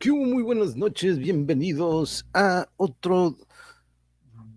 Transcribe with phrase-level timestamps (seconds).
[0.00, 3.36] ¿Qué Muy buenas noches, bienvenidos a otro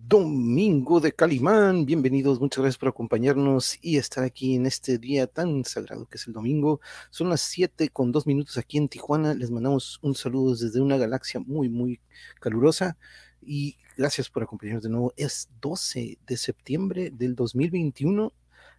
[0.07, 1.85] domingo de Calimán.
[1.85, 6.27] Bienvenidos, muchas gracias por acompañarnos y estar aquí en este día tan sagrado que es
[6.27, 6.79] el domingo.
[7.09, 9.33] Son las 7 con 2 minutos aquí en Tijuana.
[9.33, 11.99] Les mandamos un saludo desde una galaxia muy, muy
[12.39, 12.95] calurosa
[13.41, 15.13] y gracias por acompañarnos de nuevo.
[15.17, 18.31] Es 12 de septiembre del 2021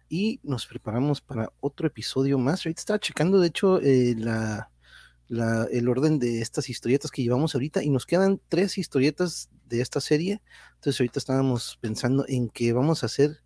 [0.09, 2.65] y nos preparamos para otro episodio más.
[2.65, 4.71] Estaba checando, de hecho, eh, la
[5.29, 10.01] el orden de estas historietas que llevamos ahorita y nos quedan tres historietas de esta
[10.01, 10.41] serie.
[10.75, 13.41] Entonces ahorita estábamos pensando en que vamos a hacer,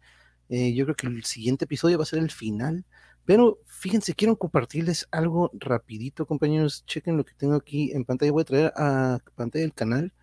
[0.49, 2.85] eh, yo creo que el siguiente episodio va a ser el final,
[3.25, 6.83] pero fíjense, quiero compartirles algo rapidito, compañeros.
[6.85, 8.31] Chequen lo que tengo aquí en pantalla.
[8.31, 10.13] Voy a traer a pantalla del canal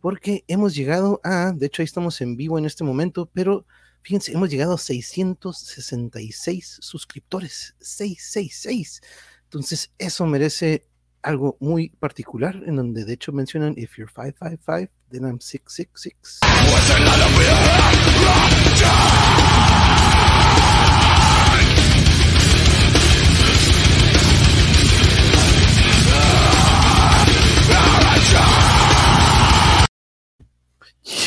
[0.00, 3.66] porque hemos llegado a, de hecho ahí estamos en vivo en este momento, pero
[4.02, 7.76] fíjense, hemos llegado a 666 suscriptores.
[7.80, 9.02] 666.
[9.44, 10.86] Entonces, eso merece
[11.22, 16.40] algo muy particular en donde de hecho mencionan if you're 555 then I'm 666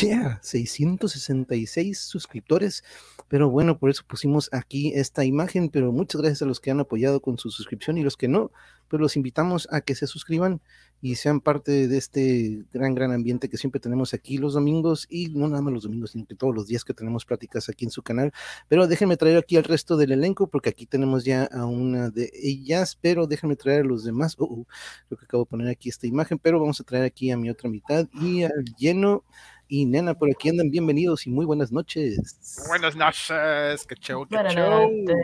[0.00, 2.84] Yeah, 666 suscriptores.
[3.28, 5.68] Pero bueno, por eso pusimos aquí esta imagen.
[5.68, 8.50] Pero muchas gracias a los que han apoyado con su suscripción y los que no.
[8.88, 10.60] Pero los invitamos a que se suscriban
[11.00, 15.06] y sean parte de este gran, gran ambiente que siempre tenemos aquí los domingos.
[15.10, 17.84] Y no nada más los domingos, sino que todos los días que tenemos pláticas aquí
[17.84, 18.32] en su canal.
[18.68, 22.30] Pero déjenme traer aquí al resto del elenco, porque aquí tenemos ya a una de
[22.34, 22.98] ellas.
[23.00, 24.36] Pero déjenme traer a los demás.
[24.38, 24.66] Oh, oh,
[25.08, 26.38] creo que acabo de poner aquí esta imagen.
[26.38, 29.24] Pero vamos a traer aquí a mi otra mitad y al lleno
[29.66, 32.64] y Nena, por aquí andan bienvenidos y muy buenas noches.
[32.68, 34.90] Buenas noches, qué show, qué Buenas show.
[34.90, 35.16] noches.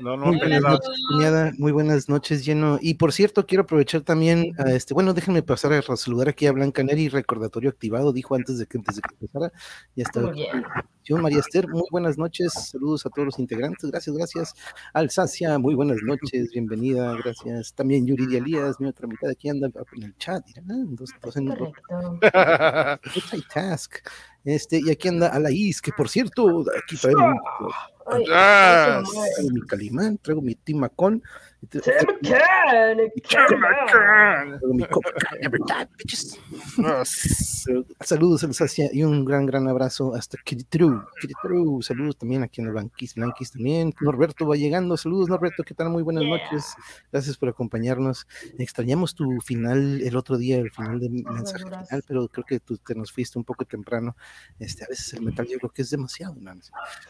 [0.00, 1.52] no, Muy que buenas noches, cuñada.
[1.58, 2.78] Muy buenas noches, lleno.
[2.80, 6.52] Y por cierto, quiero aprovechar también, a este, bueno, déjenme pasar a saludar aquí a
[6.52, 9.52] Blanca Neri, recordatorio activado, dijo antes de que, antes de que empezara.
[9.96, 10.20] Ya está.
[10.20, 10.64] Muy bien.
[11.02, 12.52] Señor María Esther, muy buenas noches.
[12.52, 13.90] Saludos a todos los integrantes.
[13.90, 14.54] Gracias, gracias.
[14.92, 16.50] Alsacia, muy buenas noches.
[16.52, 17.74] Bienvenida, gracias.
[17.74, 20.44] También Yuri Díaz, mi otra mitad aquí anda en el chat.
[20.56, 21.48] Ah, dos, dos en.
[21.48, 22.20] Correcto.
[23.14, 23.96] Multitask.
[24.44, 27.36] Este, y aquí anda Alaís, que por cierto, aquí traigo mi,
[28.12, 29.02] Ay, Ah,
[29.34, 31.22] traigo mi calimán, traigo mi timacón,
[31.70, 33.46] Se me cae, me cae.
[33.48, 35.10] traigo mi copa,
[35.50, 36.38] ¿verdad, bitches?
[36.76, 37.02] Pero,
[38.00, 41.04] Saludos, Alsacia, y un gran, gran abrazo hasta Kiritru.
[41.20, 43.92] Kiritru, saludos también aquí en el Blanquis, Blanquis también.
[44.00, 45.90] Norberto va llegando, saludos, Norberto, ¿qué tal?
[45.90, 46.36] Muy buenas Yeah.
[46.38, 46.74] noches.
[47.12, 48.26] Gracias por acompañarnos.
[48.58, 52.78] Extrañamos tu final el otro día, el final de mensaje final, pero creo que tú
[52.78, 54.16] te nos fuiste un poco temprano.
[54.58, 56.52] Este, a veces el metal yo creo que es demasiado, ¿no?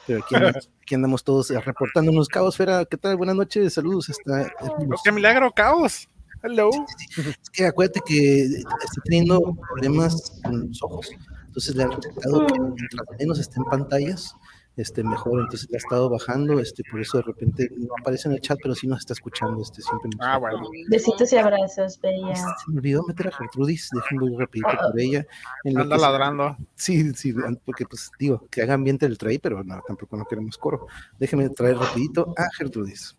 [0.07, 2.29] Pero aquí andamos, aquí andamos todos eh, reportándonos.
[2.29, 3.17] Caos, Fera, ¿qué tal?
[3.17, 4.40] Buenas noches, saludos hasta.
[4.61, 6.09] Oh, ¡Qué milagro, caos!
[6.43, 6.71] Hello.
[7.19, 11.11] Es que acuérdate que está teniendo problemas con los ojos.
[11.47, 14.35] Entonces le han recetado que mientras menos esté en pantallas,
[14.77, 15.41] este, mejor.
[15.41, 18.57] Entonces le ha estado bajando, este, por eso de repente no aparece en el chat,
[18.63, 19.61] pero sí nos está escuchando.
[19.61, 20.63] Este, siempre nos- Ah, bueno.
[20.89, 22.35] Besitos y abrazos, Bella.
[22.37, 25.27] Se me olvidó meter a Gertrudis, déjenme ir rapidito por ella.
[25.65, 26.57] En Anda que ladrando.
[26.77, 27.35] Sí, sí,
[27.67, 30.87] porque pues digo, que haga ambiente el tray, pero no, tampoco no queremos coro.
[31.19, 33.15] Déjenme traer rapidito a Gertrudis.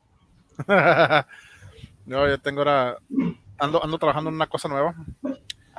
[2.06, 2.98] Yo ya tengo ahora.
[3.60, 4.96] Ando, ando trabajando en una cosa nueva.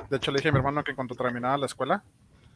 [0.09, 2.03] De hecho, le dije a mi hermano que en cuanto terminara la escuela,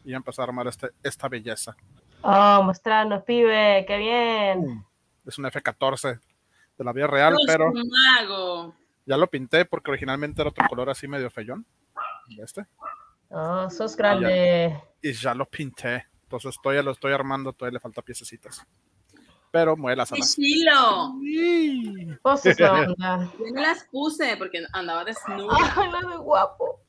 [0.06, 1.76] iba a empezar a armar este, esta belleza.
[2.22, 4.86] Oh, mostrarnos, pibe, qué bien.
[5.26, 6.20] Es un F-14
[6.78, 8.76] de la vida real, Dios, pero mago.
[9.06, 11.66] ya lo pinté porque originalmente era otro color así medio feyón.
[12.38, 12.66] Este.
[13.30, 14.82] Oh, sos grande.
[15.02, 16.06] y ya lo pinté.
[16.24, 18.66] Entonces todavía lo estoy armando, todavía le falta piececitas.
[19.58, 20.36] Pero mueve las ¡Qué alas.
[20.36, 20.72] chilo!
[22.60, 23.32] La onda.
[23.40, 25.58] Yo no las puse porque andaba desnuda.
[25.76, 26.80] Ay, lo de guapo.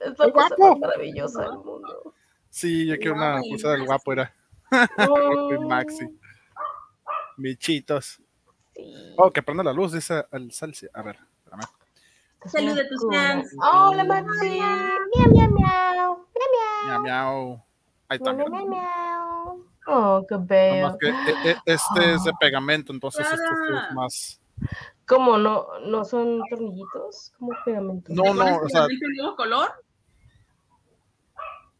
[0.00, 0.70] Es la ¿El cosa guapo?
[0.70, 2.14] más maravillosa del mundo.
[2.48, 4.34] Sí, yo quiero una pulsera del guapo, era.
[5.08, 6.04] Oh, Maxi.
[7.36, 8.20] Michitos.
[8.74, 8.92] sí.
[9.16, 10.90] Oh, que prende la luz, dice el Celsius.
[10.92, 11.62] A ver, espérame.
[12.46, 13.54] Salud de tus fans.
[13.72, 14.48] Hola, Maxi.
[14.58, 16.26] Miau, miau, miau.
[16.86, 17.62] Miau, miau.
[18.08, 19.29] Ahí está, Miau, miau, miau.
[19.86, 20.96] Oh, qué bello.
[20.98, 23.42] que e- e- este es de pegamento, entonces este sí
[23.74, 23.94] es Ah.
[23.94, 24.40] más.
[25.06, 25.66] ¿Cómo no?
[25.86, 27.32] ¿No son tornillitos?
[27.38, 28.12] ¿Cómo pegamento?
[28.12, 29.72] No, ¿Le pones no, o sea, mismo color?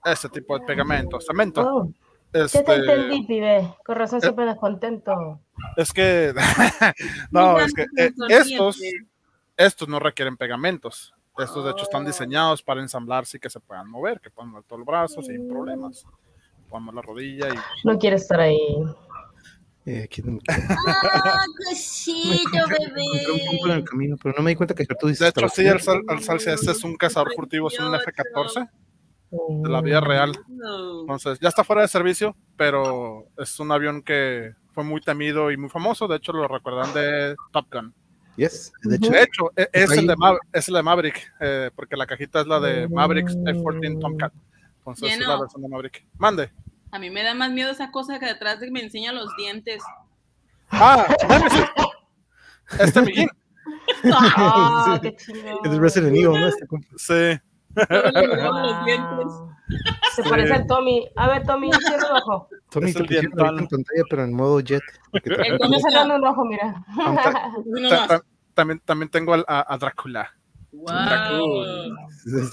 [0.04, 1.20] este tipo de pegamento.
[1.20, 1.60] Cemento.
[1.62, 1.84] Oh,
[2.32, 3.74] ya te Este, entendí, pibe.
[3.84, 4.22] Con razón Eh.
[4.22, 5.40] siempre contento.
[5.76, 6.32] es que.
[7.30, 8.80] no, es que eh, estos.
[9.56, 11.14] estos no requieren pegamentos.
[11.38, 12.06] Estos, de hecho, están Oh.
[12.06, 15.46] diseñados para ensamblarse y que se puedan mover, que puedan mover todo el brazo sin
[15.48, 15.52] Mm.
[16.92, 18.58] La rodilla y No quiere estar ahí.
[19.86, 22.86] Eh, aquí me- ¡Ah, cosito, encontré
[23.32, 23.84] un punto en el bebé!
[23.84, 25.20] camino, pero no me di cuenta que tú dices.
[25.20, 28.68] de hecho sí, el, sal, el salsa este es un cazador furtivo, es un F-14
[29.62, 30.32] de la vida real.
[30.48, 31.00] No.
[31.02, 35.56] Entonces, ya está fuera de servicio, pero es un avión que fue muy temido y
[35.56, 36.06] muy famoso.
[36.08, 37.94] De hecho, lo recuerdan de Top Gun.
[38.36, 40.14] Yes, de hecho, De hecho, e- es, el de,
[40.52, 44.32] es el de Maverick, eh, porque la cajita es la de Maverick F-14 Tomcat.
[44.80, 45.40] Entonces, es la Lleno.
[45.40, 46.04] versión de Maverick.
[46.18, 46.50] Mande.
[46.92, 49.34] A mí me da más miedo esa cosa que detrás de que me enseña los
[49.36, 49.82] dientes.
[50.70, 51.64] Ah, Nemesis.
[52.78, 53.28] Este Miguel.
[54.12, 55.10] Ah, Sí.
[55.10, 55.60] qué chido.
[55.64, 56.46] es el Resident Evil, ¿no?
[56.48, 56.66] Este.
[56.96, 57.40] Sí.
[60.14, 61.08] Se parece al Tommy.
[61.16, 62.48] A ver, Tommy, cierra el ojo.
[62.70, 64.82] Tommy Es te el pusieron en pantalla, pero en modo jet.
[65.12, 66.84] El Tommy cerrando un ojo, mira.
[67.88, 68.24] Ta- ta-
[68.54, 70.32] también, también tengo al- a, a Drácula.
[70.72, 70.86] Wow.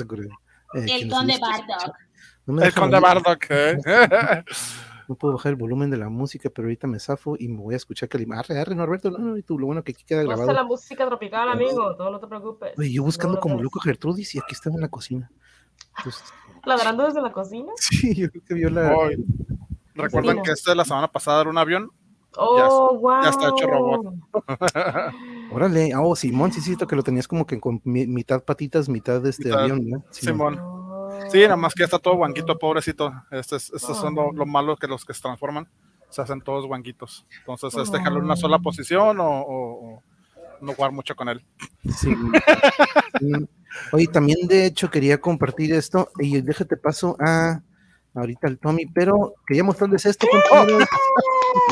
[0.08, 0.36] Curioso.
[0.74, 1.96] Eh, El quienes conde se- Bardock.
[2.48, 3.46] No me El conde Bardock.
[3.50, 3.78] ¿eh?
[5.10, 7.76] No puedo bajar el volumen de la música, pero ahorita me zafo y me voy
[7.76, 10.24] a escuchar que arre, arre, Norberto, no, no, y tú, lo bueno que aquí queda
[10.24, 10.68] Gusta la grabado.
[10.68, 11.96] música tropical, amigo.
[11.96, 12.74] Todo no te preocupes.
[12.78, 13.64] Oye, yo buscando No, no, como no.
[13.64, 15.32] loco a Gertrudis y aquí estaba en la cocina.
[15.98, 16.24] Entonces,
[16.66, 17.72] Ladrando desde la cocina.
[17.78, 18.94] sí, yo creo que vio la...
[18.98, 19.26] Hoy.
[19.96, 21.90] Recuerdan que este de la semana pasada era un avión.
[22.36, 23.24] Oh, wow.
[23.24, 24.14] ya está hecho robot.
[25.52, 28.90] Órale, ah, oh, Simón, sí, sí, que lo tenías como que con mi- mitad patitas,
[28.90, 30.04] mitad de este Mitad, avión, ¿no?
[30.12, 30.60] Simón.
[31.32, 33.14] Sí, nada más que ya está todo guanguito, pobrecito.
[33.32, 35.68] Este es- estos son lo, lo malo que los que se transforman
[36.10, 37.26] se hacen todos guanguitos.
[37.40, 40.04] Entonces, es dejarlo en una sola posición o, o- o
[40.62, 41.44] no jugar mucho con él.
[41.96, 42.16] Sí.
[43.20, 43.32] Sí.
[43.92, 47.62] Oye, también de hecho quería compartir esto y déjate paso a
[48.16, 50.88] ahorita al Tommy, pero quería mostrarles esto, compañeros.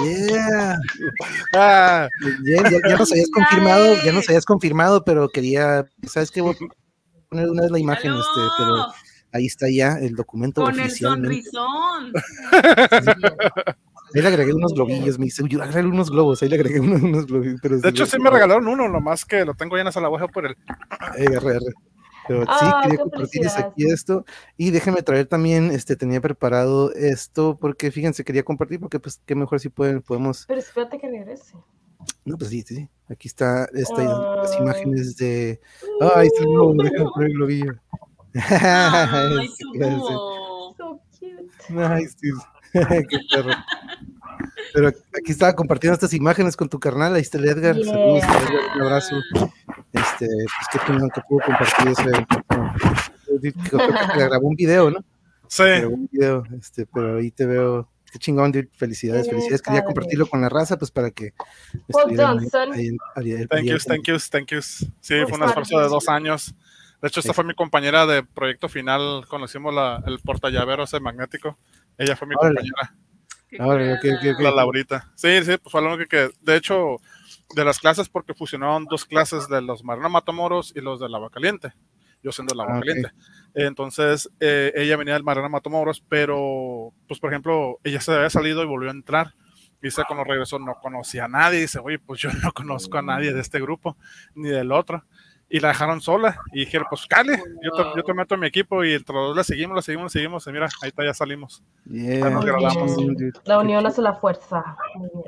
[0.03, 0.77] Yeah.
[1.55, 2.07] Ah,
[2.43, 6.41] Ya, ya- ya nos habías confirmado, ya nos habías confirmado, pero quería, ¿sabes qué?
[6.41, 6.57] Voy a
[7.29, 8.19] poner una vez la imagen, ¡Aló!
[8.19, 8.75] este, pero
[9.35, 11.43] ahí está ya el documento Con el oficialmente.
[11.51, 12.13] sonrisón.
[14.13, 17.01] Ahí le agregué unos globillos, me dice, yo agregué unos globos, ahí le agregué unos,
[17.01, 17.59] unos globillos.
[17.61, 20.09] Pero de hecho, sí me regalaron uno, nomás que lo tengo ya en esa la
[20.09, 20.55] por el.
[20.99, 21.73] Ay, arre, arre.
[22.27, 24.25] Pero sí, Ah, quería compartirles aquí esto.
[24.57, 29.35] Y déjenme traer también, este, tenía preparado esto, porque fíjense, quería compartir, porque pues qué
[29.35, 30.45] mejor si pueden, podemos.
[30.47, 31.53] Pero espérate que regrese.
[32.23, 32.89] No, pues sí, sí, sí.
[33.09, 34.03] Aquí está esta,
[34.37, 34.57] las Ah.
[34.61, 35.59] imágenes de.
[36.15, 36.93] Ay, está el globo, poner
[37.27, 37.73] el globillo.
[38.35, 39.49] Ay.
[40.77, 41.79] So cute.
[41.79, 42.29] Ay, sí.
[42.73, 43.51] Qué perro.
[44.73, 47.75] Pero aquí estaba compartiendo estas imágenes con tu carnal, ahí está el Edgar.
[47.75, 47.85] Yeah.
[47.85, 49.15] Saludos, Edgar, un abrazo.
[49.93, 52.11] Este, pues qué chingón que pudo compartir ese.
[54.17, 54.99] Le grabó un video, ¿no?
[55.47, 57.89] Sí, Grabó un video, este, pero ahí te veo.
[58.11, 58.69] Qué chingón, dude.
[58.73, 59.61] Felicidades, Qué felicidades.
[59.61, 61.33] Quería compartirlo con la raza, pues para que.
[61.89, 62.73] Well done, son.
[62.73, 64.85] ahí- ahí- ahí- thank yous, thank yous, thank yous.
[64.99, 66.53] Sí, Pues fue un esfuerzo de dos años.
[67.01, 70.99] De hecho, esta fue mi compañera de proyecto final cuando hicimos la, el portallavero ese
[70.99, 71.57] magnético.
[71.97, 72.55] Ella fue mi Órale.
[72.55, 72.95] compañera.
[73.47, 74.17] Qué Ahora, ok, curada.
[74.19, 74.39] ok, ok.
[74.41, 75.11] La Laurita.
[75.15, 76.97] Sí, sí, pues fue lo único que, de hecho,
[77.55, 81.29] de las clases, porque fusionaron dos clases de los Marina Matamoros y los del Agua
[81.29, 81.73] Caliente.
[82.23, 82.79] Yo siendo el Agua Ah.
[82.79, 83.11] Caliente.
[83.53, 88.63] Entonces, eh, ella venía del Marina Matamoros, pero, pues, por ejemplo, ella se había salido
[88.63, 89.35] y volvió a entrar.
[89.81, 91.59] Y dice, cuando regresó, no conocía a nadie.
[91.61, 93.95] Dice, oye, pues yo no conozco a nadie de este grupo,
[94.33, 95.05] ni del otro.
[95.55, 96.37] Y la dejaron sola.
[96.51, 98.83] Y dijeron, pues, cale, yo te, yo te meto en mi equipo.
[98.83, 100.47] Y entre los dos la seguimos, la seguimos, la seguimos.
[100.47, 101.63] Y mira, ahí está, ya salimos.
[101.89, 102.43] Yeah, nos.
[103.45, 104.75] La unión hace la fuerza.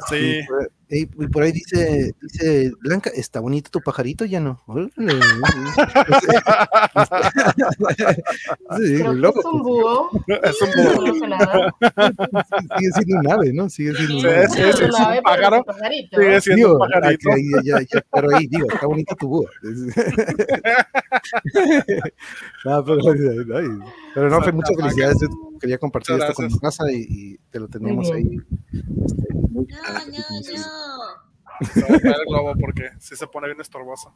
[0.10, 0.42] Sí.
[0.90, 4.62] Y por, y por ahí dice, dice Blanca, está bonito tu pajarito, ya no.
[4.68, 4.90] Órale.
[4.96, 4.98] Sí,
[8.98, 10.10] Creo que loco, es un búho.
[10.44, 11.00] Es un búho.
[12.78, 13.70] sigue siendo un ave, ¿no?
[13.70, 14.48] Sigue siendo un ave.
[14.50, 15.56] sí, es un ave, pero pájaro.
[15.56, 16.18] es un pajarito.
[16.22, 17.32] Sigue siendo Digo, un pajarito.
[17.32, 19.48] ahí- ya- ya- pero ahí digo, está bonito tu búho.
[22.66, 22.98] no, pero,
[23.58, 23.68] ay,
[24.18, 25.18] pero no, fue muchas felicidades.
[25.62, 26.78] Quería compartir esto con mi gracias.
[26.78, 28.40] casa y, y te lo tenemos ahí.
[29.06, 31.68] este, muy No, no, no.
[31.72, 34.16] Se va a caer el globo porque sí se pone bien estorboso.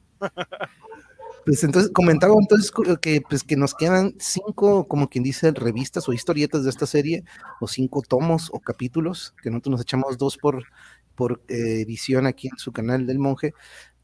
[1.45, 6.13] Pues entonces comentaba entonces que pues que nos quedan cinco, como quien dice, revistas o
[6.13, 7.23] historietas de esta serie,
[7.59, 10.65] o cinco tomos o capítulos, que nosotros nos echamos dos por,
[11.13, 13.53] por eh, edición aquí en su canal del monje,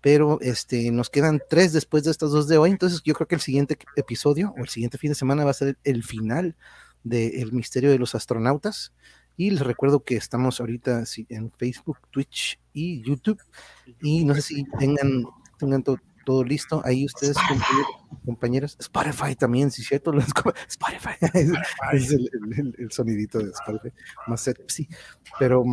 [0.02, 3.36] pero este nos quedan tres después de estas dos de hoy, entonces yo creo que
[3.36, 6.56] el siguiente episodio o el siguiente fin de semana va a ser el final
[7.04, 8.92] de El misterio de los astronautas.
[9.40, 13.40] Y les recuerdo que estamos ahorita sí, en Facebook, Twitch y YouTube.
[14.02, 15.26] Y no sé si tengan,
[15.60, 16.82] tengan to- todo listo.
[16.84, 17.88] Ahí ustedes, compañeros,
[18.26, 18.78] compañeras.
[18.80, 20.12] Spotify también, si es cierto.
[20.14, 21.16] los Spotify.
[21.34, 21.52] es,
[21.94, 23.96] es el, el- el sonidito de Spotify.
[24.26, 24.90] Más sí.
[25.38, 25.64] Pero,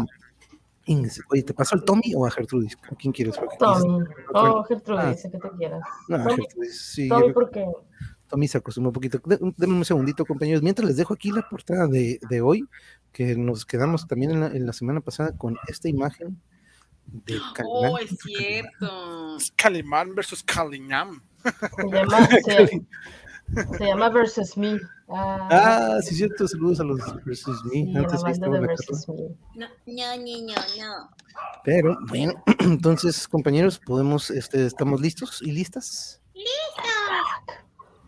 [1.30, 2.76] oye, ¿te paso al Tommy o a Gertrudis?
[2.90, 3.34] ¿A quién quieres?
[3.58, 4.04] Tommy.
[4.34, 4.64] Oh, Ah.
[4.68, 5.80] Gertrudis, que te quieras.
[6.08, 7.64] No, Tommy, Gertrudis, sí, Tommy, ¿por qué?
[8.28, 9.18] Tommy se acostumbró un poquito.
[9.24, 10.62] De- Denme un segundito, compañeros.
[10.62, 12.66] Mientras les dejo aquí la portada de, de hoy,
[13.12, 16.40] que nos quedamos también en la, en la semana pasada con esta imagen
[17.06, 17.90] de Calimán.
[17.92, 19.36] Oh, es cierto.
[19.56, 21.22] Calimán versus Caliñam.
[21.44, 22.82] Se llama, se,
[23.78, 24.78] se llama Versus Me.
[25.08, 26.48] Ah, Ah, sí, cierto.
[26.48, 27.70] Saludos a los versus me.
[27.72, 29.08] sí, Antes de la Versus.
[29.08, 29.14] Me.
[29.54, 31.10] No, no, niño, no.
[31.64, 36.20] Pero bueno, entonces, compañeros, podemos, este, ¿estamos listos y listas?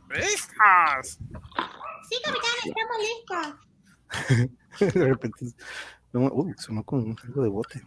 [0.08, 1.18] ¡Listas!
[2.08, 4.94] Sí, capitán, estamos listos.
[4.94, 5.46] De repente,
[6.16, 7.82] uh, sonó con algo de bote.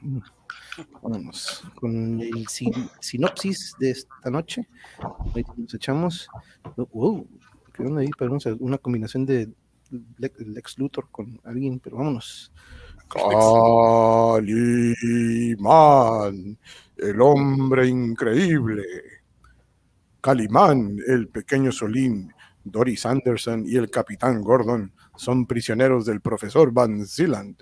[1.01, 4.67] Vámonos con el sin- sinopsis de esta noche.
[5.35, 6.27] Ahí nos echamos.
[6.75, 7.27] Uh, uh,
[7.73, 8.09] ¿qué onda ahí?
[8.19, 9.51] A- una combinación de
[10.17, 12.51] Le- Lex Luthor con alguien, pero vámonos.
[15.57, 16.57] Calimán,
[16.97, 18.83] el hombre increíble.
[20.21, 22.33] Calimán, el pequeño Solín,
[22.63, 27.57] Doris Anderson y el capitán Gordon son prisioneros del profesor Van Zieland,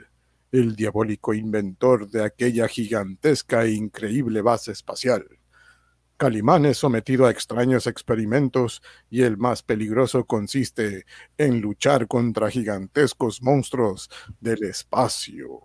[0.51, 5.25] el diabólico inventor de aquella gigantesca e increíble base espacial.
[6.18, 11.06] Calimán es sometido a extraños experimentos y el más peligroso consiste
[11.38, 15.62] en luchar contra gigantescos monstruos del espacio.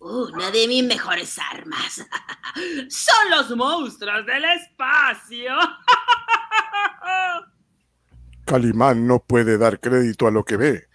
[0.00, 2.04] Una de mis mejores armas.
[2.88, 5.54] Son los monstruos del espacio.
[8.44, 10.88] Calimán no puede dar crédito a lo que ve.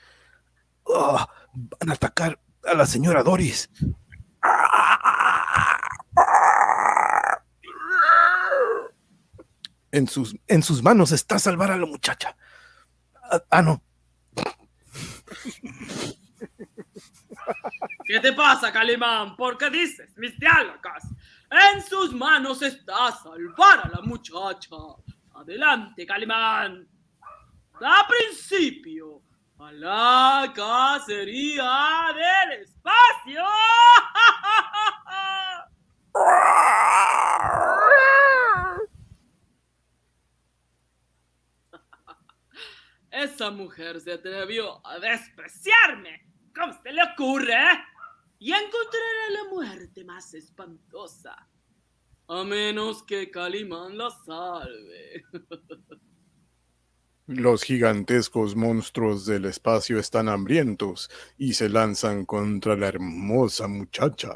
[0.89, 3.70] Oh, van a atacar a la señora Doris.
[9.91, 12.36] En sus, en sus manos está salvar a la muchacha.
[13.24, 13.82] Ah, ah, no.
[18.06, 19.36] ¿Qué te pasa, Calimán?
[19.36, 21.03] ¿Por qué dices mis diálogos?
[21.50, 24.75] En sus manos está salvar a la muchacha.
[25.34, 26.88] Adelante, Calimán.
[27.79, 29.22] Da principio
[29.59, 33.43] a la cacería del espacio.
[43.09, 46.27] Esa mujer se atrevió a despreciarme.
[46.55, 47.55] ¿Cómo se le ocurre?
[48.39, 51.35] Y encontraré la muerte más espantosa.
[52.27, 55.25] A menos que Calimán la salve.
[57.27, 64.34] Los gigantescos monstruos del espacio están hambrientos y se lanzan contra la hermosa muchacha.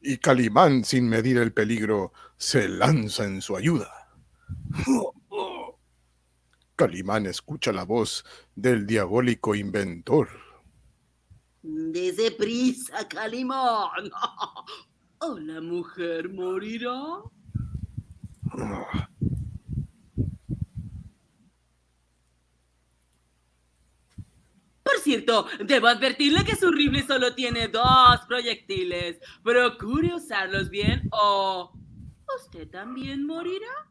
[0.00, 3.90] Y Calimán, sin medir el peligro, se lanza en su ayuda.
[6.76, 10.28] Calimán escucha la voz del diabólico inventor.
[11.62, 14.08] Dese prisa, Calimán.
[15.24, 17.22] ¿O la mujer morirá?
[24.82, 29.20] Por cierto, debo advertirle que su rifle solo tiene dos proyectiles.
[29.44, 31.72] Procure usarlos bien o
[32.36, 33.88] usted también morirá.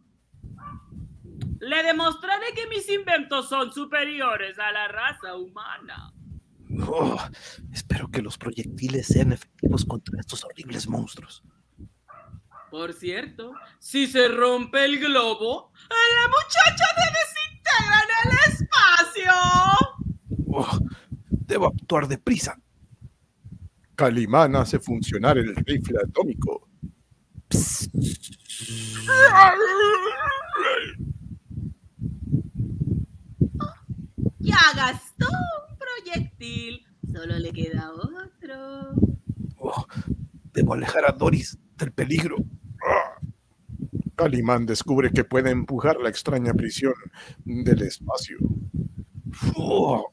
[1.62, 6.12] Le demostraré que mis inventos son superiores a la raza humana.
[6.88, 7.18] Oh,
[7.72, 11.44] espero que los proyectiles sean efectivos contra estos horribles monstruos.
[12.70, 19.32] Por cierto, si se rompe el globo, la muchacha se desintegra en el espacio.
[20.54, 20.80] Oh,
[21.30, 22.58] debo actuar deprisa.
[23.96, 26.70] Calimán hace funcionar el rifle atómico.
[34.40, 35.28] Ya gastó
[36.16, 38.96] proyectil, solo le queda otro.
[39.58, 39.86] Oh,
[40.54, 42.38] debo alejar a Doris del peligro.
[44.16, 46.94] Calimán descubre que puede empujar la extraña prisión
[47.46, 48.38] del espacio.
[49.56, 50.12] Oh,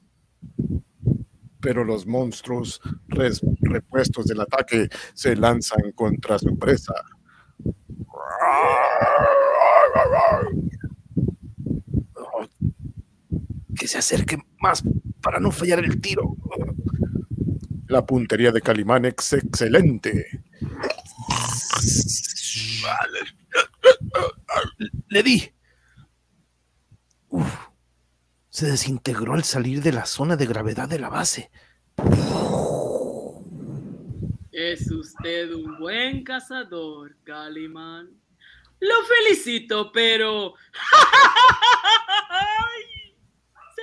[1.61, 6.95] Pero los monstruos res- repuestos del ataque se lanzan contra su presa.
[12.15, 12.47] oh,
[13.77, 14.83] que se acerque más
[15.23, 16.37] para no fallar el tiro.
[17.89, 20.43] La puntería de Calimán es excelente.
[25.09, 25.51] Le di.
[28.51, 31.51] Se desintegró al salir de la zona de gravedad de la base.
[34.53, 38.11] Es usted un buen cazador, Calimán.
[38.81, 40.55] Lo felicito, pero...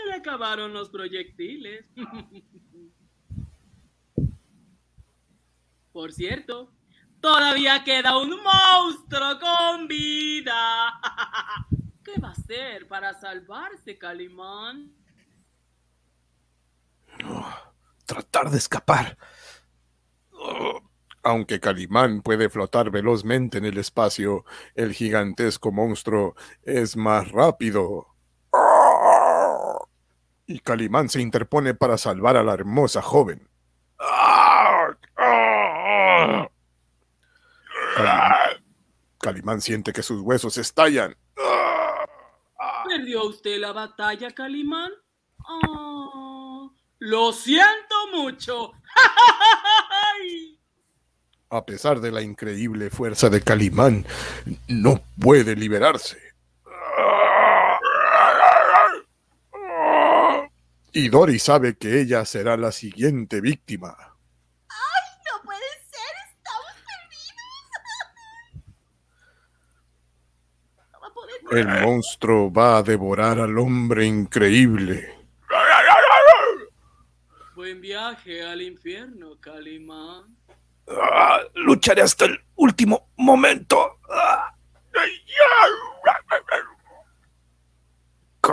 [0.05, 1.85] Le acabaron los proyectiles.
[5.91, 6.71] Por cierto,
[7.21, 10.99] todavía queda un monstruo con vida.
[12.03, 14.93] ¿Qué va a hacer para salvarse, Calimán?
[18.05, 19.17] Tratar de escapar.
[21.23, 24.45] Aunque Calimán puede flotar velozmente en el espacio,
[24.75, 28.14] el gigantesco monstruo es más rápido.
[30.47, 33.47] Y Calimán se interpone para salvar a la hermosa joven.
[37.95, 38.57] Calimán,
[39.19, 41.15] Calimán siente que sus huesos estallan.
[42.87, 44.91] ¿Perdió usted la batalla, Calimán?
[45.47, 48.71] Ah, lo siento mucho.
[51.49, 54.05] A pesar de la increíble fuerza de Calimán,
[54.67, 56.24] no puede liberarse.
[60.97, 63.97] Y Dory sabe que ella será la siguiente víctima.
[63.99, 65.59] No puede
[65.91, 68.63] ser, estamos perdidos.
[70.93, 71.35] No va a poder.
[71.51, 75.13] El monstruo va a devorar al hombre increíble.
[77.55, 80.37] Buen viaje al infierno, Calimán.
[80.87, 83.99] Ah, lucharé hasta el último momento.
[84.09, 84.55] Ah.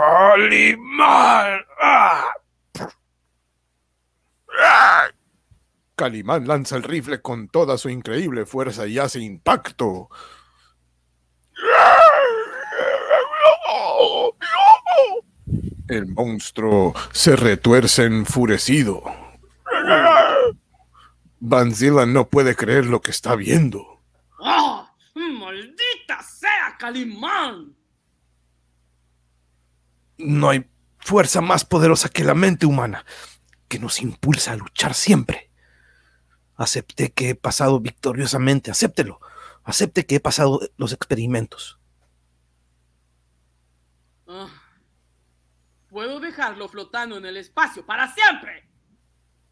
[0.03, 1.61] Calimán.
[1.81, 2.33] Ah.
[5.95, 10.09] Calimán lanza el rifle con toda su increíble fuerza y hace impacto.
[15.87, 19.03] El monstruo se retuerce enfurecido.
[21.39, 24.01] Van Zillan no puede creer lo que está viendo.
[24.41, 24.93] ¡Ah!
[25.15, 27.82] ¡Maldita sea, Calimán!
[30.17, 33.05] No hay fuerza más poderosa que la mente humana
[33.67, 35.49] que nos impulsa a luchar siempre.
[36.55, 39.19] Acepté que he pasado victoriosamente, acéptelo.
[39.63, 41.79] Acepte que he pasado los experimentos.
[44.27, 44.47] Ah,
[45.89, 48.67] Puedo dejarlo flotando en el espacio para siempre.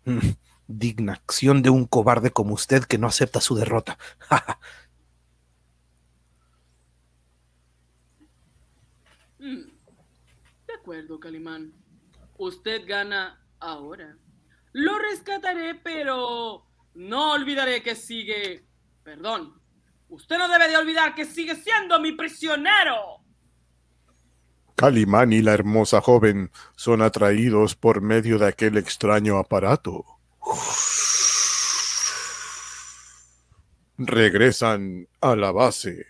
[0.05, 0.31] Mm,
[0.67, 3.97] Digna acción de un cobarde como usted que no acepta su derrota.
[9.39, 9.71] Mm,
[10.67, 11.73] De acuerdo, Calimán.
[12.37, 14.17] Usted gana ahora.
[14.73, 16.65] Lo rescataré, pero
[16.95, 18.65] no olvidaré que sigue...
[19.03, 19.61] Perdón.
[20.09, 23.21] Usted no debe de olvidar que sigue siendo mi prisionero.
[24.75, 30.03] Calimán y la hermosa joven son atraídos por medio de aquel extraño aparato.
[33.99, 36.05] Regresan a la base.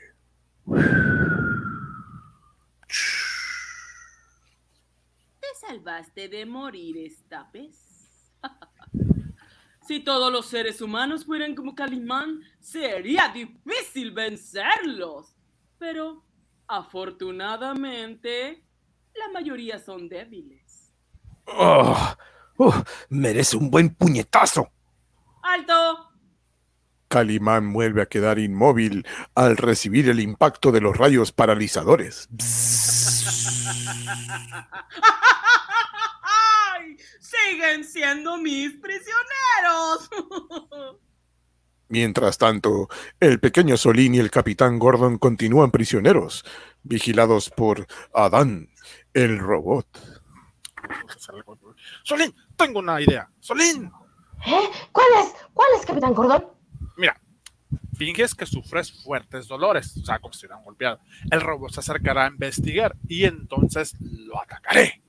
[5.71, 8.11] Salvaste de morir esta vez.
[9.87, 15.33] si todos los seres humanos fueran como Calimán, sería difícil vencerlos.
[15.77, 16.25] Pero,
[16.67, 18.65] afortunadamente,
[19.15, 20.91] la mayoría son débiles.
[21.45, 22.15] Oh,
[22.57, 24.69] oh, merece un buen puñetazo.
[25.41, 26.09] ¡Alto!
[27.07, 29.05] Calimán vuelve a quedar inmóvil
[29.35, 32.27] al recibir el impacto de los rayos paralizadores.
[37.19, 40.09] ¡Siguen siendo mis prisioneros!
[41.89, 42.87] Mientras tanto,
[43.19, 46.45] el pequeño Solín y el capitán Gordon continúan prisioneros,
[46.83, 48.69] vigilados por Adán,
[49.13, 49.87] el robot.
[52.03, 53.29] Solín, tengo una idea.
[53.41, 53.91] Solín,
[54.45, 54.69] ¿Eh?
[54.91, 55.33] ¿Cuál es?
[55.53, 56.45] ¿Cuál es, Capitán Gordon?
[56.97, 57.19] mira,
[57.95, 60.99] finges que sufres fuertes dolores, o sea, como si hubieran golpeado.
[61.29, 65.01] El robot se acercará a investigar y entonces lo atacaré.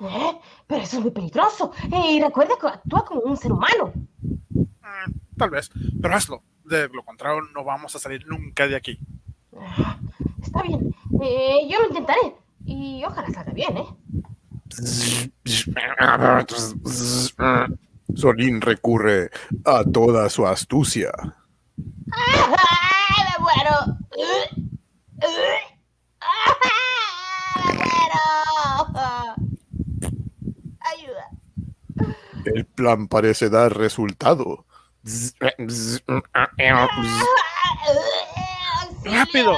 [0.00, 0.38] ¿Eh?
[0.66, 1.72] Pero eso es muy peligroso.
[1.90, 3.92] Y recuerda que actúa como un ser humano.
[4.50, 5.70] Mm, tal vez,
[6.00, 6.42] pero hazlo.
[6.64, 8.98] De lo contrario, no vamos a salir nunca de aquí.
[9.56, 9.98] Ah,
[10.42, 10.94] Está bien.
[11.20, 12.34] Eh, yo lo intentaré.
[12.64, 13.86] Y ojalá salga bien, ¿eh?
[18.14, 19.30] Solín recurre
[19.64, 21.10] a toda su astucia.
[22.10, 22.40] ¡Ay,
[23.24, 23.98] me muero!
[24.16, 25.68] ¡Me muero!
[30.80, 31.28] Ayuda.
[32.44, 34.66] El plan parece dar resultado.
[39.04, 39.56] ¡Rápido!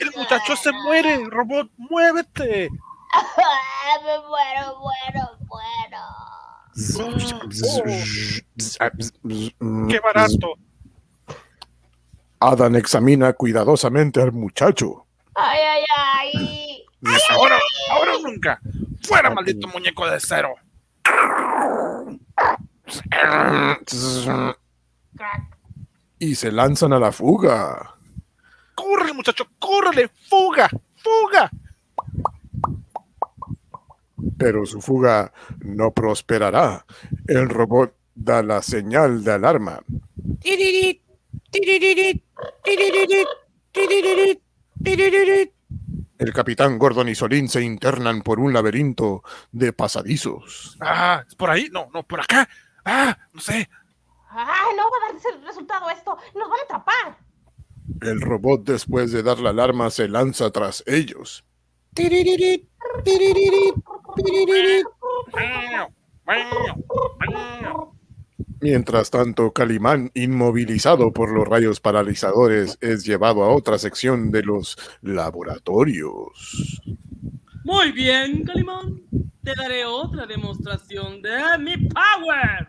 [0.00, 2.70] El muchacho se muere, robot, muévete.
[4.04, 6.02] Me muero, muero, muero.
[9.88, 10.54] ¡Qué barato!
[12.38, 15.06] Adam examina cuidadosamente al muchacho.
[15.34, 16.86] ¡Ay, ay, ay!
[17.30, 17.58] Ahora,
[17.90, 18.60] ahora o nunca.
[19.02, 20.54] ¡Fuera, maldito muñeco de cero!
[26.18, 27.96] Y se lanzan a la fuga.
[28.74, 29.46] ¡Córrele, muchacho!
[29.58, 30.10] ¡Córrele!
[30.28, 30.68] ¡Fuga!
[30.96, 31.50] ¡Fuga!
[34.38, 36.84] Pero su fuga no prosperará.
[37.26, 39.80] El robot da la señal de alarma.
[46.18, 49.22] El capitán Gordon y Solín se internan por un laberinto
[49.52, 50.76] de pasadizos.
[50.80, 51.24] ¡Ah!
[51.26, 51.68] ¿Es por ahí?
[51.72, 52.48] No, no, por acá.
[52.84, 53.16] ¡Ah!
[53.32, 53.68] No sé.
[54.30, 56.16] ¡Ay, no va a dar resultado esto!
[56.34, 57.18] ¡Nos van a atrapar!
[58.00, 61.44] El robot, después de dar la alarma, se lanza tras ellos.
[68.60, 74.76] Mientras tanto, Calimán, inmovilizado por los rayos paralizadores, es llevado a otra sección de los
[75.02, 76.82] laboratorios.
[77.70, 79.00] Muy bien, Calimán.
[79.44, 82.66] Te daré otra demostración de mi power.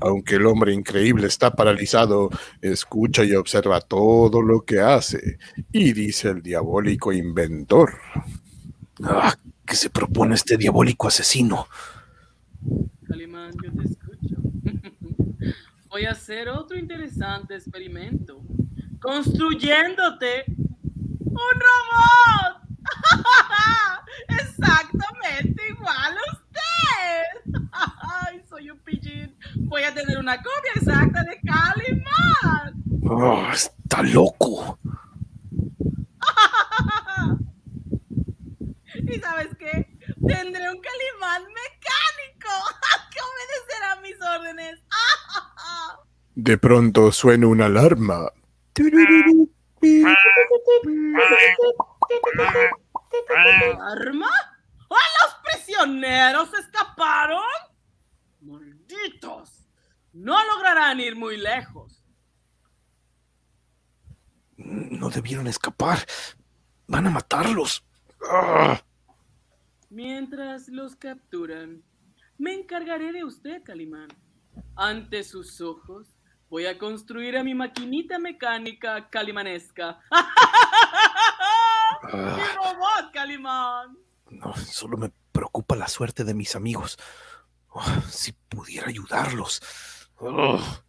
[0.00, 2.30] Aunque el hombre increíble está paralizado,
[2.62, 5.38] escucha y observa todo lo que hace.
[5.70, 7.98] Y dice el diabólico inventor.
[9.04, 11.68] Ah, ¿Qué se propone este diabólico asesino?
[13.06, 14.36] Calimán, yo te escucho.
[15.90, 18.40] Voy a hacer otro interesante experimento.
[18.98, 22.55] Construyéndote un robot.
[24.28, 27.52] Exactamente igual a usted.
[28.26, 29.36] Ay, soy un pillín.
[29.68, 32.84] Voy a tener una copia exacta de Calimán.
[33.10, 34.78] Ah, está loco.
[38.94, 39.86] ¿Y sabes qué?
[40.26, 42.50] Tendré un Calimán mecánico
[43.12, 44.80] que obedecerá mis órdenes.
[46.34, 48.30] De pronto suena una alarma.
[53.80, 54.30] ¿Arma?
[54.90, 57.42] ¡Ah, los prisioneros escaparon!
[58.40, 59.66] ¡Malditos!
[60.12, 62.02] No lograrán ir muy lejos.
[64.56, 65.98] No debieron escapar.
[66.86, 67.84] Van a matarlos.
[68.30, 68.80] Ah,
[69.90, 71.82] Mientras los capturan,
[72.38, 74.08] me encargaré de usted, Calimán.
[74.74, 76.16] Ante sus ojos,
[76.48, 80.00] voy a construir a mi maquinita mecánica calimanesca.
[84.30, 86.98] No, solo me preocupa la suerte de mis amigos.
[87.74, 89.62] Ah, si pudiera ayudarlos.
[90.20, 90.80] Ah,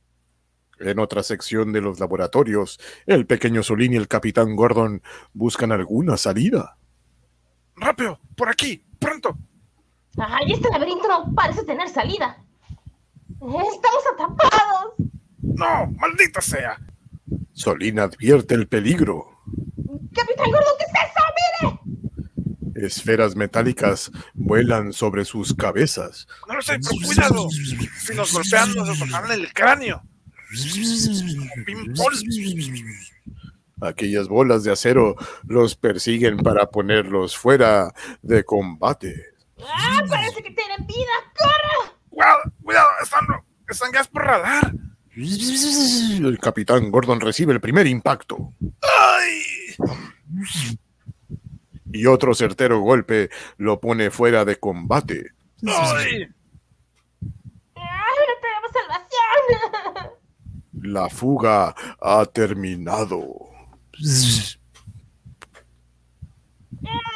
[0.80, 5.02] En otra sección de los laboratorios, el pequeño Solín y el capitán Gordon
[5.34, 6.78] buscan alguna salida.
[7.76, 8.20] ¡Rápido!
[8.36, 8.84] ¡Por aquí!
[9.00, 9.38] ¡Pronto!
[10.18, 12.44] ¡Ay, este laberinto no parece tener salida!
[13.30, 14.94] ¡Estamos atrapados!
[15.42, 15.92] ¡No!
[16.00, 16.80] ¡Maldita sea!
[17.54, 19.28] Solín advierte el peligro.
[20.14, 21.24] ¡Capitán Gordon, qué es eso!
[21.62, 21.80] ¡Mire!
[22.78, 26.28] Esferas metálicas vuelan sobre sus cabezas.
[26.48, 27.50] No lo sé, pero cuidado.
[27.50, 30.04] Si nos golpean, nos tocarán el cráneo.
[33.82, 35.16] Aquellas bolas de acero
[35.48, 39.26] los persiguen para ponerlos fuera de combate.
[39.60, 41.12] ¡Ah, parece que tienen vida!
[41.36, 41.94] ¡Corre!
[42.10, 43.26] Cuidado, cuidado, están,
[43.68, 44.74] están gas por radar.
[45.16, 49.42] El capitán Gordon recibe el primer impacto ¡Ay!
[51.98, 55.32] Y otro certero golpe lo pone fuera de combate.
[55.66, 56.28] ¡Ay!
[57.76, 60.12] ¡Ay, no tenemos salvación!
[60.84, 63.26] La fuga ha terminado.
[66.84, 67.08] ¡Ay!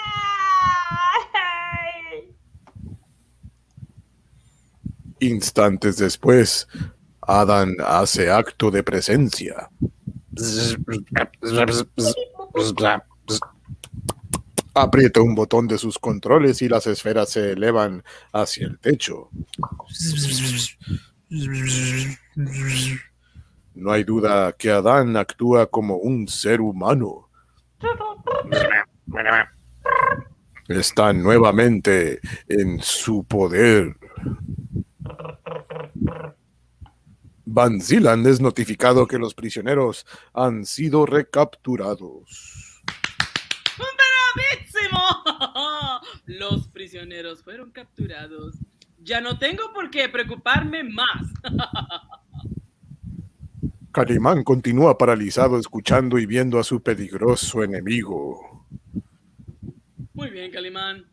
[5.20, 6.67] Instantes después,
[7.22, 9.70] Adán hace acto de presencia.
[14.73, 19.29] Aprieta un botón de sus controles y las esferas se elevan hacia el techo.
[23.73, 27.29] No hay duda que Adán actúa como un ser humano.
[30.67, 33.97] Está nuevamente en su poder.
[37.45, 42.51] Van Zieland es notificado que los prisioneros han sido recapturados.
[44.36, 45.00] ¡Bravísimo!
[46.26, 48.56] Los prisioneros fueron capturados.
[49.00, 51.34] Ya no tengo por qué preocuparme más.
[53.91, 58.65] Calimán continúa paralizado escuchando y viendo a su peligroso enemigo.
[60.13, 61.06] Muy bien, Calimán.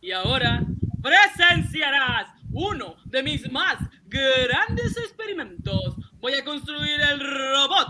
[0.00, 0.64] Y ahora
[1.02, 5.96] presenciarás uno de mis más grandes experimentos.
[6.20, 7.88] Voy a construir el robot.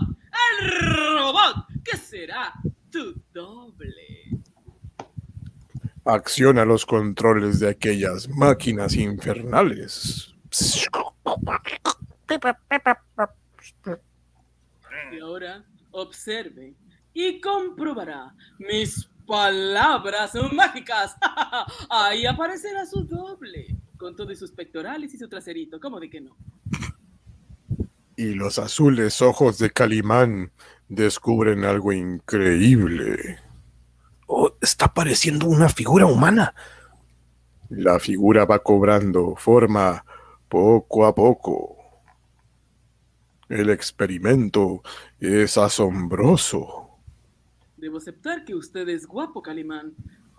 [0.59, 0.69] El
[1.15, 2.53] robot que será
[2.89, 4.14] tu doble.
[6.05, 10.35] Acciona los controles de aquellas máquinas infernales.
[15.21, 16.75] Ahora observe
[17.13, 21.15] y comprobará mis palabras mágicas.
[21.89, 25.79] Ahí aparecerá su doble, con todos sus pectorales y su traserito.
[25.79, 26.35] ¿Cómo de que no?
[28.17, 30.51] Y los azules ojos de Calimán
[30.87, 33.39] descubren algo increíble.
[34.65, 36.55] Está pareciendo una figura humana.
[37.69, 40.03] La figura va cobrando forma
[40.49, 41.77] poco a poco.
[43.47, 44.81] El experimento
[45.19, 46.97] es asombroso.
[47.77, 49.93] Debo aceptar que usted es guapo, Calimán.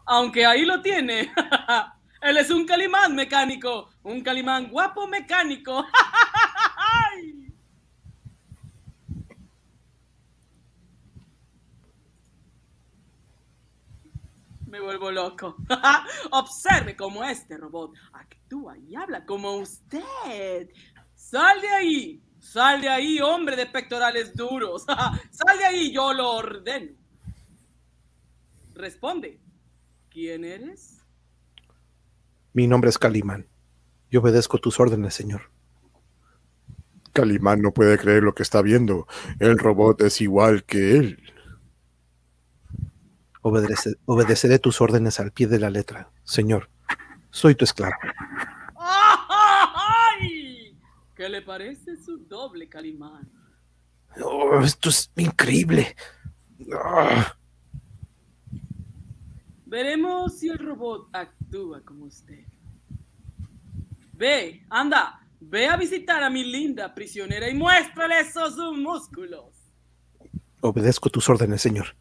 [0.05, 1.31] Aunque ahí lo tiene.
[2.21, 3.91] Él es un Calimán mecánico.
[4.03, 5.85] Un Calimán guapo mecánico.
[7.15, 7.47] ¡Ay!
[14.77, 15.57] Me vuelvo loco.
[16.33, 20.69] Observe cómo este robot actúa y habla como usted.
[21.15, 22.23] Sal de ahí.
[22.39, 24.85] Sal de ahí, hombre de pectorales duros.
[25.31, 26.93] Sal de ahí, yo lo ordeno.
[28.75, 29.41] Responde.
[30.11, 31.03] ¿Quién eres?
[32.53, 33.47] Mi nombre es Calimán.
[34.11, 35.51] Yo obedezco tus órdenes, señor.
[37.15, 39.07] Calimán no puede creer lo que está viendo.
[39.39, 41.26] El robot es igual que él.
[43.51, 46.69] Obedece- obedeceré tus órdenes al pie de la letra, señor.
[47.31, 47.95] Soy tu esclavo.
[48.77, 50.77] ¡Ay!
[51.15, 53.31] ¿Qué le parece su doble, Calimán?
[54.21, 55.95] Oh, esto es increíble.
[56.75, 57.37] Ah,
[59.65, 62.45] Veremos si el robot actúa como usted.
[64.13, 69.53] Ve, anda, ve a visitar a mi linda prisionera y muéstrale esos músculos.
[70.63, 71.95] obedezco tus órdenes, señor.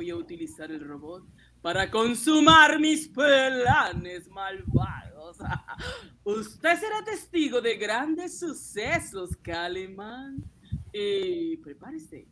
[0.00, 1.26] Voy a utilizar el robot
[1.60, 5.36] para consumar mis planes malvados.
[6.24, 10.42] Usted será testigo de grandes sucesos, Calimán.
[10.90, 12.26] Y prepárese.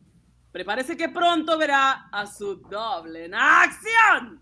[0.50, 4.40] Prepárese que pronto verá a su doble en acción.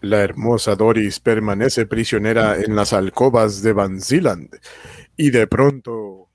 [0.00, 4.58] La hermosa Doris permanece prisionera en las alcobas de Van Zeeland.
[5.18, 6.28] Y de pronto,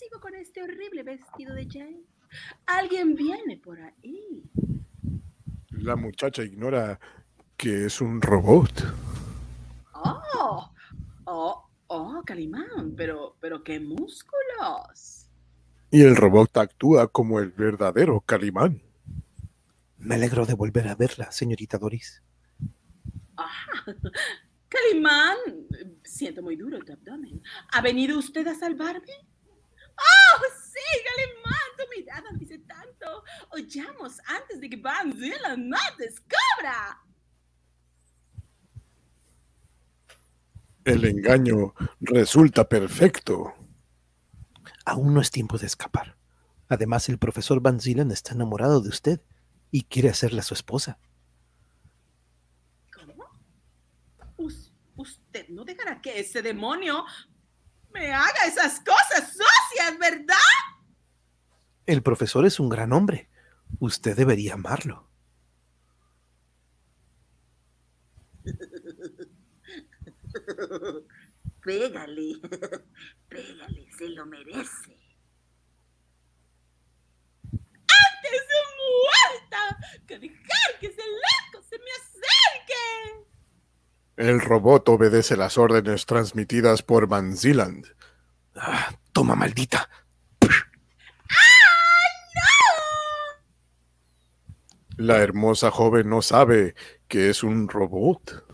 [0.00, 0.66] Sigo con este
[1.00, 2.02] horrible vestido de Jane.
[2.66, 4.42] Alguien viene por ahí.
[5.70, 7.00] la muchacha ignora
[7.56, 8.70] que es un robot.
[9.94, 10.70] Oh,
[11.24, 15.28] oh, oh, Calimán, pero, pero qué músculos.
[15.90, 18.82] Y el robot actúa como el verdadero Calimán.
[19.98, 22.22] Me alegro de volver a verla, señorita Doris.
[24.68, 25.36] Calimán,
[26.04, 27.42] siento muy duro tu abdomen.
[27.72, 29.12] ¿Ha venido usted a salvarme?
[29.96, 31.54] ¡Oh, sí, Calimán!
[31.76, 33.24] Tu mirada dice tanto.
[33.50, 37.00] Oyamos antes de que Van Zeeland nos descubra.
[40.84, 43.54] El engaño resulta perfecto.
[44.84, 46.16] Aún no es tiempo de escapar.
[46.68, 49.20] Además, el profesor Van Zeeland está enamorado de usted
[49.70, 50.98] y quiere hacerla su esposa.
[52.92, 53.24] ¿Cómo?
[54.36, 57.04] Us- usted no dejará que ese demonio
[57.92, 59.36] me haga esas cosas
[59.70, 60.36] sucias, ¿verdad?
[61.86, 63.28] El profesor es un gran hombre.
[63.78, 65.08] Usted debería amarlo.
[71.62, 72.40] Pégale,
[73.28, 74.96] pégale, se lo merece.
[77.52, 78.46] ¡Es
[78.78, 79.78] muerta!
[80.06, 83.26] ¡Que dejar que ese loco se me acerque!
[84.16, 87.94] El robot obedece las órdenes transmitidas por Van Zeeland.
[88.54, 89.88] Ah, toma, maldita.
[94.96, 96.74] La hermosa joven no sabe
[97.08, 98.44] que es un robot.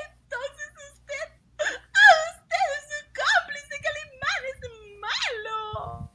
[0.00, 4.58] Entonces usted, ¡ah, usted es su cómplice, Calimán es
[4.98, 6.10] malo.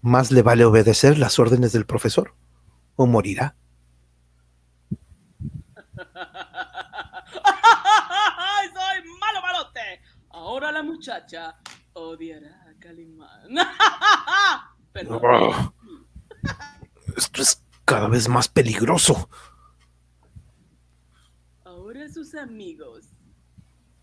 [0.00, 2.36] Más le vale obedecer las órdenes del profesor
[2.94, 3.56] o morirá.
[8.72, 10.00] ¡Soy malo, malote!
[10.30, 11.58] Ahora la muchacha
[11.92, 13.54] odiará a Calimán.
[14.92, 15.74] Perdón.
[17.14, 19.28] Esto es cada vez más peligroso.
[21.64, 23.10] Ahora sus amigos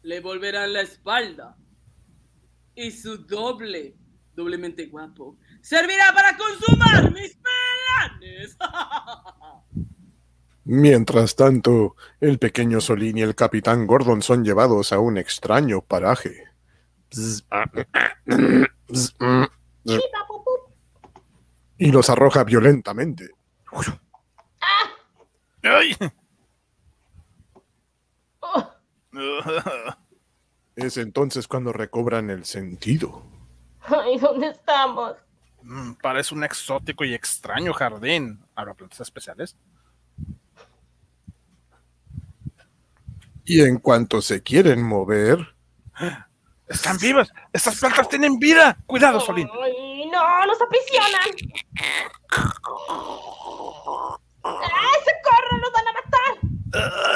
[0.04, 1.58] le volverán la espalda.
[2.76, 3.98] Y su doble,
[4.36, 8.56] doblemente guapo, servirá para consumar mis planes.
[10.64, 16.48] Mientras tanto, el pequeño Solín y el capitán Gordon son llevados a un extraño paraje.
[21.78, 23.32] Y los arroja violentamente.
[25.64, 25.96] ¡Ay!
[30.76, 33.24] Es entonces cuando recobran el sentido.
[33.82, 35.16] Ay, ¿dónde estamos?
[35.64, 38.40] Mm, parece un exótico y extraño jardín.
[38.56, 39.56] ¿Habrá plantas especiales?
[43.44, 45.56] Y en cuanto se quieren mover,
[46.70, 47.32] ¡Están vivas!
[47.54, 48.78] ¡Estas plantas tienen vida!
[48.86, 49.50] ¡Cuidado, Solín!
[49.64, 51.22] Ay, no, nos aprisionan.
[54.44, 55.62] ¡Ay, se corren!
[55.62, 56.34] ¡Nos van a matar!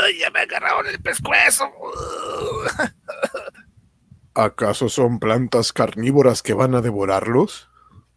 [0.04, 1.70] ¡Ay, ¡Ya me agarraron el pescuezo!
[4.34, 7.70] ¿acaso son plantas carnívoras que van a devorarlos?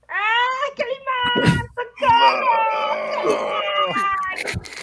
[0.09, 1.69] ¡Ay, Calimán!
[1.99, 2.65] ¡Socorro!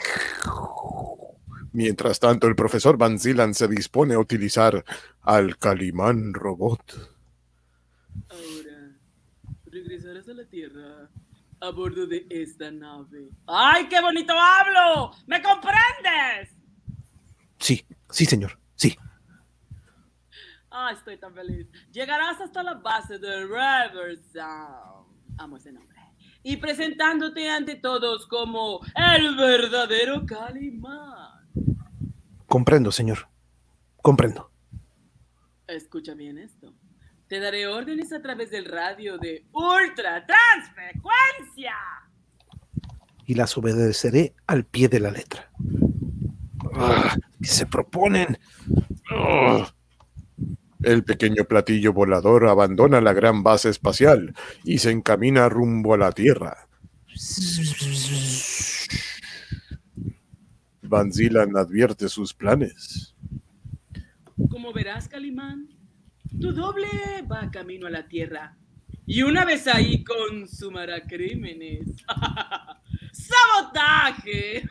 [1.74, 4.84] Mientras tanto, el profesor Van Zieland se dispone a utilizar
[5.22, 7.14] al Calimán Robot.
[8.30, 8.98] Ahora,
[9.66, 11.10] regresarás a la Tierra
[11.62, 13.30] a bordo de esta nave.
[13.48, 15.12] ¡Ay, qué bonito hablo!
[15.28, 16.50] ¿Me comprendes?
[17.60, 18.60] Sí, sí, señor.
[18.76, 18.98] Sí.
[20.72, 21.68] Ah, estoy tan feliz.
[21.92, 25.08] Llegarás hasta la base de Riversound.
[25.38, 26.00] Amo ese nombre.
[26.44, 31.11] Y presentándote ante todos como el verdadero Calimán.
[32.52, 33.30] Comprendo, señor.
[34.02, 34.52] Comprendo.
[35.68, 36.74] Escucha bien esto.
[37.30, 41.74] Te daré órdenes a través del radio de ultra transfrecuencia.
[43.26, 45.50] Y las obedeceré al pie de la letra.
[46.76, 48.38] Ah, ¿Qué se proponen?
[49.16, 49.74] Ah.
[50.84, 54.36] El pequeño platillo volador abandona la gran base espacial
[54.66, 56.68] y se encamina rumbo a la Tierra.
[60.92, 63.16] Van Zieland advierte sus planes.
[64.50, 65.70] Como verás, Calimán,
[66.38, 66.90] tu doble
[67.32, 68.58] va camino a la Tierra.
[69.06, 71.88] Y una vez ahí consumará crímenes.
[73.14, 74.64] ¡Sabotaje!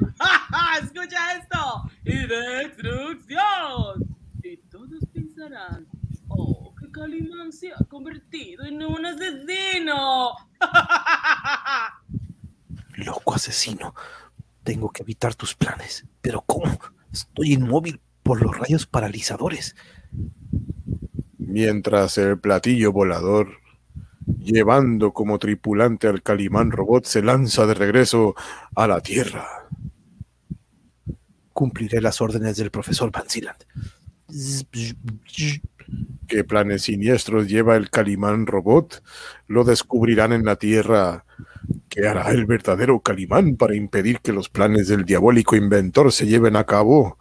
[0.82, 1.90] ¡Escucha esto!
[2.04, 4.14] ¡Y destrucción!
[4.42, 5.88] Y todos pensarán,
[6.28, 10.32] oh, que Calimán se ha convertido en un asesino.
[12.96, 13.94] Loco asesino.
[14.62, 16.04] Tengo que evitar tus planes.
[16.20, 16.78] Pero ¿cómo?
[17.12, 19.74] Estoy inmóvil por los rayos paralizadores.
[21.38, 23.48] Mientras el platillo volador,
[24.38, 28.34] llevando como tripulante al Calimán Robot, se lanza de regreso
[28.76, 29.46] a la Tierra.
[31.52, 33.26] Cumpliré las órdenes del profesor Van.
[36.30, 39.02] ¿Qué planes siniestros lleva el Calimán Robot?
[39.48, 41.24] Lo descubrirán en la Tierra.
[41.88, 46.54] ¿Qué hará el verdadero Calimán para impedir que los planes del diabólico inventor se lleven
[46.54, 47.18] a cabo?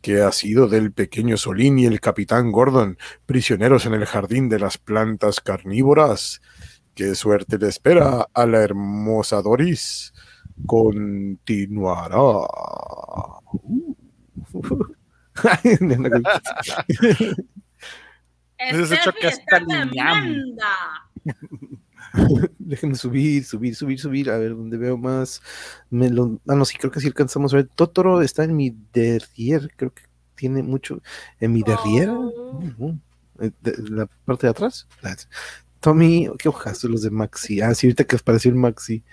[0.00, 2.96] ¿Qué ha sido del pequeño Solín y el capitán Gordon,
[3.26, 6.40] prisioneros en el jardín de las plantas carnívoras?
[6.94, 10.14] ¿Qué suerte le espera a la hermosa Doris?
[10.64, 12.16] Continuará.
[15.66, 16.22] Ese es el
[16.62, 17.44] choque
[18.58, 19.90] Steffi está Calimán.
[19.90, 20.66] tremenda.
[22.58, 24.30] Déjenme subir, subir, subir, subir.
[24.30, 25.42] A ver, donde veo más.
[25.90, 27.68] Me lo- ah, no, sí, creo que sí alcanzamos a ver.
[27.74, 29.70] Totoro está en mi derrier.
[29.76, 30.02] Creo que
[30.34, 31.02] tiene mucho.
[31.40, 32.08] En mi derrier.
[32.10, 32.60] Oh.
[32.62, 32.98] Ujú.
[33.40, 34.86] Eh, de- la parte de atrás.
[35.80, 37.60] Tommy, qué hojas los de Maxi.
[37.60, 39.04] Ah, sí, ahorita que apareció el Maxi.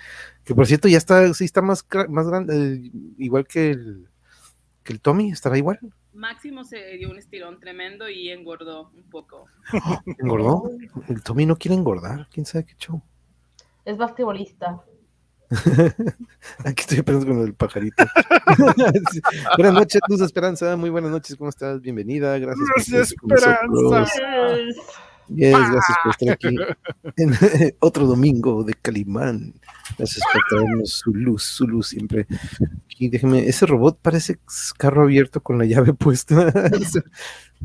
[0.44, 2.74] Que por cierto, ya está, sí está más, más grande.
[2.88, 4.08] eh, igual que el,
[4.84, 5.80] que el Tommy, estará igual.
[6.14, 9.47] Máximo se dio un estirón tremendo y engordó un poco.
[10.20, 10.70] ¿Engordó?
[11.07, 12.28] El Tommy no quiere engordar.
[12.32, 13.01] ¿Quién sabe qué show?
[13.86, 14.84] Es basquetbolista.
[16.66, 18.03] Aquí estoy pensando con el pajarito.
[19.11, 19.20] Sí.
[19.57, 20.78] Buenas noches, Luz Esperanza.
[20.78, 21.82] Muy buenas noches, ¿cómo estás?
[21.82, 22.38] Bienvenida.
[22.38, 22.89] Gracias.
[22.89, 23.11] Luz.
[23.11, 24.11] Esperanza.
[25.30, 27.34] Yes, gracias por estar aquí en
[27.80, 29.53] otro domingo de Calimán.
[29.97, 32.28] Gracias por traernos su luz, su luz siempre.
[32.86, 34.39] Aquí, déjeme, ese robot parece
[34.78, 36.51] carro abierto con la llave puesta.
[36.89, 37.03] se,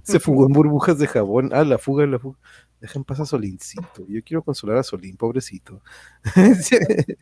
[0.03, 1.51] se fugó en burbujas de jabón.
[1.53, 2.39] Ah, la fuga, la fuga.
[2.81, 4.07] Dejen pasar a Solincito.
[4.09, 5.83] Yo quiero consolar a Solín, pobrecito.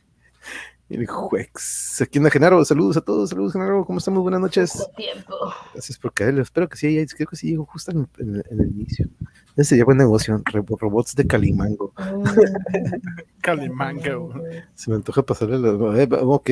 [0.89, 2.01] El juex.
[2.03, 4.23] Aquí en Genaro, saludos a todos, saludos Genaro, ¿cómo estamos?
[4.23, 4.87] Buenas noches.
[4.97, 5.35] Tiempo.
[5.73, 6.43] Gracias por caerle.
[6.43, 8.09] Espero que sí, creo que sí llegó justo en
[8.51, 9.09] el inicio.
[9.57, 10.43] Ese sería buen negocio,
[10.79, 11.93] robots de Calimango.
[13.41, 14.35] Calimango.
[14.75, 16.03] Se me antoja pasarle la.
[16.03, 16.51] eh, ok,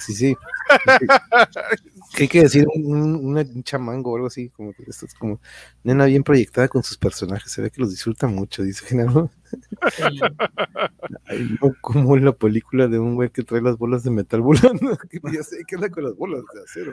[0.00, 0.36] sí, sí.
[2.14, 2.66] ¿Qué hay que decir?
[2.74, 4.50] Un, un- una- un chamango o algo así.
[4.50, 5.40] Como que esto es como
[5.82, 7.50] nena bien proyectada con sus personajes.
[7.50, 9.30] Se ve que los disfruta mucho, dice Genaro.
[11.26, 14.40] Ay, no, como en la película de un güey que trae las bolas de metal
[14.40, 14.96] volando.
[15.10, 16.92] que ya sé qué anda con las bolas de acero.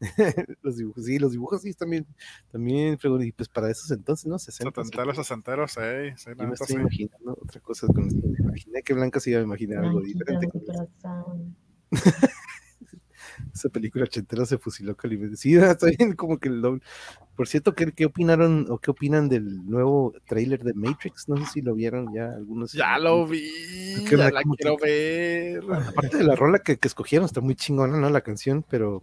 [0.62, 2.06] los dibujos, sí, los dibujos sí también,
[2.50, 4.38] también, y pues para esos entonces, ¿no?
[4.38, 4.84] 60.
[4.84, 6.14] Setenteros, sesenteros, eh.
[6.16, 6.74] Sí, la Yo me estoy sí.
[6.74, 8.20] imaginando otra cosa con esto.
[8.26, 10.48] Me imaginé que Blanca se iba a imaginar algo diferente.
[10.48, 10.62] con.
[13.54, 15.36] Esa película ochentera se fusiló Calibre.
[15.36, 16.82] Sí, está bien, como que el doble.
[17.34, 21.28] Por cierto, ¿qué, ¿qué opinaron o qué opinan del nuevo tráiler de Matrix?
[21.28, 22.72] No sé si lo vieron ya algunos.
[22.72, 23.50] Ya lo vi,
[24.08, 25.62] ¿Qué ya la ¿Cómo quiero ver.
[25.88, 28.08] Aparte de la rola que, que escogieron, está muy chingona, ¿no?
[28.10, 29.02] La canción, pero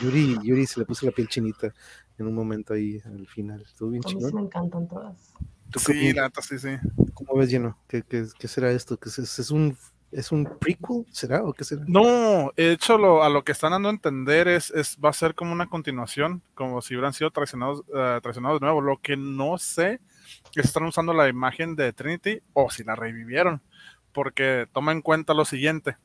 [0.00, 1.72] Yuri, Yuri se le puso la piel chinita
[2.18, 3.60] en un momento ahí al final.
[3.62, 5.32] Estuvo bien A mí sí me encantan todas.
[5.70, 6.14] ¿Tú qué Sí, opinas?
[6.16, 6.68] la neta, sí, sí.
[7.14, 7.78] ¿Cómo ves, lleno?
[7.88, 8.96] ¿Qué, qué, qué será esto?
[8.98, 9.76] ¿Qué es, un,
[10.10, 11.06] ¿Es un prequel?
[11.12, 11.84] ¿Será o qué será?
[11.86, 15.12] No, de hecho, lo, a lo que están dando a entender es, es va a
[15.14, 18.80] ser como una continuación, como si hubieran sido traicionados, eh, traicionados de nuevo.
[18.80, 20.00] Lo que no sé es
[20.54, 23.62] si están usando la imagen de Trinity o si la revivieron,
[24.12, 25.96] porque toma en cuenta lo siguiente: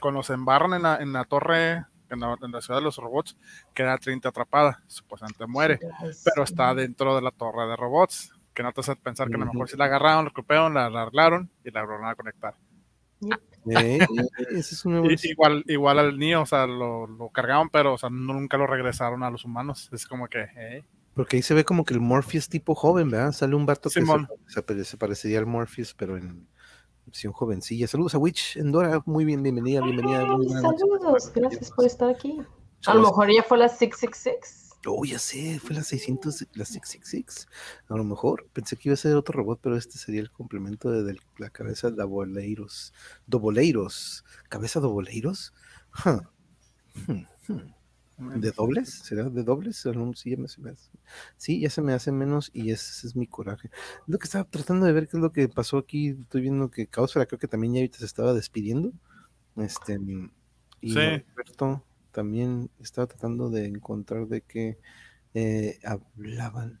[0.00, 2.96] cuando se embarran en la, en la torre, en la, en la ciudad de los
[2.96, 3.36] robots,
[3.74, 5.78] queda Trinity atrapada, supuestamente muere,
[6.24, 8.32] pero está dentro de la torre de robots.
[8.54, 10.86] Que no te hace pensar que a lo mejor si la agarraron, la golpearon, la
[10.86, 12.54] arreglaron y la volvieron a conectar.
[13.70, 13.98] Eh,
[14.50, 17.98] ese es un I- igual, igual al niño, o sea, lo, lo cargaban, pero o
[17.98, 19.88] sea, nunca lo regresaron a los humanos.
[19.92, 20.84] Es como que, eh,
[21.14, 23.32] Porque ahí se ve como que el Morpheus tipo joven, ¿verdad?
[23.32, 24.28] Sale un vato que se, Simón.
[24.46, 26.48] se pare- se parecería al Morpheus, pero en
[27.08, 27.88] versión jovencilla.
[27.88, 30.20] Saludos a Witch Endora, muy bien, bienvenida, bienvenida.
[30.20, 32.38] Ay, saludos, gracias por estar aquí.
[32.86, 34.76] A lo mejor ella fue la 666.
[34.86, 37.48] Oh, ya sé, fue la 600, la 666.
[37.88, 40.90] A lo mejor pensé que iba a ser otro robot, pero este sería el complemento
[40.90, 42.92] de, de la cabeza de Doboleiros.
[43.26, 44.24] Doboleiros.
[44.48, 45.52] ¿Cabeza Doboleiros?
[46.04, 46.20] Huh.
[47.06, 47.77] Hmm, hmm.
[48.18, 48.90] ¿De dobles?
[48.90, 49.76] ¿Será de dobles?
[50.16, 50.90] Sí, ya me- se me hace-
[51.36, 53.70] sí, ya se me hace menos y ese es mi coraje.
[54.06, 56.08] Lo que estaba tratando de ver qué es lo que pasó aquí.
[56.08, 58.92] Estoy viendo que Caosfera creo que también ya ahorita se estaba despidiendo.
[59.56, 59.98] Este,
[60.80, 60.94] y Sí.
[60.94, 64.78] Norberto también estaba tratando de encontrar de qué
[65.34, 66.80] eh, hablaban.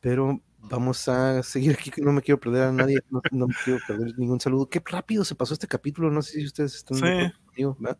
[0.00, 3.54] Pero vamos a seguir aquí, que no me quiero perder a nadie, no, no me
[3.64, 4.68] quiero perder ningún saludo.
[4.68, 7.32] Qué rápido se pasó este capítulo, no sé si ustedes están Sí.
[7.46, 7.98] conmigo, ¿verdad?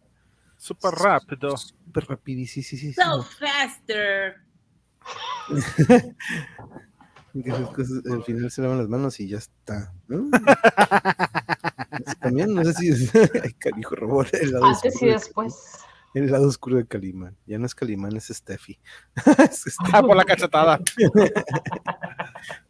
[0.59, 1.57] Súper rápido.
[1.57, 2.63] Súper rapidísimo.
[2.65, 4.35] Sí, sí, sí, So faster.
[7.45, 9.93] Que esas cosas, al final se lavan las manos y ya está.
[10.09, 10.29] ¿no?
[12.21, 13.15] También no sé si es.
[13.45, 14.33] Ay, canijo, robot.
[14.35, 15.55] El lado, Antes y oscuro de, después.
[16.15, 17.37] el lado oscuro de Calimán.
[17.47, 18.81] Ya no es Calimán, es Steffi.
[19.39, 20.81] es Steffi, Ah, por la cachetada.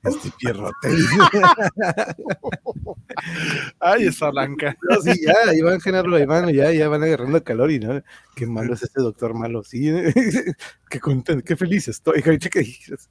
[0.09, 0.89] Este pierrote.
[3.81, 4.77] Ay, esa blanca.
[4.89, 8.03] No, sí, ya, ahí van Genaro, ahí van, ya, ya van agarrando calor y no.
[8.35, 9.91] Qué malo es este doctor malo, sí.
[10.91, 12.23] qué contento, qué feliz estoy.
[12.25, 13.11] ahorita que dices.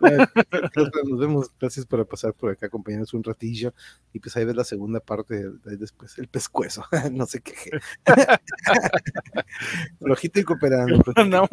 [0.00, 0.30] Ya,
[1.04, 3.74] Nos vemos, gracias por pasar por acá, acompañarnos un ratillo.
[4.12, 6.84] Y pues ahí ves la segunda parte de después, el pescuezo.
[7.12, 7.52] no sé qué.
[9.98, 11.02] Flojito y cooperando.
[11.26, 11.48] No.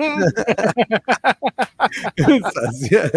[2.53, 3.11] Sacia.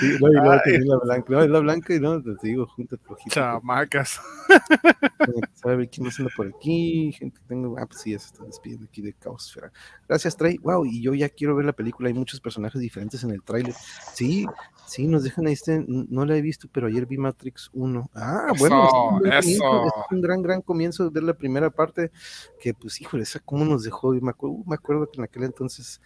[0.00, 2.96] Sí, no, y luego la blanca, no, es la blanca y no, te digo, junta
[2.96, 3.34] flojito.
[3.34, 4.20] Chamacas.
[5.64, 7.12] a ver quién anda por aquí.
[7.12, 7.76] Gente, tengo.
[7.78, 9.72] Ah, pues sí, ya se está despidiendo aquí de Caosfera.
[10.08, 10.58] Gracias, Trey.
[10.58, 12.08] Wow, y yo ya quiero ver la película.
[12.08, 13.74] Hay muchos personajes diferentes en el tráiler.
[14.14, 14.46] Sí,
[14.86, 15.52] sí, nos dejan ahí.
[15.52, 18.10] Este, no la he visto, pero ayer vi Matrix 1.
[18.14, 19.86] Ah, bueno, Eso, es un eso.
[19.86, 22.10] es un gran, gran comienzo de ver la primera parte.
[22.60, 24.14] Que, pues, híjole, esa cómo nos dejó.
[24.14, 26.00] Y me, acuerdo, me acuerdo que en aquel entonces.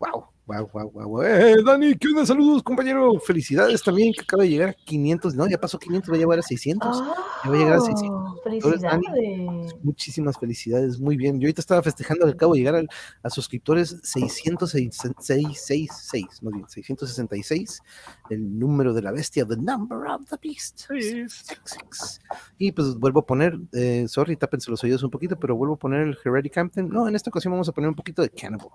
[0.00, 1.22] Wow, wow, wow, wow.
[1.22, 2.24] Eh, Dani, ¿qué onda?
[2.26, 3.20] Saludos, compañero.
[3.20, 5.34] Felicidades también, que acaba de llegar a 500.
[5.34, 7.02] No, ya pasó 500, va a llegar a 600.
[7.44, 9.06] Ya va a llegar a 600 Ah, suscriptores, Dani.
[9.06, 9.74] Felicidades.
[9.84, 11.38] Muchísimas felicidades, muy bien.
[11.38, 12.88] Yo ahorita estaba festejando que acabo de llegar al-
[13.22, 17.82] a suscriptores 666, más bien, 666,
[18.30, 20.80] el número de la bestia, the number of the beast.
[20.88, 21.28] Sí.
[21.28, 22.20] Six, six.
[22.58, 25.78] Y pues vuelvo a poner, eh, sorry, tápense los oídos un poquito, pero vuelvo a
[25.78, 26.88] poner el Heredity Captain.
[26.88, 28.68] No, en esta ocasión vamos a poner un poquito de Cannibal.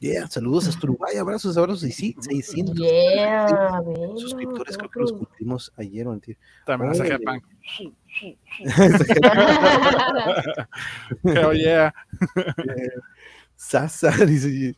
[0.00, 3.82] Yeah, saludos hasta Uruguay, abrazos, abrazos, y sí, 600 Yeah,
[4.16, 6.38] suscriptores, creo creo que los cumplimos ayer o antier.
[6.64, 7.10] También Órale.
[7.10, 7.42] Japan.
[11.22, 11.92] Que oye,
[13.60, 14.74] Sasa, dice,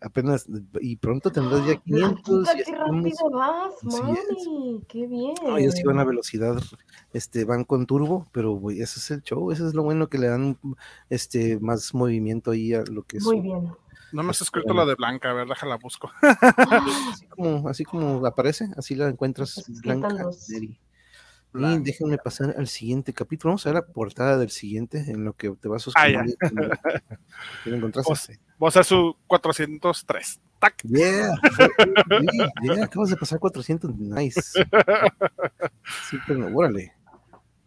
[0.00, 0.46] apenas,
[0.80, 2.22] y pronto tendrás ya 500.
[2.24, 4.82] Puta, ya qué rápido vas, mami.
[4.88, 5.34] Qué bien.
[5.44, 6.60] No, ellos iban a velocidad,
[7.12, 10.18] este, van con turbo, pero güey, ese es el show, eso es lo bueno que
[10.18, 10.58] le dan
[11.08, 13.70] este más movimiento ahí a lo que es Muy bien.
[14.14, 16.10] No me has escrito la de Blanca, a ver, déjala busco.
[17.12, 20.30] así como, así como aparece, así la encuentras Pues blanca.
[21.56, 23.50] Y déjenme pasar al siguiente capítulo.
[23.50, 26.36] Vamos a ver la portada del siguiente, en lo que te vas a Ah, suscribir.
[27.64, 28.40] ¿Ya lo encontraste?
[28.58, 30.40] Voy a hacer su 403.
[30.60, 30.82] Tac.
[30.84, 34.40] Yeah, yeah, yeah, acabas de pasar 400, nice.
[36.08, 36.94] Sí, pero órale,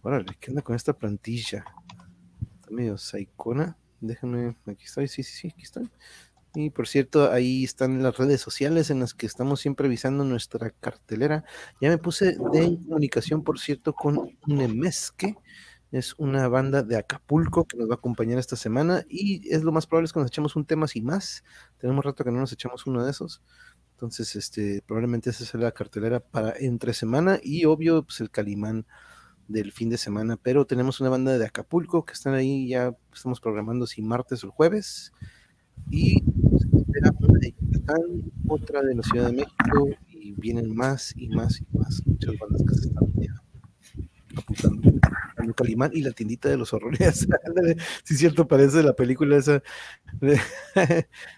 [0.02, 1.66] órale, ¿qué onda con esta plantilla?
[2.56, 5.90] Está medio saicona, déjame, aquí estoy, sí, sí, sí, aquí estoy.
[6.60, 10.72] Y por cierto, ahí están las redes sociales en las que estamos siempre avisando nuestra
[10.72, 11.44] cartelera.
[11.80, 15.36] Ya me puse de comunicación, por cierto, con Nemesque.
[15.92, 19.72] Es una banda de Acapulco que nos va a acompañar esta semana y es lo
[19.72, 21.44] más probable es que nos echemos un tema sin más.
[21.78, 23.44] Tenemos rato que no nos echamos uno de esos.
[23.92, 28.88] Entonces, este, probablemente esa sea la cartelera para entre semana y obvio, pues el Calimán
[29.48, 30.38] del fin de semana.
[30.38, 34.50] Pero tenemos una banda de Acapulco que están ahí, ya estamos programando si martes o
[34.50, 35.14] jueves.
[35.92, 36.24] Y
[38.48, 42.02] otra de la Ciudad de México y vienen más y más y más.
[42.06, 43.44] Muchas bandas que se están ya
[44.36, 44.92] apuntando.
[45.56, 47.28] Calimán y la tiendita de los horrores.
[48.04, 49.64] Sí, es cierto, parece la película esa
[50.20, 50.40] de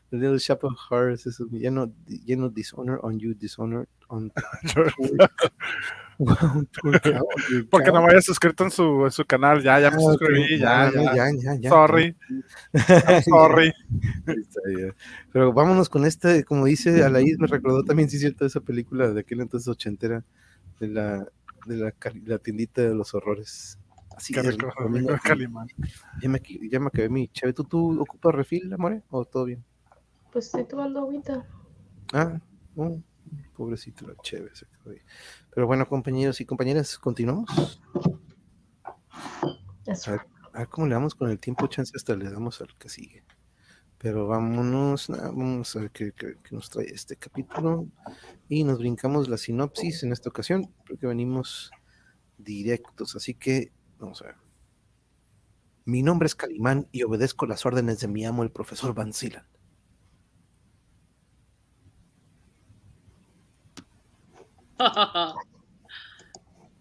[0.10, 1.26] The Little Shop of Horrors.
[1.26, 4.32] Eso, lleno, lleno Dishonor on You, Dishonor on
[7.70, 9.64] Porque no me haya suscrito en su, en su canal.
[9.64, 10.56] Ya, ya me Ah, suscribí.
[10.56, 11.16] ok, Ya, ya, ya.
[11.16, 11.70] ya, ya, ya.
[11.70, 12.16] Sorry.
[13.08, 13.74] I'm sorry.
[15.32, 19.10] Pero vámonos con este, como dice Alaís, me recordó también, sí es cierto, esa película
[19.10, 20.24] de aquel entonces ochentera,
[20.80, 21.28] de la,
[21.66, 21.94] de
[22.26, 23.78] la, tiendita de los horrores.
[24.16, 24.68] Así rico.
[25.24, 25.68] Calimán.
[26.22, 27.54] Ya me, qui- ya me acabé mi chave.
[27.54, 29.04] ¿Tú, tú ocupas refil, amore?
[29.10, 29.64] ¿O todo bien?
[30.32, 31.46] Pues estoy tomando agüita.
[32.14, 32.40] Ah,
[32.76, 33.00] oh,
[33.56, 35.02] pobrecito la ahí.
[35.54, 37.82] Pero bueno, compañeros y compañeras, continuamos.
[40.08, 40.22] A ver,
[40.54, 43.24] a ver cómo le damos con el tiempo, chance hasta le damos al que sigue.
[43.98, 47.88] Pero vámonos, nah, vamos a ver qué, qué- qué nos trae este capítulo.
[48.48, 51.72] Y nos brincamos la sinopsis en esta ocasión, porque venimos
[52.38, 53.16] directos.
[53.16, 54.36] Así que, vamos a ver.
[55.86, 59.48] Mi nombre es Calimán y obedezco las órdenes de mi amo, el profesor Van Zieland.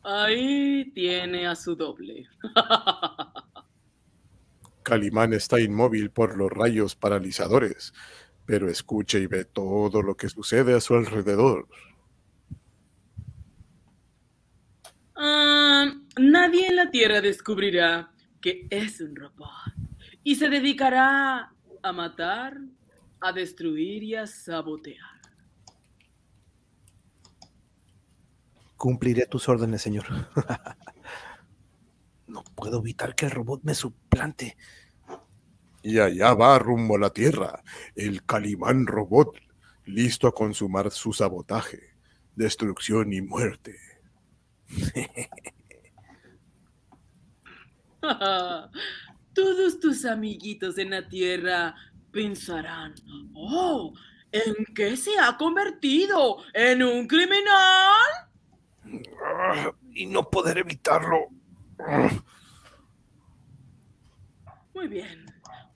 [0.03, 2.27] Ahí tiene a su doble.
[4.83, 7.93] Calimán está inmóvil por los rayos paralizadores,
[8.47, 11.69] pero escucha y ve todo lo que sucede a su alrededor.
[15.15, 19.51] Ah, nadie en la Tierra descubrirá que es un robot
[20.23, 22.57] y se dedicará a matar,
[23.21, 25.18] a destruir y a sabotear.
[28.79, 30.07] Cumpliré tus órdenes, señor.
[32.29, 34.57] no puedo evitar que el robot me suplante.
[35.83, 37.65] Y allá va rumbo a la Tierra,
[37.97, 39.37] el Calimán Robot,
[39.85, 41.97] listo a consumar su sabotaje,
[42.37, 43.77] destrucción y muerte.
[49.33, 51.75] Todos tus amiguitos en la Tierra
[52.13, 52.95] pensarán,
[53.35, 53.93] oh,
[54.31, 56.37] ¿en qué se ha convertido?
[56.55, 58.28] ¿En un criminal?
[59.95, 61.29] Y no poder evitarlo.
[64.75, 65.27] Muy bien.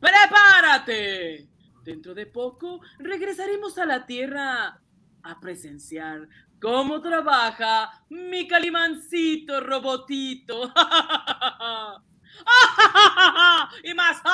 [0.01, 1.49] ¡Prepárate!
[1.83, 4.81] Dentro de poco regresaremos a la Tierra
[5.25, 6.29] a presenciar
[6.61, 10.73] cómo trabaja mi calimancito robotito.
[13.85, 14.23] y más.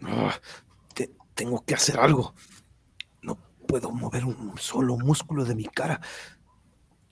[0.00, 0.32] Ah,
[0.94, 2.32] te- tengo que hacer algo.
[3.68, 6.00] No puedo mover un solo músculo de mi cara,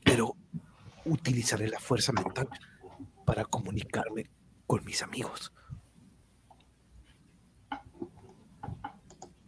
[0.02, 0.34] pero
[1.04, 2.48] utilizaré la fuerza mental
[3.26, 4.30] para comunicarme
[4.66, 5.52] con mis amigos.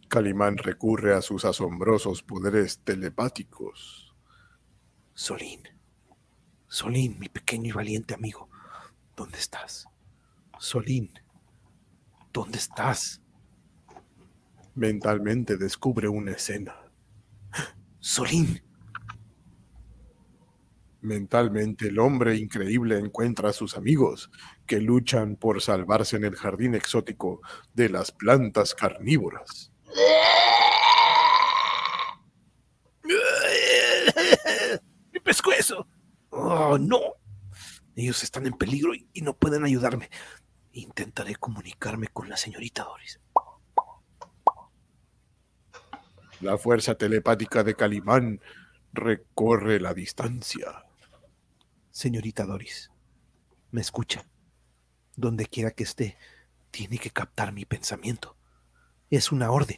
[0.07, 4.15] Calimán recurre a sus asombrosos poderes telepáticos.
[5.15, 5.63] Solín,
[6.67, 8.49] Solín, mi pequeño y valiente amigo,
[9.15, 9.87] ¿dónde estás?
[10.59, 11.11] Solín,
[12.31, 13.19] ¿dónde estás?
[14.75, 16.78] Mentalmente descubre una escena.
[17.99, 18.61] Solín,
[21.01, 24.29] Mentalmente el hombre increíble encuentra a sus amigos
[24.65, 27.39] que luchan por salvarse en el jardín exótico
[27.73, 29.71] de las plantas carnívoras.
[35.13, 35.87] mi pescuezo.
[36.31, 36.99] Oh, no.
[37.95, 40.09] Ellos están en peligro y, y no pueden ayudarme.
[40.73, 43.21] Intentaré comunicarme con la señorita Doris.
[46.41, 48.39] La fuerza telepática de Calimán
[48.93, 50.85] recorre la distancia.
[51.91, 52.91] Señorita Doris,
[53.71, 54.25] me escucha.
[55.17, 56.17] Donde quiera que esté,
[56.71, 58.37] tiene que captar mi pensamiento.
[59.09, 59.75] Es una orden.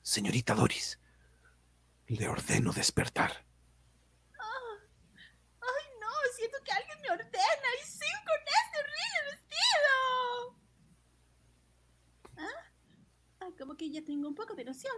[0.00, 0.98] Señorita Doris,
[2.06, 3.44] le ordeno despertar.
[5.60, 10.56] Ay, no, siento que alguien me ordena y sí con este horrible vestido.
[12.38, 12.70] ¿Ah?
[13.40, 14.94] Ah, como que ya tengo un poco de noción.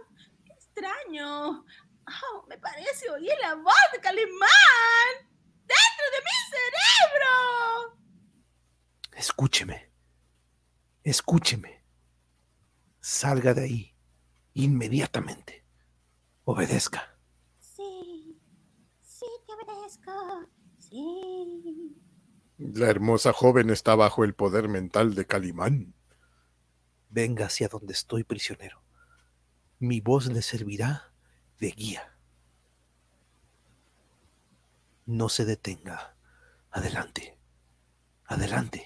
[0.77, 1.65] Extraño.
[2.05, 5.07] Oh, me parece oír la voz de Calimán
[5.61, 7.99] dentro de mi cerebro.
[9.13, 9.91] Escúcheme.
[11.03, 11.83] Escúcheme.
[12.99, 13.95] Salga de ahí.
[14.53, 15.65] Inmediatamente.
[16.43, 17.17] Obedezca.
[17.59, 18.39] Sí,
[19.01, 20.47] sí, te obedezco.
[20.77, 21.95] Sí.
[22.59, 25.95] La hermosa joven está bajo el poder mental de Calimán.
[27.09, 28.86] Venga hacia donde estoy prisionero.
[29.79, 31.11] Mi voz le servirá
[31.59, 32.17] de guía.
[35.05, 36.15] No se detenga.
[36.71, 37.37] Adelante.
[38.25, 38.85] Adelante.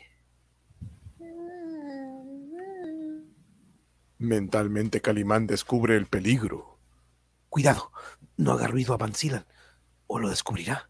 [4.18, 6.78] Mentalmente Calimán descubre el peligro.
[7.50, 7.92] Cuidado.
[8.38, 9.46] No haga ruido a Vansilan.
[10.08, 10.90] O lo descubrirá.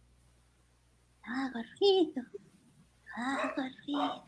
[1.22, 2.24] Hago ruido.
[3.16, 4.26] Hago ruido.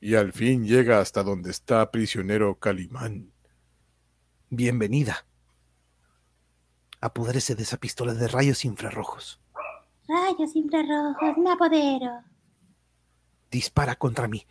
[0.00, 3.32] y al fin llega hasta donde está prisionero Calimán.
[4.52, 5.26] Bienvenida.
[7.00, 9.40] Apodérese de esa pistola de rayos infrarrojos.
[10.08, 12.24] Rayos infrarrojos, me apodero.
[13.48, 14.44] Dispara contra mí.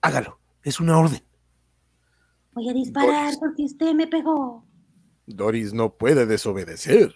[0.00, 0.38] Hágalo.
[0.62, 1.24] Es una orden.
[2.52, 3.38] Voy a disparar Doris.
[3.38, 4.64] porque usted me pegó.
[5.26, 7.12] Doris no puede desobedecer.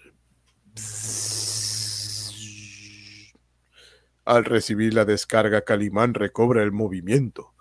[4.25, 7.53] Al recibir la descarga, Calimán recobra el movimiento.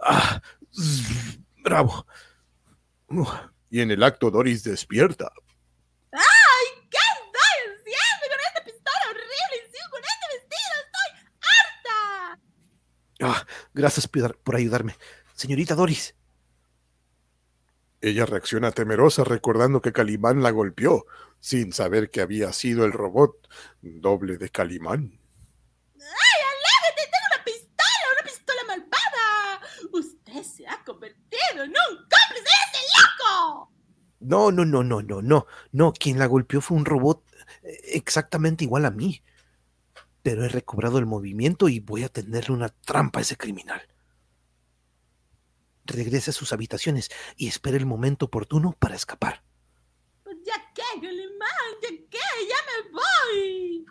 [0.00, 0.40] Ah,
[1.64, 2.06] bravo.
[3.08, 3.26] Uh,
[3.70, 5.32] Y en el acto Doris despierta.
[6.12, 6.66] ¡Ay!
[6.90, 9.56] ¿Qué estoy haciendo con esta pistola horrible?
[9.56, 10.74] Y sigo con este vestido.
[10.84, 11.10] ¡Estoy
[11.40, 12.40] harta!
[13.22, 14.96] ah, gracias por ayudarme.
[15.34, 16.14] Señorita Doris.
[18.02, 21.04] Ella reacciona temerosa recordando que Calimán la golpeó,
[21.38, 23.48] sin saber que había sido el robot
[23.82, 25.20] doble de Calimán.
[25.98, 27.10] ¡Ay, aléjate!
[27.10, 28.06] ¡Tengo una pistola!
[28.14, 29.60] ¡Una pistola malvada!
[29.92, 33.72] Usted se ha convertido en un cómplice de ese loco.
[34.20, 35.46] No, no, no, no, no, no.
[35.72, 37.24] No, quien la golpeó fue un robot
[37.62, 39.22] eh, exactamente igual a mí.
[40.22, 43.80] Pero he recobrado el movimiento y voy a tenderle una trampa a ese criminal.
[45.86, 49.42] Regrese a sus habitaciones y espere el momento oportuno para escapar.
[50.22, 51.48] Pues ya qué, Galimán,
[51.82, 52.18] ya qué,
[52.48, 53.86] ya me voy.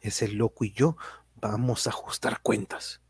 [0.00, 0.96] Ese loco y yo
[1.34, 3.00] vamos a ajustar cuentas.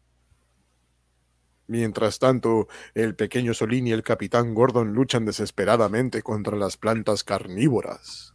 [1.69, 8.35] Mientras tanto, el pequeño Solín y el capitán Gordon luchan desesperadamente contra las plantas carnívoras.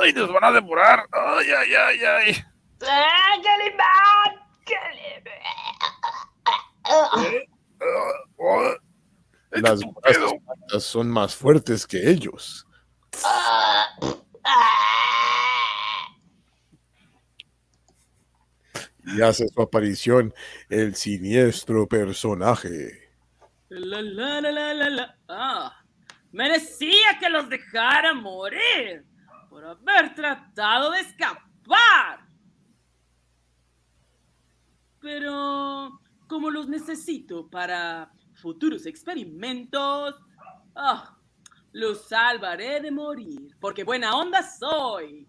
[0.00, 1.06] ¡Ay, nos van a devorar!
[1.10, 2.36] ¡Ay, ay, ay, ay!
[2.82, 3.18] ¡Ah!
[7.22, 7.48] ¿Eh?
[8.40, 8.74] Ah.
[9.50, 12.66] ¿Qué Las voraces plantas son más fuertes que ellos.
[19.16, 20.34] Y hace su aparición
[20.68, 23.10] el siniestro personaje.
[23.68, 25.18] La, la, la, la, la.
[25.28, 25.84] Ah,
[26.32, 29.04] merecía que los dejara morir
[29.48, 32.26] por haber tratado de escapar.
[35.00, 40.14] Pero como los necesito para futuros experimentos,
[40.74, 41.16] ah,
[41.72, 45.26] los salvaré de morir, porque buena onda soy.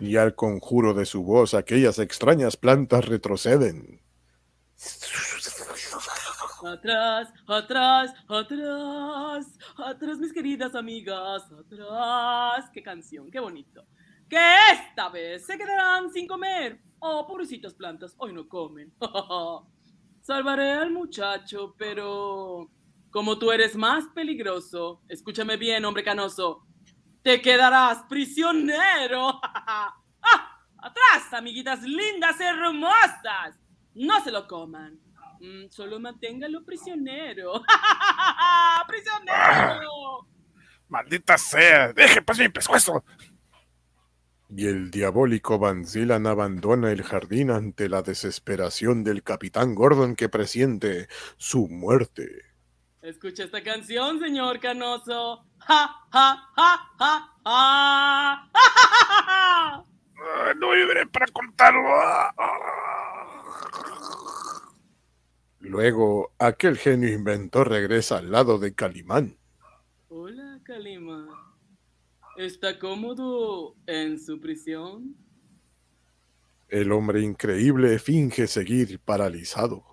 [0.00, 4.00] Y al conjuro de su voz, aquellas extrañas plantas retroceden.
[6.66, 12.70] Atrás, atrás, atrás, atrás, mis queridas amigas, atrás.
[12.72, 13.84] Qué canción, qué bonito.
[14.28, 14.38] Que
[14.72, 16.80] esta vez se quedarán sin comer.
[16.98, 18.92] Oh, pobrecitas plantas, hoy no comen.
[20.22, 22.70] Salvaré al muchacho, pero
[23.10, 26.66] como tú eres más peligroso, escúchame bien, hombre canoso,
[27.24, 29.40] te quedarás prisionero.
[29.42, 29.92] ¡Ah!
[30.78, 33.58] Atrás, amiguitas lindas y hermosas.
[33.94, 35.00] No se lo coman.
[35.40, 37.62] Mm, solo manténgalo prisionero.
[38.86, 40.28] ¡Prisionero!
[40.88, 41.94] ¡Maldita sea!
[41.94, 43.02] ¡Deje paso mi pescuezo!
[44.50, 50.28] Y el diabólico Van Zillan abandona el jardín ante la desesperación del capitán Gordon que
[50.28, 51.08] presiente
[51.38, 52.53] su muerte.
[53.04, 55.44] Escucha esta canción, señor Canoso.
[55.58, 58.48] ¡Ja, ja, ja, ja, ja!
[58.50, 60.54] ¡Ja, ja, ja, ja!
[60.56, 61.82] No viviré para contarlo.
[65.60, 69.36] Luego, aquel genio inventor regresa al lado de Calimán.
[70.08, 71.28] Hola, Kalima.
[72.38, 75.14] ¿Está cómodo en su prisión?
[76.70, 79.84] El hombre increíble finge seguir paralizado.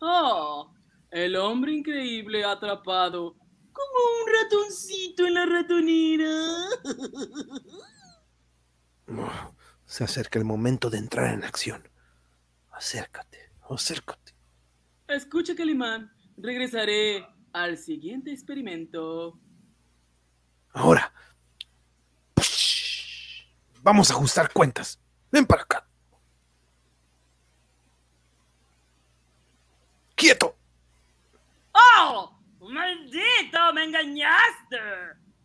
[0.00, 0.74] Oh,
[1.12, 3.36] el hombre increíble atrapado
[3.72, 6.30] como un ratoncito en la ratonera.
[9.08, 9.54] Oh,
[9.84, 11.86] Se acerca el momento de entrar en acción.
[12.70, 14.32] Acércate, acércate.
[15.06, 16.10] Escucha, Calimán.
[16.38, 19.38] Regresaré al siguiente experimento.
[20.72, 21.12] Ahora.
[23.82, 24.98] Vamos a ajustar cuentas.
[25.30, 25.86] Ven para acá.
[30.14, 30.56] ¡Quieto!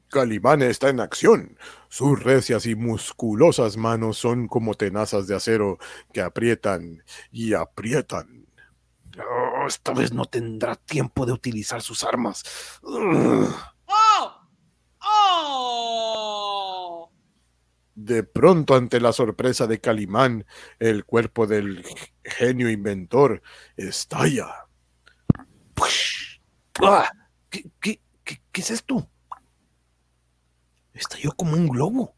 [0.09, 1.57] Calimán está en acción.
[1.89, 5.77] Sus recias y musculosas manos son como tenazas de acero
[6.13, 8.47] que aprietan y aprietan.
[9.19, 12.43] Oh, esta vez no tendrá tiempo de utilizar sus armas.
[12.83, 13.53] Ugh.
[13.85, 14.49] ¡Oh!
[15.01, 17.11] ¡Oh!
[17.95, 20.45] De pronto, ante la sorpresa de Calimán,
[20.79, 21.83] el cuerpo del
[22.23, 23.41] genio inventor
[23.75, 24.66] estalla.
[26.81, 27.09] Ah,
[27.49, 29.09] ¿Qué, qué, qué, qué es esto?
[30.93, 32.15] Estalló como un globo.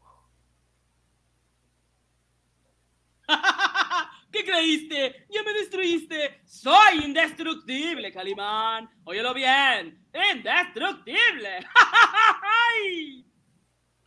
[4.32, 5.26] ¿Qué creíste?
[5.28, 6.40] ¿Ya me destruiste?
[6.44, 8.88] ¡Soy indestructible, Calimán!
[9.04, 10.06] Óyelo bien.
[10.34, 11.66] ¡Indestructible!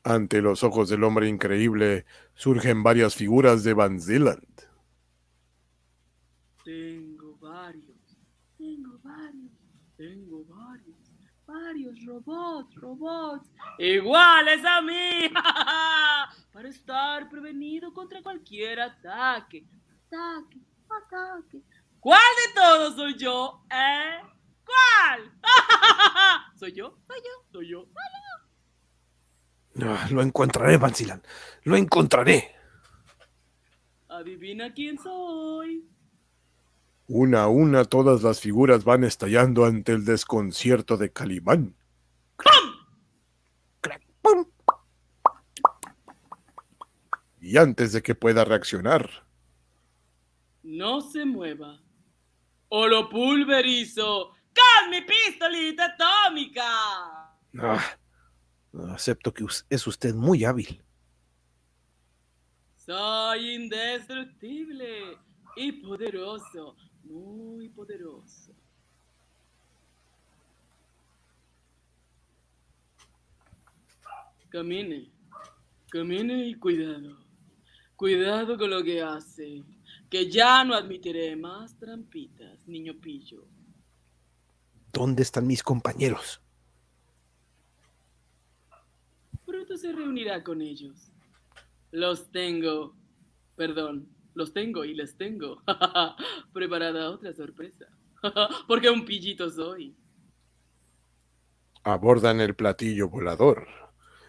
[0.05, 4.43] Ante los ojos del hombre increíble surgen varias figuras de Van Zeeland.
[6.65, 8.17] Tengo varios.
[8.57, 9.51] Tengo varios.
[9.97, 10.97] Tengo varios.
[11.73, 13.49] Varios robots, robots.
[13.79, 15.27] Iguales a mí.
[16.53, 19.65] Para estar prevenido contra cualquier ataque.
[20.05, 21.63] Ataque, ataque.
[21.99, 23.63] ¿Cuál de todos soy yo?
[23.71, 24.21] ¿Eh?
[24.63, 25.31] ¿Cuál?
[26.59, 26.95] ¿Soy yo?
[27.07, 27.51] ¿Soy yo?
[27.51, 27.87] ¿Soy yo?
[29.81, 31.23] Ah, lo encontraré, Vanzilan.
[31.63, 32.55] Lo encontraré.
[34.09, 35.89] Adivina quién soy.
[37.07, 41.75] Una a una todas las figuras van estallando ante el desconcierto de Calimán.
[44.21, 44.45] ¡Pum!
[47.41, 49.09] Y antes de que pueda reaccionar,
[50.63, 51.81] No se mueva.
[52.69, 56.63] O lo pulverizo con mi pistolita atómica.
[57.59, 57.83] Ah,
[58.91, 60.81] acepto que es usted muy hábil.
[62.77, 65.17] Soy indestructible
[65.55, 66.75] y poderoso,
[67.13, 68.53] muy poderoso.
[74.49, 75.11] Camine,
[75.89, 77.17] camine y cuidado.
[77.95, 79.63] Cuidado con lo que hace,
[80.09, 83.47] que ya no admitiré más trampitas, niño pillo.
[84.91, 86.41] ¿Dónde están mis compañeros?
[89.45, 91.11] Pronto se reunirá con ellos.
[91.91, 92.95] Los tengo,
[93.55, 95.61] perdón, los tengo y les tengo.
[96.53, 97.85] Preparada otra sorpresa.
[98.67, 99.95] Porque un pillito soy.
[101.83, 103.67] abordan el platillo volador,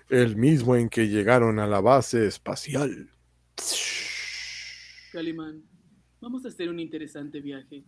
[0.09, 3.11] el mismo en que llegaron a la base espacial.
[5.12, 5.62] Calimán,
[6.20, 7.84] vamos a hacer un interesante viaje.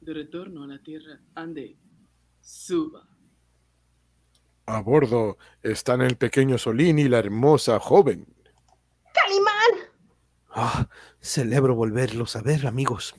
[0.00, 1.20] De retorno a la Tierra.
[1.34, 1.76] Ande,
[2.40, 3.08] suba.
[4.66, 8.26] A bordo están el pequeño Solín y la hermosa joven.
[10.50, 10.88] Ah,
[11.20, 13.14] celebro volverlos a ver, amigos.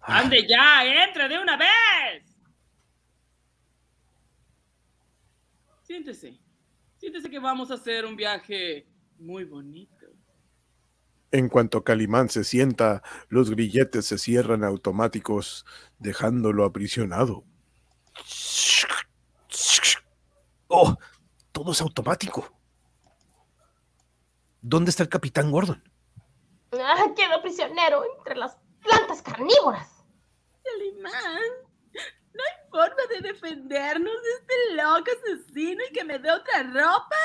[0.00, 2.24] Ah, Ande ya, entre de una vez.
[5.82, 6.38] Siéntese.
[6.96, 8.86] Siéntese que vamos a hacer un viaje
[9.18, 10.06] muy bonito.
[11.32, 15.64] En cuanto Calimán se sienta, los grilletes se cierran automáticos,
[15.98, 17.44] dejándolo aprisionado.
[20.66, 20.96] Oh,
[21.52, 22.52] todo es automático.
[24.60, 25.82] ¿Dónde está el capitán Gordon?
[26.84, 29.88] Ah, quedó prisionero entre las plantas carnívoras.
[30.62, 31.40] Calimán,
[32.34, 37.16] no hay forma de defendernos de este loco asesino y que me dé otra ropa.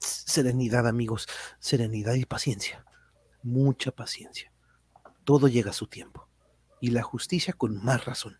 [0.00, 1.26] Serenidad, amigos.
[1.58, 2.84] Serenidad y paciencia.
[3.42, 4.52] Mucha paciencia.
[5.24, 6.28] Todo llega a su tiempo.
[6.80, 8.38] Y la justicia con más razón.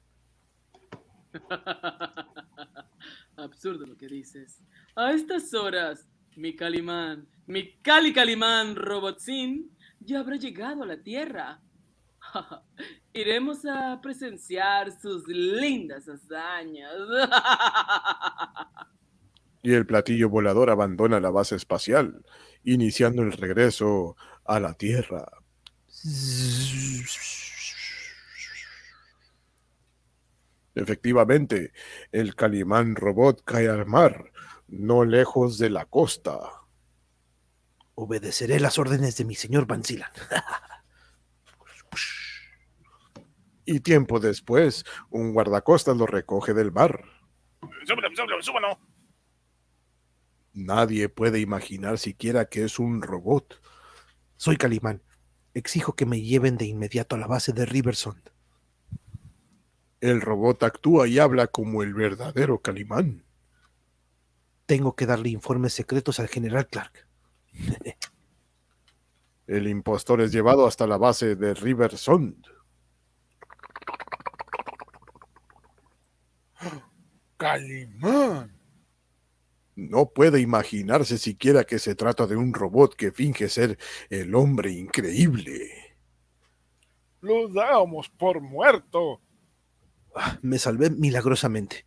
[3.37, 4.61] Absurdo lo que dices.
[4.95, 6.07] A estas horas,
[6.37, 9.75] mi Calimán, mi Cali Calimán Robotzin,
[10.05, 11.61] ya habrá llegado a la Tierra.
[13.13, 16.93] Iremos a presenciar sus lindas hazañas.
[19.67, 22.23] Y el platillo volador abandona la base espacial,
[22.65, 25.27] iniciando el regreso a la Tierra.
[30.75, 31.73] Efectivamente,
[32.13, 34.33] el Calimán robot cae al mar,
[34.69, 36.64] no lejos de la costa.
[37.95, 40.11] Obedeceré las órdenes de mi señor Vanzilan.
[43.67, 47.03] Y tiempo después, un guardacostas lo recoge del mar.
[47.87, 48.79] Súbelo, súbelo, súbelo.
[50.53, 53.61] Nadie puede imaginar siquiera que es un robot.
[54.37, 55.03] Soy Calimán.
[55.55, 58.31] Exijo que me lleven de inmediato a la base de Riversond.
[60.01, 63.25] El robot actúa y habla como el verdadero Calimán.
[64.67, 67.07] Tengo que darle informes secretos al general Clark.
[69.47, 72.47] El impostor es llevado hasta la base de Riversond.
[77.37, 78.55] Calimán.
[79.77, 83.77] No puede imaginarse siquiera que se trata de un robot que finge ser
[84.09, 85.97] el hombre increíble.
[87.21, 89.21] Lo dábamos por muerto.
[90.15, 91.85] Ah, Me salvé milagrosamente.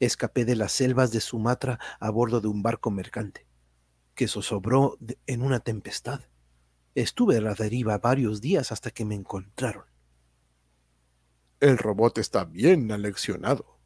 [0.00, 3.46] Escapé de las selvas de Sumatra a bordo de un barco mercante,
[4.14, 6.20] que zozobró en una tempestad.
[6.94, 9.84] Estuve a la deriva varios días hasta que me encontraron.
[11.60, 13.78] El robot está bien aleccionado.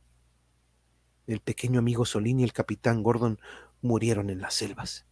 [1.27, 3.41] El pequeño amigo Solín y el capitán Gordon
[3.83, 5.07] murieron en las selvas.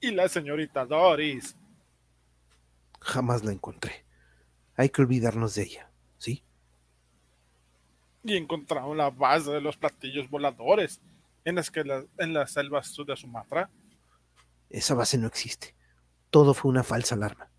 [0.00, 1.56] Y la señorita Doris.
[3.00, 4.04] Jamás la encontré.
[4.76, 6.42] Hay que olvidarnos de ella, ¿sí?
[8.22, 11.00] Y encontraron la base de los platillos voladores
[11.44, 13.70] en las, que la- en las selvas de Sumatra.
[14.70, 15.74] Esa base no existe.
[16.30, 17.50] Todo fue una falsa alarma.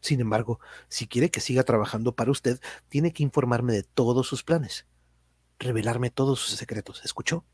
[0.00, 0.58] Sin embargo,
[0.88, 4.86] si quiere que siga trabajando para usted, tiene que informarme de todos sus planes.
[5.58, 7.04] Revelarme todos sus secretos.
[7.04, 7.44] ¿Escuchó?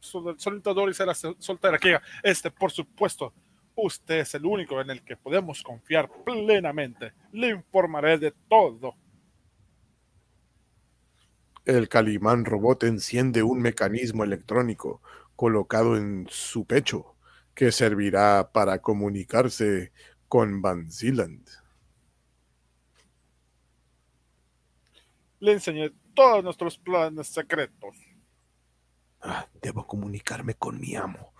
[0.00, 1.78] Sol- Solita Doris era sol- soltera.
[1.78, 3.32] Que, este, por supuesto,
[3.74, 7.12] usted es el único en el que podemos confiar plenamente.
[7.32, 8.94] Le informaré de todo.
[11.64, 15.00] El Calimán robot enciende un mecanismo electrónico
[15.34, 17.16] colocado en su pecho
[17.54, 19.90] que servirá para comunicarse
[20.28, 21.48] con Van Zeeland.
[25.40, 27.96] Le enseñé todos nuestros planes secretos.
[29.22, 31.32] Ah, debo comunicarme con mi amo.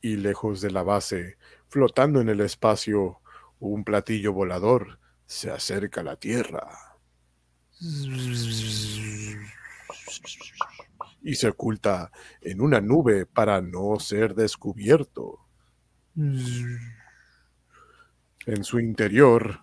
[0.00, 1.36] Y lejos de la base,
[1.68, 3.20] flotando en el espacio,
[3.60, 6.85] un platillo volador se acerca a la Tierra
[11.22, 12.10] y se oculta
[12.40, 15.40] en una nube para no ser descubierto.
[16.14, 16.80] En
[18.62, 19.60] su interior,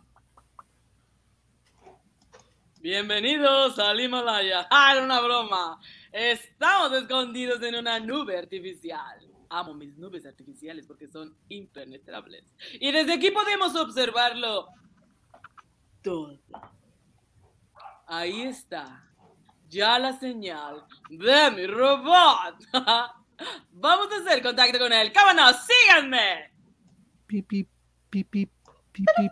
[2.84, 4.68] Bienvenidos al Himalaya.
[4.70, 5.80] ¡Ah, era una broma!
[6.12, 9.26] Estamos escondidos en una nube artificial.
[9.48, 12.44] Amo mis nubes artificiales porque son impenetrables.
[12.82, 14.68] Y desde aquí podemos observarlo
[16.02, 16.38] todo.
[18.16, 19.04] Ahí está.
[19.70, 22.58] Ya la señal de mi robot.
[23.72, 25.12] Vamos a hacer contacto con él.
[25.12, 25.56] ¡Cámonos!
[25.66, 26.54] ¡Síganme!
[27.26, 27.68] Pip, pip,
[28.12, 28.50] pip, pip,
[28.92, 29.32] pip, pip.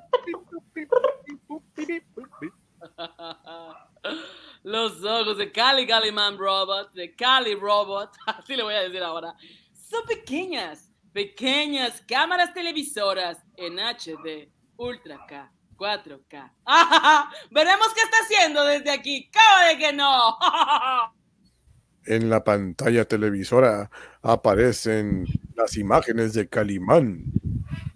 [4.64, 9.36] Los ojos de Cali Caliman Robot, de Cali Robot, así le voy a decir ahora,
[9.74, 15.52] son pequeñas, pequeñas cámaras televisoras en HD, Ultra K,
[15.82, 16.52] 4K.
[17.50, 19.32] Veremos qué está haciendo desde aquí.
[19.32, 20.38] ¡Cabo de que no!
[22.06, 23.90] en la pantalla televisora,
[24.22, 25.26] aparecen
[25.56, 27.24] las imágenes de Calimán,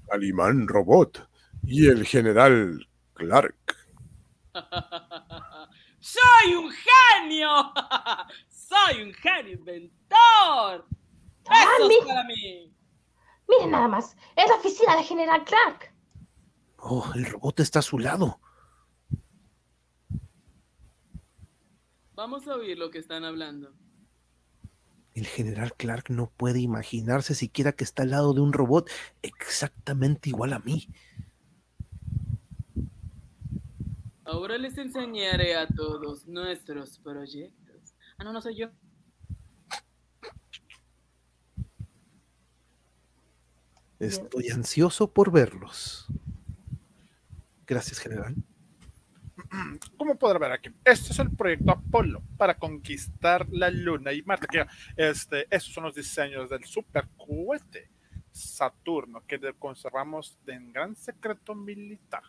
[0.10, 1.30] Calimán Robot
[1.64, 3.56] y el general Clark.
[6.00, 7.72] ¡Soy un genio!
[8.48, 10.88] ¡Soy un genio inventor!
[11.46, 12.72] ¡Eso es mi- para mí!
[13.48, 14.16] Miren nada más.
[14.36, 15.95] Es la oficina de General Clark.
[16.88, 18.40] Oh, el robot está a su lado.
[22.14, 23.74] Vamos a oír lo que están hablando.
[25.16, 28.88] El general Clark no puede imaginarse siquiera que está al lado de un robot
[29.24, 30.88] exactamente igual a mí.
[34.24, 37.96] Ahora les enseñaré a todos nuestros proyectos.
[38.20, 38.70] Ah, no, no soy yo.
[43.98, 46.08] Estoy ansioso por verlos.
[47.66, 48.36] Gracias, general.
[49.98, 54.48] Como podrá ver aquí, este es el proyecto Apolo para conquistar la Luna y Marte.
[54.48, 57.90] Que, este, esos son los diseños del supercohete
[58.32, 62.24] Saturno que conservamos en gran secreto militar.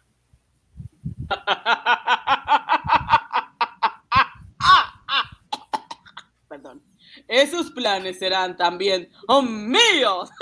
[6.49, 6.83] Perdón.
[7.29, 10.31] Esos planes serán también oh, míos.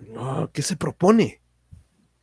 [0.00, 1.42] No, ¿Qué se propone?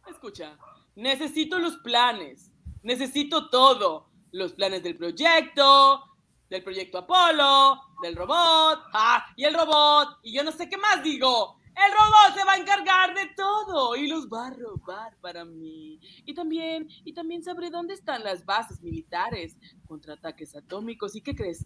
[0.10, 0.58] Escucha,
[0.98, 2.52] necesito los planes.
[2.84, 4.10] Necesito todo.
[4.32, 6.04] Los planes del proyecto,
[6.50, 8.80] del proyecto Apolo, del robot.
[8.94, 10.20] Ah, y el robot.
[10.24, 11.58] Y yo no sé qué más digo.
[11.76, 16.00] El robot se va a encargar de todo y los va a robar para mí.
[16.26, 19.56] Y también, y también sabré dónde están las bases militares
[19.88, 21.16] contra ataques atómicos.
[21.16, 21.66] ¿Y qué crees?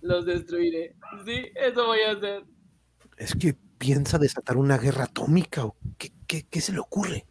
[0.00, 0.96] Los destruiré.
[1.26, 2.44] Sí, eso voy a hacer.
[3.18, 7.26] ¿Es que piensa desatar una guerra atómica o qué, qué- qué se le ocurre?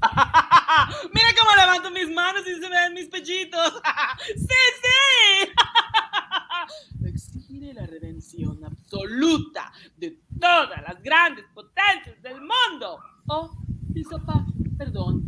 [1.14, 3.80] Mira cómo levanto mis manos y se me ven mis pechitos.
[4.36, 5.52] ¡Sí, sí!
[7.04, 12.98] Exigiré la redención absoluta de todas las grandes potencias del mundo.
[13.28, 13.50] Oh,
[13.88, 14.46] desapa,
[14.78, 15.24] perdón.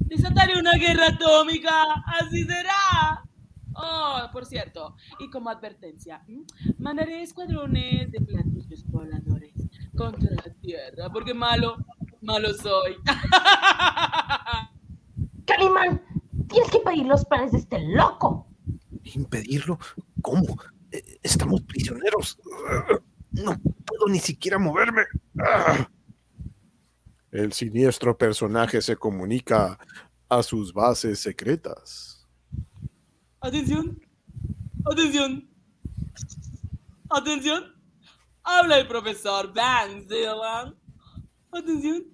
[0.00, 1.82] Desataré una guerra atómica.
[2.20, 3.24] Así será.
[3.74, 6.22] Oh, por cierto, y como advertencia,
[6.78, 9.54] mandaré escuadrones de platillos voladores
[9.96, 11.78] contra la Tierra, porque malo,
[12.22, 12.96] malo soy.
[15.46, 16.02] Calimán,
[16.48, 18.46] tienes que pedir los planes de este loco.
[19.04, 19.78] ¿Impedirlo?
[20.22, 20.56] ¿Cómo?
[20.90, 22.38] Eh, Estamos prisioneros.
[23.32, 25.02] No puedo ni siquiera moverme.
[25.38, 25.88] Ah.
[27.30, 29.78] El siniestro personaje se comunica
[30.28, 32.26] a sus bases secretas.
[33.40, 34.00] Atención,
[34.84, 35.48] atención,
[37.10, 37.64] atención.
[38.44, 40.74] Habla el profesor Van Zeeland.
[41.50, 42.04] Atención,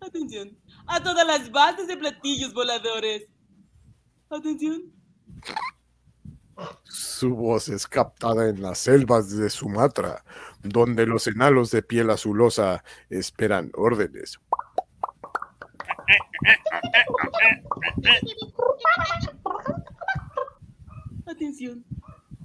[0.00, 0.58] atención.
[0.86, 3.28] A todas las bases de platillos voladores.
[4.30, 4.92] Atención.
[6.84, 10.24] Su voz es captada en las selvas de Sumatra,
[10.62, 14.38] donde los enanos de piel azulosa esperan órdenes.
[21.26, 21.84] Atención,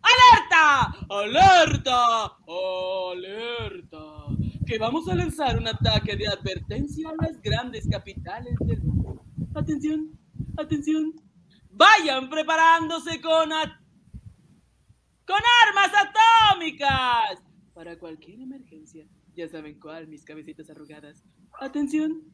[0.02, 0.92] ¡Alerta!
[1.08, 2.36] ¡Alerta!
[3.12, 4.26] ¡Alerta!
[4.66, 9.24] Que vamos a lanzar un ataque de advertencia a las grandes capitales del mundo.
[9.54, 10.18] Atención,
[10.56, 11.14] atención.
[11.70, 13.50] Vayan preparándose con
[15.24, 15.92] con armas
[16.52, 17.40] atómicas
[17.74, 19.06] para cualquier emergencia.
[19.34, 21.24] Ya saben cuál, mis cabecitas arrugadas.
[21.62, 22.24] Atención.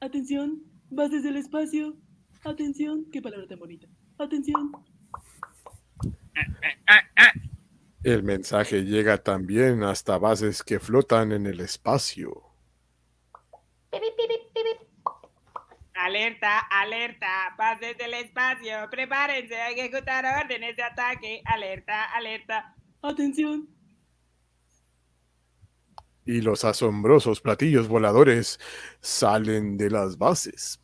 [0.00, 0.62] Atención.
[0.88, 1.94] Bases del espacio.
[2.42, 3.04] Atención.
[3.12, 3.86] Qué palabra tan bonita.
[4.16, 4.72] Atención.
[8.02, 12.44] El mensaje llega también hasta bases que flotan en el espacio.
[15.92, 17.54] Alerta, alerta.
[17.58, 18.88] Bases del espacio.
[18.90, 21.42] Prepárense a ejecutar órdenes de ataque.
[21.44, 22.74] Alerta, alerta.
[23.02, 23.77] Atención.
[26.28, 28.60] Y los asombrosos platillos voladores
[29.00, 30.78] salen de las bases.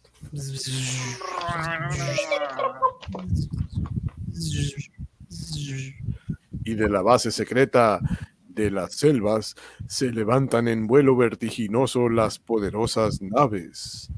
[6.65, 8.01] Y de la base secreta
[8.49, 9.55] de las selvas
[9.87, 14.11] se levantan en vuelo vertiginoso las poderosas naves.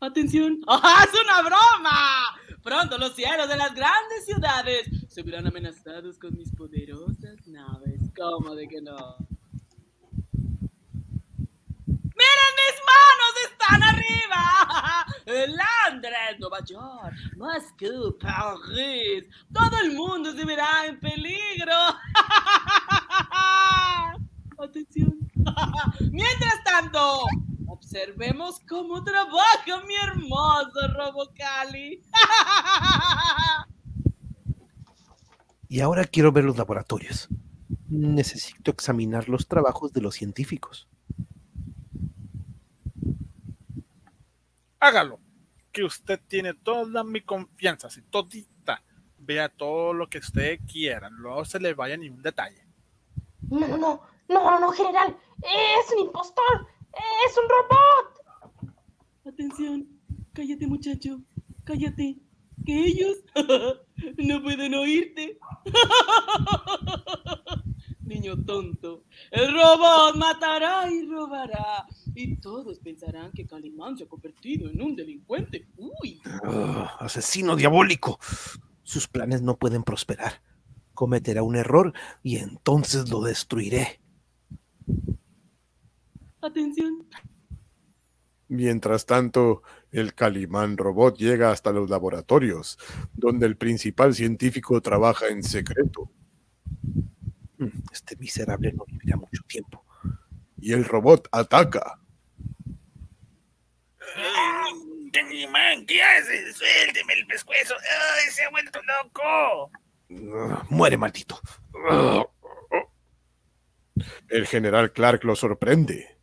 [0.00, 0.60] Atención.
[0.66, 2.40] ¡Ah, es una broma!
[2.62, 8.00] Pronto los cielos de las grandes ciudades se verán amenazados con mis poderosas naves.
[8.16, 9.16] ¿Cómo de que no?
[11.86, 13.32] ¡Miren mis manos!
[13.50, 15.06] ¡Están arriba!
[15.90, 19.24] Londres, Nueva York, Moscú, París.
[19.52, 21.74] Todo el mundo se verá en peligro.
[24.58, 25.18] Atención.
[26.10, 27.24] Mientras tanto,
[27.80, 32.02] observemos cómo trabaja mi hermoso Robocali.
[35.72, 37.28] Y ahora quiero ver los laboratorios.
[37.88, 40.88] Necesito examinar los trabajos de los científicos.
[44.80, 45.20] Hágalo.
[45.70, 48.82] Que usted tiene toda mi confianza, si todita.
[49.18, 52.66] Vea todo lo que usted quiera, no se le vaya ni un detalle.
[53.48, 55.16] No, no, no, no, no, no, general.
[55.40, 56.66] Es un impostor.
[56.92, 58.74] Es un robot.
[59.26, 59.86] Atención,
[60.32, 61.22] cállate muchacho,
[61.64, 62.16] cállate,
[62.64, 63.18] que ellos
[64.18, 65.38] no pueden oírte.
[68.00, 71.86] Niño tonto, el robot matará y robará.
[72.14, 75.68] Y todos pensarán que Calimán se ha convertido en un delincuente.
[75.76, 76.20] Uy,
[76.98, 78.18] asesino diabólico.
[78.82, 80.42] Sus planes no pueden prosperar.
[80.94, 81.92] Cometerá un error
[82.24, 84.00] y entonces lo destruiré.
[86.42, 87.06] Atención,
[88.48, 89.62] Mientras tanto,
[89.92, 92.78] el Calimán robot llega hasta los laboratorios,
[93.12, 96.10] donde el principal científico trabaja en secreto.
[97.58, 99.84] Mm, Este miserable no vivirá mucho tiempo.
[100.58, 102.00] Y el robot ataca.
[105.12, 106.56] Calimán, ¿qué haces?
[106.56, 107.74] Suélteme el pescuezo.
[107.74, 109.70] ¡Ay, se ha vuelto loco!
[110.34, 111.40] Ah, Muere, maldito.
[114.28, 116.16] El general Clark lo sorprende.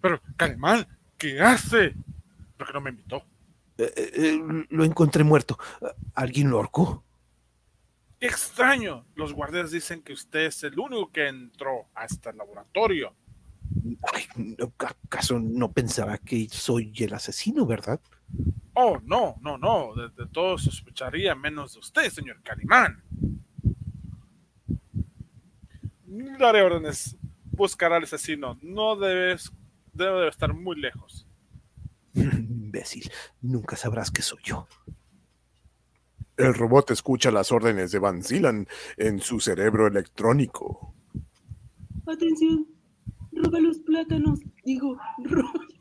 [0.00, 0.86] Pero, Calimán,
[1.18, 1.94] ¿qué hace?
[2.56, 3.22] ¿Por qué no me invitó?
[3.78, 5.58] eh, eh, lo encontré muerto.
[6.14, 7.02] ¿Alguien lo ahorcó?
[8.18, 9.06] ¡Qué extraño!
[9.14, 13.14] Los guardias dicen que usted es el único que entró hasta el laboratorio.
[14.12, 18.00] Ay, no, ¿Acaso no pensaba que soy el asesino, verdad?
[18.74, 19.94] Oh, no, no, no.
[19.94, 23.02] De, de todo sospecharía menos de usted, señor Calimán.
[26.38, 27.16] Daré órdenes.
[27.52, 28.58] Buscar al asesino.
[28.62, 29.50] No debes,
[29.92, 31.26] debe de estar muy lejos.
[32.14, 33.10] Imbécil,
[33.40, 34.66] nunca sabrás que soy yo.
[36.36, 38.66] El robot escucha las órdenes de Van Zilan
[38.96, 40.94] en su cerebro electrónico.
[42.06, 42.66] Atención,
[43.32, 44.40] roba los plátanos.
[44.64, 45.52] Digo, roba.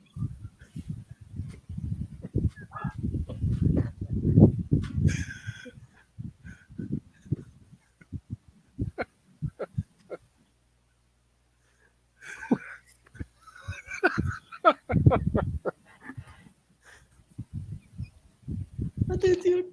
[19.10, 19.66] Atención,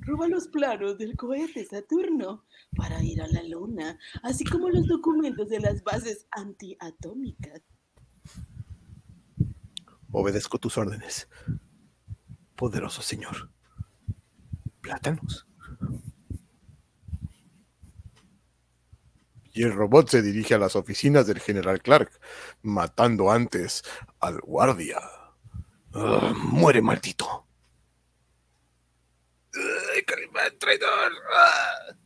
[0.00, 2.44] roba los planos del cohete Saturno
[2.76, 7.62] para ir a la luna, así como los documentos de las bases antiatómicas.
[10.10, 11.28] Obedezco tus órdenes.
[12.54, 13.50] Poderoso señor.
[14.80, 15.47] Plátanos.
[19.58, 22.12] Y el robot se dirige a las oficinas del general Clark,
[22.62, 23.82] matando antes
[24.20, 25.00] al guardia.
[25.92, 27.44] Ah, muere, maldito.
[29.52, 31.12] ¡Ay, Calimán, traidor!
[31.34, 31.96] ¡Ah!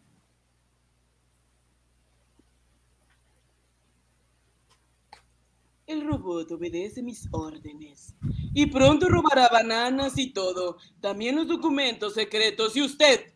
[5.86, 8.14] El robot obedece mis órdenes.
[8.54, 10.78] Y pronto robará bananas y todo.
[11.02, 12.74] También los documentos secretos.
[12.76, 13.34] Y usted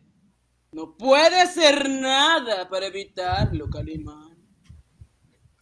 [0.71, 4.37] no puede hacer nada para evitarlo, Calimán.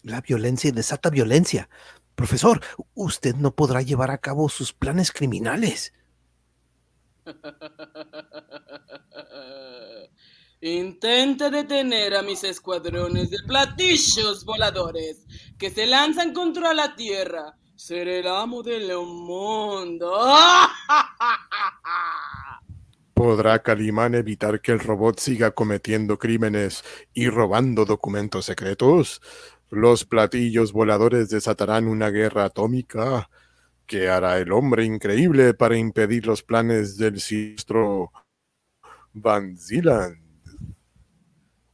[0.01, 1.69] La violencia desata violencia.
[2.15, 2.61] Profesor,
[2.93, 5.93] usted no podrá llevar a cabo sus planes criminales.
[10.61, 15.25] Intenta detener a mis escuadrones de platillos voladores
[15.57, 17.57] que se lanzan contra la Tierra.
[17.75, 20.17] Seré el amo del mundo.
[23.15, 26.83] ¿Podrá Calimán evitar que el robot siga cometiendo crímenes
[27.13, 29.21] y robando documentos secretos?
[29.69, 33.29] Los platillos voladores desatarán una guerra atómica
[33.85, 38.11] que hará el hombre increíble para impedir los planes del siniestro
[39.13, 40.21] Van Zilan.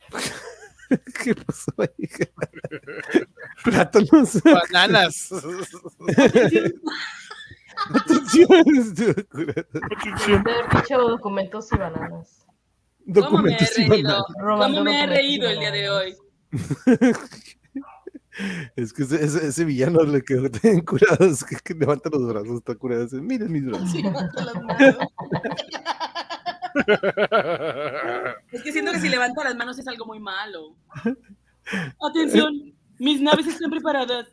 [1.23, 2.07] ¿Qué pasó ahí?
[3.63, 4.43] Plátanos.
[4.43, 5.29] Bananas.
[10.75, 12.45] Dicho documentos y bananas.
[13.13, 14.25] ¿Cómo me he Documentos y reído?
[14.39, 16.15] ¿Cómo me he documentos reído el día de hoy?
[18.77, 22.25] Es que ese, ese- ese villano le quedó tan curado, es que, que levanta los
[22.25, 23.03] brazos, está curado.
[23.03, 23.91] dice, Miren mis brazos.
[23.91, 24.97] Sí, levanta las manos.
[28.51, 30.77] Es que siento que si levanta las manos es algo muy malo.
[32.01, 34.29] Atención, mis naves están preparadas.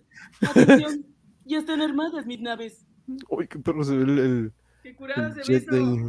[0.48, 1.04] Atención,
[1.44, 2.86] ya están armadas mis naves.
[3.28, 4.52] Uy, qué perro se ve el, el,
[4.82, 6.08] Qué curada el se ve jet eso.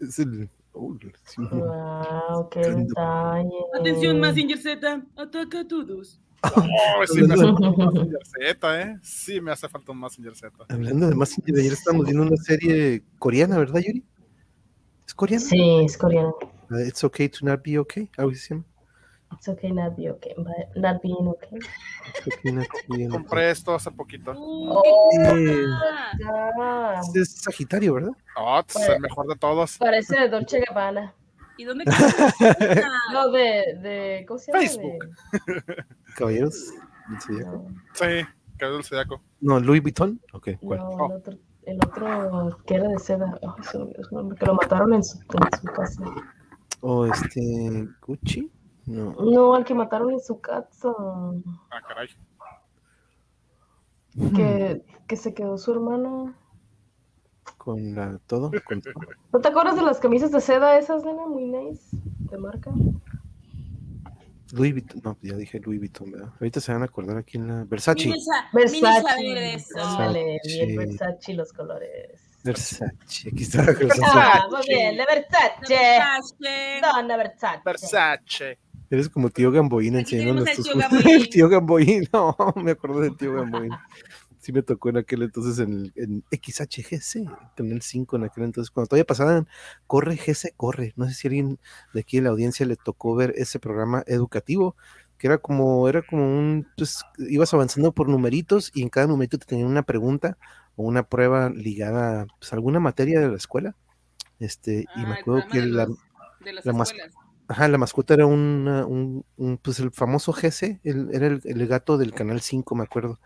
[0.00, 0.50] Es el.
[0.72, 3.50] oh, sí, Wow, qué detalle.
[3.78, 6.20] Atención, Mazinger Z, ataca a todos.
[6.42, 8.98] Oh, sí me hace falta un Mazinger Z, ¿eh?
[9.02, 10.52] Sí me hace falta un Mazinger Z.
[10.68, 14.04] Hablando de más, ayer estábamos viendo una serie coreana, ¿verdad, Yuri?
[15.06, 15.44] ¿Es coreana?
[15.44, 16.34] Sí, es coreano.
[16.70, 18.08] Uh, It's okay to not be okay.
[18.16, 18.64] Algo así se llama.
[19.32, 21.56] It's okay not be okay, but not being okay.
[22.16, 23.08] It's okay not to be okay.
[23.08, 24.32] Compré esto hace poquito.
[24.36, 24.82] Oh,
[25.24, 25.64] Eh,
[27.14, 28.10] Es Sagitario, ¿verdad?
[28.36, 29.78] Oh, es el mejor de todos.
[29.78, 31.14] parece de Dolce Gabbana.
[31.56, 31.84] ¿Y dónde?
[33.12, 34.64] No, de, de ¿cómo se llama?
[34.64, 35.08] Facebook.
[36.16, 36.72] Caballeros.
[36.72, 37.52] del De- Zodiaco.
[37.68, 38.26] no, Sí,
[38.58, 39.20] quedó el zodiaco.
[39.40, 40.20] No, Louis Vuitton.
[40.32, 40.78] Ok, ¿cuál?
[40.80, 41.06] no, Oh.
[41.10, 41.32] el otro,
[41.66, 43.38] el otro que era de seda.
[43.42, 43.78] Ay, su
[44.14, 46.02] nombre, que lo mataron en su, en su casa.
[46.80, 47.86] O este.
[48.06, 48.50] Gucci.
[48.90, 49.12] No.
[49.12, 50.88] No, al que mataron en su casa.
[51.70, 52.08] Ah, caray.
[54.34, 56.34] Que, que se quedó su hermana.
[57.56, 58.18] Con la.
[58.26, 58.50] Todo.
[58.66, 58.94] Con todo.
[59.32, 61.26] ¿No te acuerdas de las camisas de seda esas, nena?
[61.26, 61.96] Muy nice.
[62.30, 62.70] De marca.
[64.52, 65.00] Louis Vuitton.
[65.04, 66.30] No, ya dije Louis Vuitton, ¿verdad?
[66.40, 67.64] Ahorita se van a acordar aquí en la.
[67.64, 68.06] Versace.
[68.08, 69.22] Mini sa- mini Versace.
[69.22, 70.76] bien Versace.
[70.76, 72.20] Versace los colores.
[72.42, 72.84] Versace.
[73.28, 74.02] Aquí está Versace.
[74.04, 75.52] Ah, muy bien, de Versace.
[75.68, 76.80] Versace.
[76.82, 77.60] Donna Versace.
[77.64, 78.58] Versace.
[78.90, 81.08] Eres como tío Gamboín enseñándonos tus tío Gamboín.
[81.08, 82.08] El tío Gamboín.
[82.12, 83.70] No, me acuerdo del tío Gamboín.
[84.40, 88.88] Sí me tocó en aquel entonces en, en XHGC, Canal 5 en aquel entonces, cuando
[88.88, 89.46] todavía pasaban
[89.86, 90.92] Corre GC, Corre.
[90.96, 91.58] No sé si alguien
[91.92, 94.76] de aquí de la audiencia le tocó ver ese programa educativo,
[95.18, 99.38] que era como, era como un, pues ibas avanzando por numeritos y en cada numerito
[99.38, 100.38] te tenían una pregunta
[100.74, 103.76] o una prueba ligada pues, a alguna materia de la escuela.
[104.38, 105.86] Este, y me Ah, el acuerdo que la,
[106.40, 107.12] de las la escuelas.
[107.50, 111.66] Ajá, la mascota era una- un, un, pues el famoso GC, el- era el, el
[111.66, 113.18] gato del Canal 5, me acuerdo.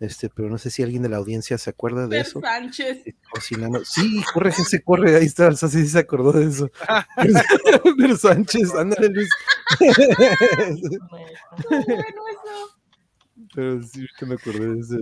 [0.00, 2.40] Este, pero no sé si alguien de la audiencia se acuerda de Ver eso.
[2.40, 3.02] Sánchez.
[3.32, 3.84] Cocinando.
[3.84, 6.68] Sí, corre GC, corre, ahí está, o sea, sí se acordó de eso.
[7.98, 9.28] Pero Sánchez, ándale Luis.
[9.78, 9.96] Bueno,
[12.32, 12.78] eso.
[13.54, 14.96] pero sí, que me acordé de ese.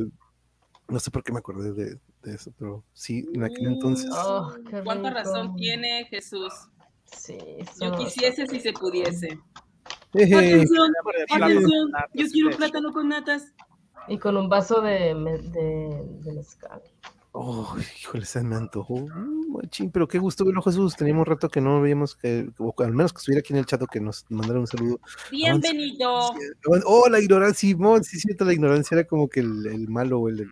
[0.88, 4.08] No sé por qué me acordé de, de eso, pero sí, en aquel entonces.
[4.12, 4.54] Oh,
[4.84, 6.52] ¿Cuánta razón tiene Jesús?
[7.06, 7.38] Sí,
[7.80, 9.38] Yo quisiese si se pudiese.
[10.14, 10.92] Atención,
[11.30, 11.90] atención.
[12.14, 12.58] Yo quiero leche.
[12.58, 13.52] plátano con natas.
[14.08, 15.14] Y con un vaso de,
[15.52, 16.80] de, de mezcal.
[17.38, 18.96] Oh, híjole, se me antojó.
[18.96, 20.96] Mm, machín, pero qué gusto verlo, Jesús.
[20.96, 23.66] Teníamos un rato que no veíamos que, o al menos que estuviera aquí en el
[23.66, 25.00] chat o que nos mandara un saludo.
[25.30, 26.30] Bienvenido.
[26.86, 30.28] Oh, la ignorancia, Simón, sí, cierto, la ignorancia era como que el, el malo o
[30.30, 30.50] el, el,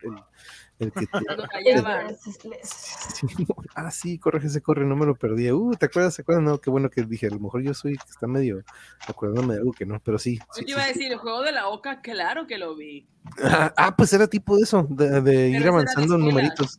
[0.78, 1.12] el que te.
[3.76, 5.51] Ah, sí, corre, se corre, no me lo perdí.
[5.51, 6.16] Uh, ¿te acuerdas?
[6.16, 6.44] ¿Te acuerdas?
[6.44, 8.62] No, qué bueno que dije, a lo mejor yo soy que está medio
[9.06, 10.38] acordándome de algo que no, pero sí.
[10.52, 10.92] sí, Yo te sí, iba a sí.
[10.94, 13.06] decir, el juego de la oca, claro que lo vi.
[13.42, 16.24] Ah, ah, pues era tipo de eso, de, de ir avanzando escuela.
[16.24, 16.78] numeritos.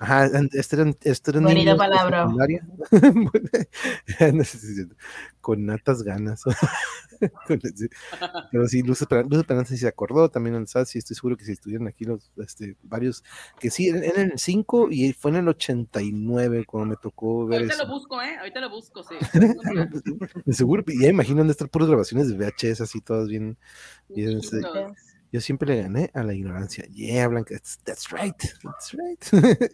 [0.00, 2.26] Ajá, este eran, este eran Bonita palabra.
[5.42, 6.42] Con natas ganas.
[7.76, 7.86] Sí.
[8.50, 11.44] Pero sí, Luz Esperanza, Luz Esperanza sí se acordó, también el sí estoy seguro que
[11.44, 13.22] si estuvieran aquí los este, varios,
[13.58, 17.74] que sí, en el 5 y fue en el 89 cuando me tocó ver Ahorita
[17.74, 17.84] eso.
[17.84, 18.38] lo busco, ¿eh?
[18.38, 19.16] Ahorita lo busco, sí.
[20.50, 23.58] Seguro, y ya imagino de estar puras grabaciones de VHS así todas bien,
[24.08, 25.09] bien, este, Viejitos.
[25.32, 26.84] Yo siempre le gané a la ignorancia.
[26.86, 29.24] Yeah, Blanca, that's, that's right, that's right.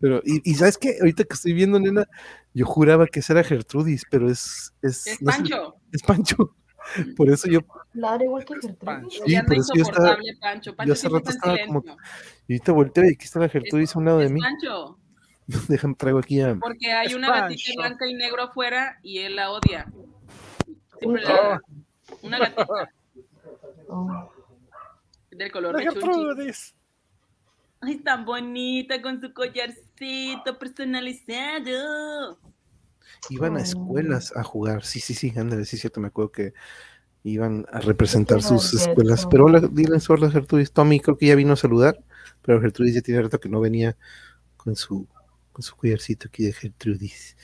[0.00, 2.06] pero, y, y sabes qué, ahorita que estoy viendo, nena,
[2.52, 5.74] yo juraba que esa era Gertrudis, pero es, es, Es no sé, Pancho.
[5.92, 6.56] es Pancho.
[7.16, 7.60] Por eso yo,
[7.94, 8.76] Ladra igual que Gertrudis.
[8.76, 9.22] Pancho.
[9.26, 10.70] Sí, por eso yo estaba- insoportable, Pancho.
[10.70, 12.04] yo Pancho hace siempre rato estaba como- silencio.
[12.46, 14.40] y ahorita volteo y aquí está la Gertrudis a un lado de mí.
[14.40, 14.98] Pancho,
[15.68, 16.54] Déjame traigo aquí a.
[16.56, 17.72] porque hay Es una gatita Pancho.
[17.80, 19.90] blanca y negro afuera y él la odia.
[20.98, 21.60] Siempre la
[22.22, 22.66] Una gatita
[23.88, 24.30] Oh,
[25.36, 25.82] del color de.
[25.82, 26.74] Gertrudis.
[27.80, 32.38] Ay, tan bonita con su collarcito personalizado.
[33.30, 33.62] Iban a Oh.
[33.62, 34.84] escuelas a jugar.
[34.84, 36.00] Sí, sí, sí, ándale, sí, cierto.
[36.00, 36.54] Me acuerdo que
[37.24, 39.26] iban a representar sus escuelas.
[39.30, 40.72] Pero hola, dile a Gertrudis.
[40.72, 41.98] Tommy creo que ya vino a saludar,
[42.42, 43.96] pero Gertrudis ya tiene rato que no venía
[44.56, 45.06] con su,
[45.52, 47.36] con su collarcito aquí de Gertrudis.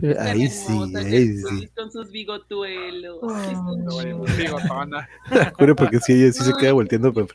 [0.00, 1.68] Pero ahí sí, ahí sí.
[1.76, 3.18] Con sus bigotuelos.
[3.22, 3.28] Oh.
[5.58, 7.12] Juro porque sí, ella sí se queda volteando.
[7.12, 7.26] pero-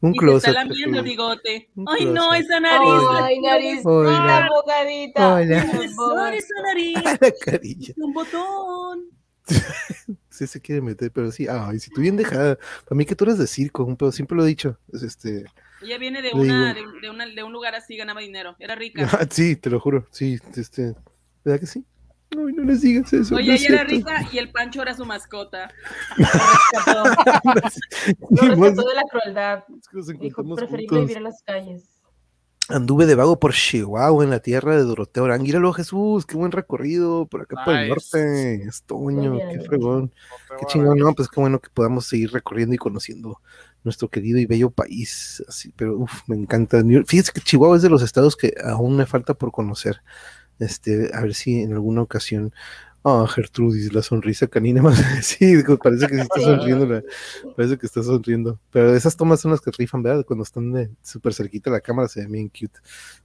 [0.00, 0.50] Un Y se close.
[0.50, 1.70] está lamiendo el bigote.
[1.74, 2.88] Un Ay, no, esa nariz.
[3.20, 4.10] Ay, nariz, Hola.
[4.10, 5.34] la bocadita.
[5.34, 5.70] Hola.
[5.72, 6.94] Ay, esa nariz.
[7.20, 7.94] La carilla.
[7.96, 9.04] Un botón.
[10.30, 11.46] Sí se quiere meter, pero sí.
[11.46, 12.56] Ay, si tú bien dejada.
[12.86, 14.78] Para mí que tú eres de circo, un pedo, siempre lo he dicho.
[14.90, 15.44] Es este.
[15.82, 18.56] Ella viene de, una, de, de una, de un lugar así, ganaba dinero.
[18.58, 19.06] Era rica.
[19.12, 20.94] Ah, sí, te lo juro, sí, este,
[21.44, 21.84] ¿verdad que sí?
[22.36, 23.34] No les digas eso.
[23.36, 24.08] Oye, no es ella era cierto.
[24.10, 25.70] rica y el Pancho era su mascota.
[26.16, 27.04] Rescató.
[28.30, 29.64] Lo rescató de la crueldad.
[29.78, 31.00] es que nos Dijo, preferible juntos.
[31.02, 31.88] vivir en las calles.
[32.68, 37.26] Anduve de vago por Chihuahua, en la tierra de Doroteo Orangíralo, Jesús, qué buen recorrido,
[37.26, 37.90] por acá por el Nice.
[37.90, 40.12] norte, Estoño, qué fregón,
[40.58, 43.40] qué chingón, no, pues qué bueno que podamos seguir recorriendo y conociendo
[43.82, 46.80] nuestro querido y bello país, así, pero uf, me encanta.
[47.04, 50.00] Fíjese que Chihuahua es de los estados que aún me falta por conocer,
[50.58, 52.52] este, a ver si en alguna ocasión,
[53.04, 57.02] ah, Gertrudis, la sonrisa canina más, sí, parece que sí está sonriendo, la-
[57.56, 60.24] parece que está sonriendo, pero esas tomas son las que rifan, ¿verdad?
[60.24, 62.78] Cuando están de súper cerquita la cámara se ven bien cute,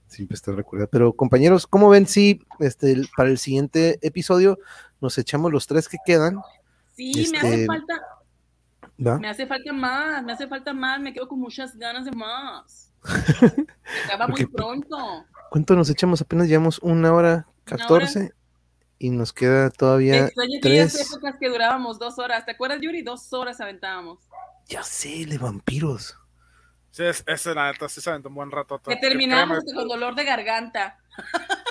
[0.06, 0.86] siempre está recuerda.
[0.86, 4.58] Pero compañeros, ¿cómo ven si este, para el siguiente episodio
[5.00, 6.40] nos echamos los tres que quedan?
[6.94, 8.00] Sí, me hace Este, falta,
[9.06, 9.18] ¿va?
[9.18, 12.92] me hace falta más, me hace falta más, me quedo con muchas ganas de más.
[13.04, 15.24] Se acaba muy pronto.
[15.50, 16.20] ¿Cuánto nos echamos?
[16.20, 18.32] Apenas llevamos una hora 14
[18.98, 21.12] y nos queda todavía Extraño tres.
[21.12, 22.44] épocas que durábamos dos horas.
[22.44, 23.02] ¿Te acuerdas, Yuri?
[23.02, 24.18] Dos horas aventábamos.
[24.66, 26.16] Ya sé, de vampiros.
[26.90, 28.80] Sí, es, ese la neta sí se aventó un buen rato.
[28.80, 30.98] Que terminamos con dolor de garganta.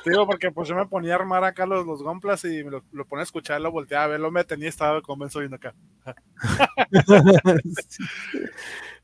[0.03, 2.71] Te digo porque pues yo me ponía a armar acá los, los gomplas y me
[2.71, 5.57] lo, lo ponía a escuchar, lo volteaba a ver, lo me tenía estaba convenzo viendo
[5.57, 5.73] acá.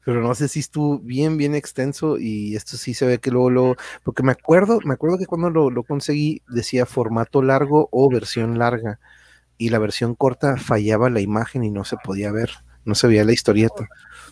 [0.06, 3.50] Pero no sé si estuvo bien, bien extenso y esto sí se ve que luego,
[3.50, 8.10] luego porque me acuerdo, me acuerdo que cuando lo, lo conseguí decía formato largo o
[8.10, 9.00] versión larga
[9.58, 12.52] y la versión corta fallaba la imagen y no se podía ver,
[12.84, 13.88] no se veía la historieta.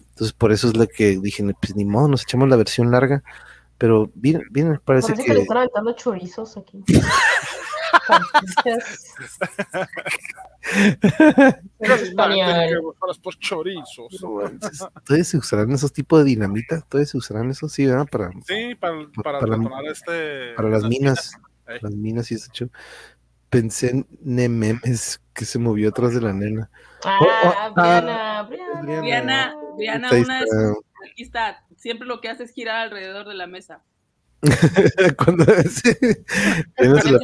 [0.10, 3.23] Entonces por eso es lo que dije, pues ni modo, nos echamos la versión larga,
[3.77, 5.41] pero bien, bien, parece Parece que le que...
[5.43, 6.84] están aventando chorizos aquí.
[11.80, 14.23] Es los chorizos.
[14.51, 18.05] Entonces, Todavía se usarán esos tipos de dinamita, todavía se usarán esos, sí, ¿verdad?
[18.11, 18.93] Para, Sí, para,
[19.23, 20.53] para, Para- detonar este.
[20.55, 21.34] para las minas,
[21.68, 21.80] Ey.
[21.81, 22.69] las minas y ese show.
[23.49, 26.69] Pensé en Nememes que se movió atrás de la nena.
[27.03, 27.18] Ah,
[27.69, 28.81] oh, Briana, Briana.
[28.81, 29.01] Briana.
[29.01, 30.55] Diana, Diana, Ahí una de está.
[30.73, 31.63] sus- aquí está.
[31.76, 33.81] Siempre lo que hace es girar alrededor de la mesa.
[35.18, 37.19] Cuando sí, se la.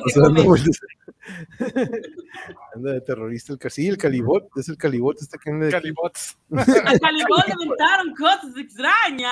[2.75, 5.81] Anda de terrorista el sí, el calibot, es el calibot, está que anda de aquí.
[5.83, 6.37] Calibots.
[6.51, 9.31] A Calibón le inventaron cosas extrañas.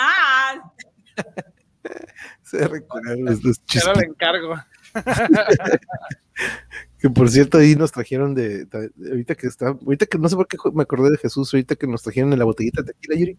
[2.41, 4.55] Se recuerdan los, los Era el encargo.
[6.99, 10.35] Que por cierto, ahí nos trajeron de, de- ahorita que está, ahorita que no sé
[10.35, 13.15] por qué me acordé de Jesús, ahorita que nos trajeron en la botellita de tequila,
[13.19, 13.37] Yuri,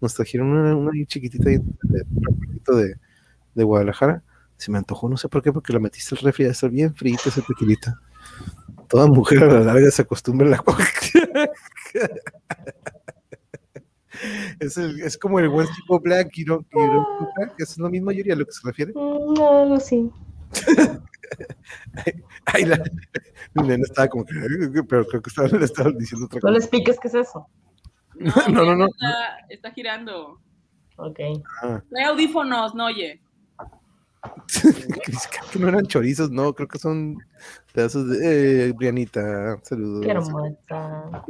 [0.00, 2.94] nos trajeron una, una chiquitita de, recuerdito de,
[3.58, 4.22] de Guadalajara.
[4.56, 6.94] Se me antojó, no sé por qué, porque la metiste al refri, a estar bien
[6.94, 8.00] frita esa tequilita.
[8.88, 10.62] Toda mujer a la larga se acostumbra a la
[14.60, 17.78] es, el- es como el West Chico Black, you don't, you don't do black, ¿es
[17.78, 18.92] lo mismo, Yuri, a lo que se refiere?
[18.94, 20.10] Mm, No, algo así.
[22.46, 22.82] Ay, la,
[23.54, 24.34] la nena estaba como que,
[24.88, 26.52] pero creo que estaba, le estaba diciendo otra No cosa.
[26.52, 27.46] le expliques qué es eso.
[28.16, 28.86] No, No, no, no.
[28.86, 30.40] Está, está girando.
[30.96, 31.20] Ok.
[31.62, 33.20] Ah, Trae audífonos, no oye.
[35.04, 37.18] Cris, creo que no eran chorizos, no, creo que son
[37.72, 38.68] pedazos de.
[38.68, 40.04] Eh, Brianita, saludos.
[40.04, 40.58] Qué hermosa.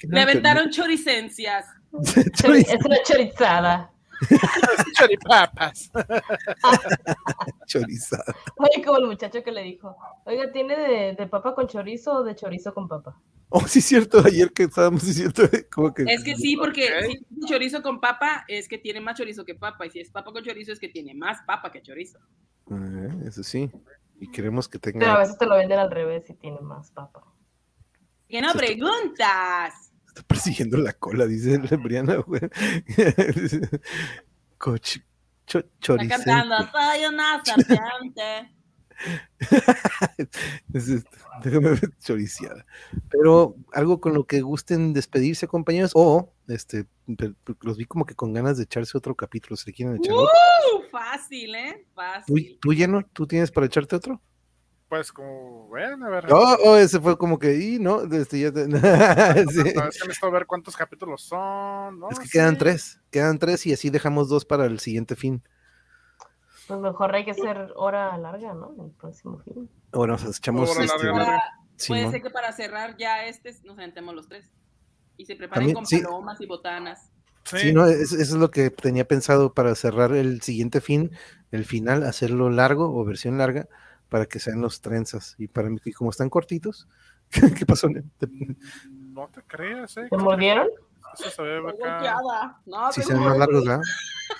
[0.00, 1.66] ¿Qué no Le eran aventaron choricencias.
[1.92, 3.90] Chori- Es una chorizada.
[4.98, 5.90] Choripapas.
[7.66, 8.34] Chorizada.
[8.56, 12.24] Oye, como el muchacho que le dijo, oiga, ¿tiene de, de papa con chorizo o
[12.24, 13.20] de chorizo con papa?
[13.48, 16.02] Oh, sí, es cierto, ayer que estábamos diciendo, como que.
[16.02, 19.54] Es que sí, porque si es chorizo con papa es que tiene más chorizo que
[19.54, 19.86] papa.
[19.86, 22.18] Y si es papa con chorizo es que tiene más papa que chorizo.
[22.70, 23.70] Ah, eso sí.
[24.18, 25.18] Y queremos que Pero a tenga.
[25.18, 27.22] veces te lo venden al revés y tiene más papa.
[28.28, 29.85] Que no preguntas.
[30.16, 32.40] Está persiguiendo la cola, dice la Briana, güey.
[34.56, 34.96] Coch,
[35.44, 38.56] cho, Está cantando, soy una serpiente.
[40.72, 42.64] Es este, Déjame ver, choriciada.
[43.10, 46.86] Pero algo con lo que gusten despedirse, compañeros, o este,
[47.60, 50.14] los vi como que con ganas de echarse otro capítulo, se le quieren echar.
[50.14, 50.30] otro.
[50.78, 51.86] Uh, fácil, ¿eh?
[52.26, 53.04] ¿Tú, tú lleno?
[53.12, 54.22] ¿Tú tienes para echarte otro?
[54.88, 56.26] Pues como, bueno, a ver.
[56.32, 58.66] Oh, oh, ese fue como que, y no, este, ya te-
[59.50, 59.72] Sí.
[59.74, 61.98] No, es que necesito ver cuántos capítulos son.
[61.98, 62.08] ¿no?
[62.10, 65.42] Es que quedan tres, quedan tres y así dejamos dos para el siguiente fin.
[66.68, 68.74] Pues mejor hay que hacer hora larga, ¿no?
[68.84, 69.68] El próximo film.
[69.92, 71.42] Ahora nos echamos Hora este, larga, larga.
[71.88, 72.12] Puede Simón.
[72.12, 74.50] ser que para cerrar ya este nos aventemos los tres.
[75.16, 76.00] Y se preparen También, con sí.
[76.00, 77.10] palomas y botanas.
[77.44, 77.58] Sí.
[77.58, 81.10] Sí, no, es- eso es lo que tenía pensado para cerrar el siguiente fin,
[81.50, 83.68] el final, hacerlo largo o versión larga
[84.08, 85.34] para que sean los trenzas.
[85.38, 86.88] Y para mí, y como están cortitos,
[87.58, 87.88] ¿qué pasó?
[88.90, 90.08] No te creas, eh.
[90.10, 90.68] ¿Te mordieron?
[91.18, 92.60] Eso se ve acá.
[92.66, 93.82] No, Si te se ven más largos, ¿verdad?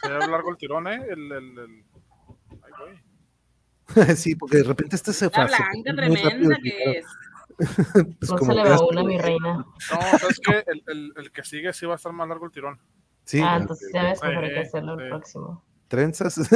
[0.03, 1.07] Se ve largo el tirón, eh.
[1.09, 1.85] El, el, el...
[2.63, 3.07] Ay, güey.
[4.17, 7.07] sí, porque de repente este se La blanca tremenda que es.
[7.57, 9.57] Pues no como se le va una, mi reina.
[9.57, 12.53] No, sabes que el, el, el que sigue sí va a estar más largo el
[12.53, 12.79] tirón.
[13.25, 15.09] Sí, ah, entonces ya ves, Sí, que hacerlo el sí.
[15.09, 15.65] próximo.
[15.89, 16.49] trenzas,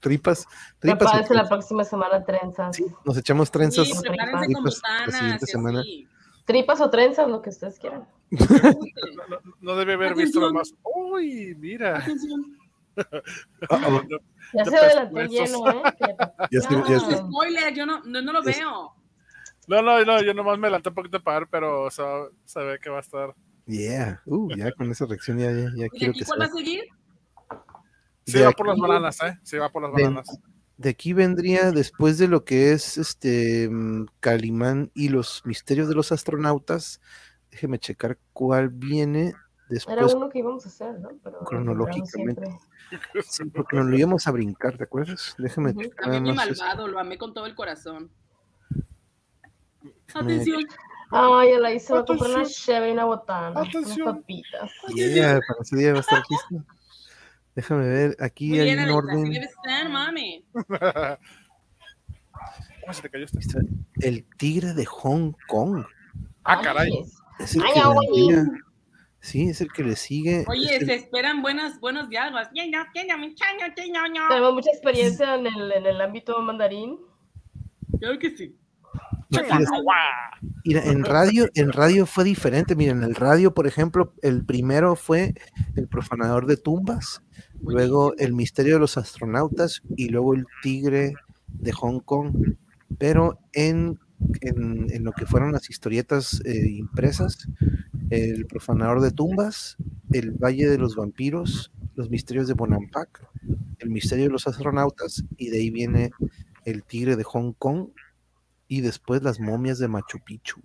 [0.00, 0.46] tripas,
[0.78, 1.30] tripas.
[1.30, 2.76] La próxima semana trenzas.
[2.76, 3.86] Sí, nos echamos trenzas.
[3.86, 5.80] Sí, tripas, prepárense con la botanas siguiente y semana.
[5.80, 6.08] así.
[6.46, 8.06] Tripas o trenzas, lo que ustedes quieran.
[8.30, 10.74] No, no, no debe haber visto lo más.
[10.82, 11.98] Uy, mira.
[11.98, 12.58] Atención.
[12.96, 13.06] Ah,
[13.70, 14.02] ah,
[14.52, 15.58] Ya se adelantó el pescuezos.
[15.64, 15.92] lleno, ¿eh?
[16.50, 18.94] Ya estoy- ya estoy- Spoiler, yo no, no, no lo Es- veo.
[19.66, 22.06] No, no, no, yo nomás me adelanté un poquito para ver, pero o sea,
[22.44, 23.34] se ve que va a estar.
[23.66, 26.46] Yeah, uh, ya con esa reacción ya, ya, ya ¿Y quiero aquí que cuál va
[26.46, 26.54] sea.
[26.54, 26.84] a seguir?
[28.26, 29.38] Sí, De va por aquí- las bananas, ¿eh?
[29.42, 30.26] Sí, va por las bananas.
[30.76, 35.94] De aquí vendría después de lo que es este mm, Calimán y los misterios de
[35.94, 37.00] los astronautas.
[37.50, 39.36] Déjeme checar cuál viene Era
[39.68, 41.10] después, uno que íbamos a hacer, ¿no?
[41.22, 42.58] Pero Cronológicamente.
[43.28, 45.34] sí, porque nos lo íbamos a brincar, ¿te acuerdas?
[45.38, 45.82] Déjeme Ujú.
[45.82, 48.10] checar También mi malvado, lo amé con todo el corazón.
[50.12, 50.62] Atención.
[51.10, 53.60] Ay, ya la a comprar una cheve y una botana.
[53.60, 54.08] Atención.
[54.08, 54.70] Unas papitas.
[54.94, 56.74] Yeah, para ese día va a estar listo.
[57.54, 59.24] Déjame ver, aquí Muy hay bien, un orden.
[59.30, 60.44] debe ser, mami.
[62.80, 63.38] ¿Cómo se te cayó este?
[63.38, 63.60] Está
[64.00, 65.84] El tigre de Hong Kong.
[66.44, 66.90] Ah, caray.
[66.92, 67.04] Ay,
[67.38, 68.44] Es el Ay, que vendría.
[69.20, 70.44] Sí, es el que le sigue.
[70.48, 72.48] Oye, Es el- se esperan buenas, buenos diálogos.
[72.52, 72.86] Tenemos
[74.54, 76.98] mucha experiencia en el, en el ámbito mandarín.
[77.98, 78.54] Claro que sí.
[79.30, 79.58] Mira,
[80.64, 82.76] Mira, en radio, en radio fue diferente.
[82.76, 85.34] Mira, en el radio, por ejemplo, el primero fue
[85.74, 87.22] El profanador de tumbas,
[87.62, 91.14] luego El misterio de los astronautas y luego El tigre
[91.48, 92.54] de Hong Kong.
[92.98, 93.98] Pero en,
[94.40, 97.48] en, en lo que fueron las historietas eh, impresas,
[98.10, 99.76] El profanador de tumbas,
[100.12, 103.26] El valle de los vampiros, Los misterios de Bonampak,
[103.78, 106.10] El misterio de los astronautas y de ahí viene
[106.64, 107.88] El tigre de Hong Kong
[108.68, 110.60] y después las momias de Machu Picchu.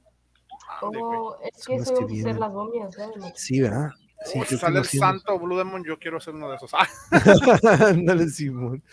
[0.82, 2.40] Oh, es que vienen.
[2.40, 2.96] las momias.
[3.36, 3.90] Sí, ¿verdad?
[4.26, 6.72] Sí, que sale el santo Blue Demon, yo quiero ser uno de esos.
[6.74, 6.88] Ah,
[7.88, 8.84] Ándale, Simón.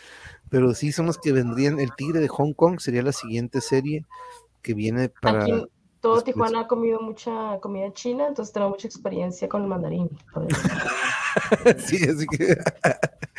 [0.49, 1.81] Pero sí son los que vendrían.
[1.81, 4.05] El Tigre de Hong Kong sería la siguiente serie
[4.63, 5.43] que viene para.
[5.43, 5.53] Aquí
[6.01, 6.35] todo después.
[6.35, 10.09] Tijuana ha comido mucha comida china, entonces tenemos mucha experiencia con el mandarín.
[11.79, 12.57] sí, así que.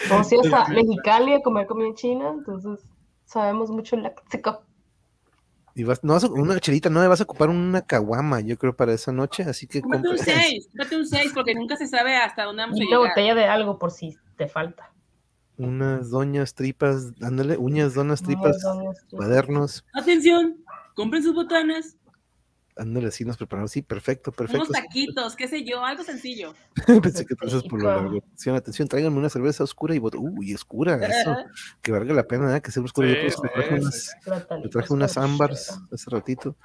[0.09, 2.79] Vamos a ir hasta Mexicali a comer comida china, entonces
[3.25, 4.63] sabemos mucho el léxico.
[5.77, 8.75] Y vas, no vas a, una chelita, no, vas a ocupar una caguama, yo creo,
[8.75, 11.85] para esa noche, así que Cómprate un compra- 6, cómprate un 6 porque nunca se
[11.85, 13.09] sabe hasta dónde vamos a Y una llegar.
[13.11, 14.91] botella de algo por si te falta.
[15.59, 19.09] unas doñas tripas, ándale, uñas, donas tripas, donas tripas.
[19.11, 20.57] cuadernos, Atención,
[20.95, 21.95] compren sus botanas,
[22.79, 24.63] ándale, así nos preparamos, sí, perfecto, perfecto.
[24.63, 26.53] unos taquitos, qué sé yo, algo sencillo.
[27.03, 28.17] Pensé que tú por lo largo.
[28.17, 31.35] Atención, atención, tráiganme una cerveza oscura y bot- Uy, oscura, eso,
[31.81, 32.61] que valga la pena, ¿eh?
[32.61, 33.07] que sea oscura.
[33.09, 34.15] Sí, Yo pues, me traje unas,
[34.63, 36.55] me traje unas ámbars hace ratito.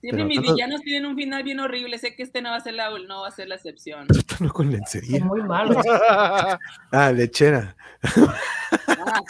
[0.00, 2.60] Siempre Pero mis villanos tienen un final bien horrible, sé que este no va a
[2.60, 4.06] ser la, no va a ser la excepción.
[4.40, 5.24] No con Son lencería.
[5.24, 5.84] muy malos.
[6.90, 7.76] Ah, lechera.
[8.88, 9.20] Ah,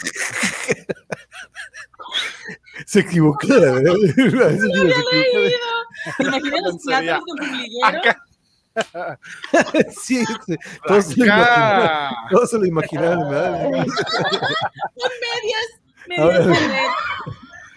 [2.85, 3.77] Se equivocó, verdad.
[3.77, 5.53] A veces digo, se equivocó de-
[6.17, 6.75] ¿Te imaginas los
[7.21, 7.37] con.
[10.01, 10.55] Sí, sí,
[10.87, 11.85] todos se lo imaginaron.
[11.85, 12.09] Acá.
[12.31, 13.69] Todos se lo imaginaron, ¿verdad?
[16.07, 16.47] Medias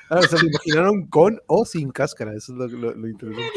[0.08, 3.50] Ahora- Ah, se lo imaginaron con o sin cáscara, eso es lo, lo, lo interesante.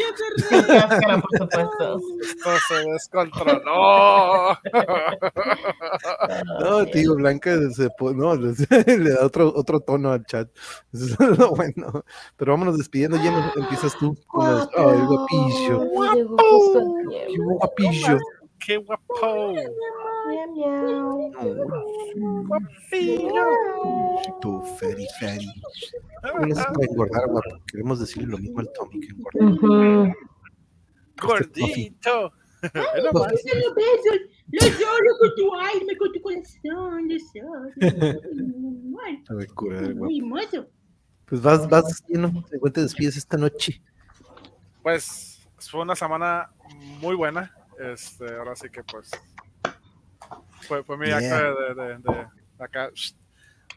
[0.49, 0.65] red.
[0.67, 1.99] Cáscara, por supuesto.
[2.21, 4.57] Esto se descontroló.
[6.59, 8.53] No, digo, Blanca se no, le
[8.97, 10.49] le da otro, otro tono al chat.
[10.93, 12.03] Eso es lo bueno.
[12.37, 14.69] Pero vámonos despidiendo, ya empiezas tú con los.
[14.75, 15.81] ¡Ay, guapillo!
[16.01, 18.17] Ay, llegó justo el ¡Qué guapillo!
[18.65, 19.53] Qué guapo.
[20.29, 21.31] Miau, miau.
[24.41, 25.47] Tu Feri Feri.
[26.47, 27.49] No se puede engordar, guapo.
[27.67, 29.45] Queremos decirle lo mismo al Tommy que engorda.
[29.45, 30.13] Ujú.
[31.21, 32.33] Gordito.
[32.61, 33.31] Es lo Pues, más.
[33.31, 34.19] Los besos,
[34.51, 37.07] los oro con tu alma, con tu corazón,
[38.91, 39.95] guapo.
[39.95, 40.67] muy hermoso.
[41.25, 42.43] Pues vas, vas lleno.
[42.51, 43.81] De cuenta despides esta noche.
[44.83, 46.51] Pues fue una semana
[47.01, 47.53] muy buena.
[47.79, 49.09] Este, ahora sí que pues
[50.69, 51.17] fue, fue mi Yeah.
[51.17, 52.27] acta de, de, de-
[52.57, 52.89] de acá,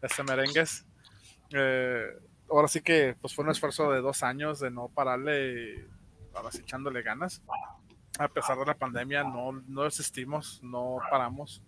[0.02, 0.84] este merengues.
[1.50, 2.06] Eh,
[2.50, 5.86] ahora sí que pues fue un esfuerzo de dos años de no pararle, y
[6.34, 7.42] ahora sí echándole ganas.
[8.18, 11.62] A pesar de la pandemia, no, no desistimos, no paramos.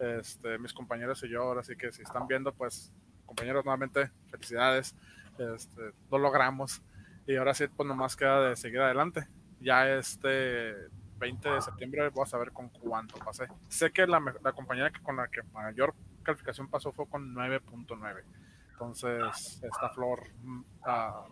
[0.00, 2.92] Este, mis compañeros y yo, ahora sí que si están viendo, pues
[3.26, 4.94] compañeros nuevamente, felicidades.
[5.38, 6.82] Este, lo logramos
[7.26, 9.28] y ahora sí, pues nomás queda de seguir adelante.
[9.60, 10.74] Ya este
[11.18, 13.48] 20 de septiembre vamos a ver con cuánto pasé.
[13.68, 18.22] Sé que la, la compañera que con la que mayor calificación pasó fue con 9.9.
[18.72, 20.22] Entonces, esta flor,
[20.84, 21.24] ah,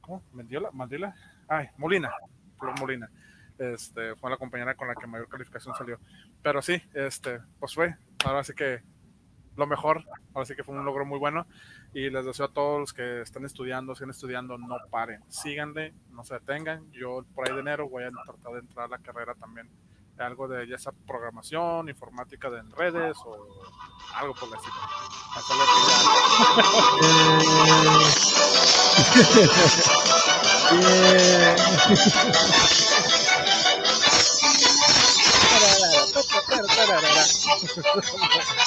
[0.00, 0.22] ¿cómo?
[0.32, 0.70] ¿Mendiola?
[0.72, 1.14] ¿Maldila?
[1.46, 2.10] Ay, Molina,
[2.58, 3.10] Flor Molina.
[3.58, 5.98] Este, fue la compañera con la que mayor calificación salió.
[6.42, 8.82] Pero sí, este, pues fue, ahora sí que
[9.60, 10.04] lo mejor,
[10.34, 11.46] ahora sí que fue un logro muy bueno
[11.94, 16.24] y les deseo a todos los que están estudiando, siguen estudiando, no paren, síganle, no
[16.24, 16.90] se detengan.
[16.90, 19.70] Yo por ahí de enero voy a tratar de entrar a la carrera también,
[20.18, 23.46] algo de ya sea programación, informática de redes o
[24.14, 24.74] algo por el estilo.
[25.36, 25.70] Hasta luego,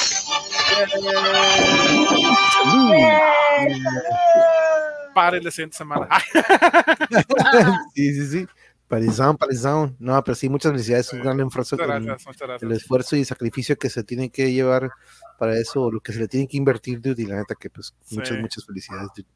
[5.14, 6.08] Paren la siguiente semana.
[6.10, 6.24] Ay,
[7.96, 8.48] sí, sí, sí.
[8.88, 9.96] Parizón, parizón.
[10.00, 11.08] No, pero sí, muchas felicidades.
[11.08, 11.76] Es un gran esfuerzo.
[11.76, 12.72] muchas con gracias, muchas El gracias.
[12.82, 14.92] esfuerzo y sacrificio que se tiene que llevar
[15.40, 17.70] para eso, o lo que se le tiene que invertir, dude, y la neta que
[17.70, 18.42] pues muchas, Sí.
[18.42, 19.28] muchas felicidades, dude.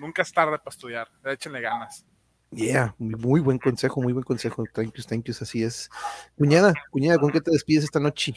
[0.00, 2.04] Nunca es tarde para estudiar, échenle ganas.
[2.50, 4.64] Yeah, muy buen consejo, muy buen consejo.
[4.72, 5.90] Thank you, thank you, así es.
[6.38, 8.34] Cuñada, cuñada, ¿con qué te despides esta noche?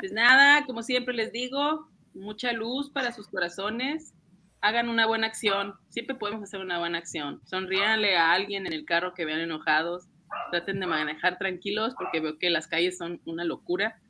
[0.00, 4.14] Pues nada, como siempre les digo, mucha luz para sus corazones.
[4.62, 5.74] Hagan una buena acción.
[5.90, 7.40] Siempre podemos hacer una buena acción.
[7.44, 10.08] Sonríanle a alguien en el carro que vean enojados.
[10.50, 14.00] Traten de manejar tranquilos porque veo que las calles son una locura.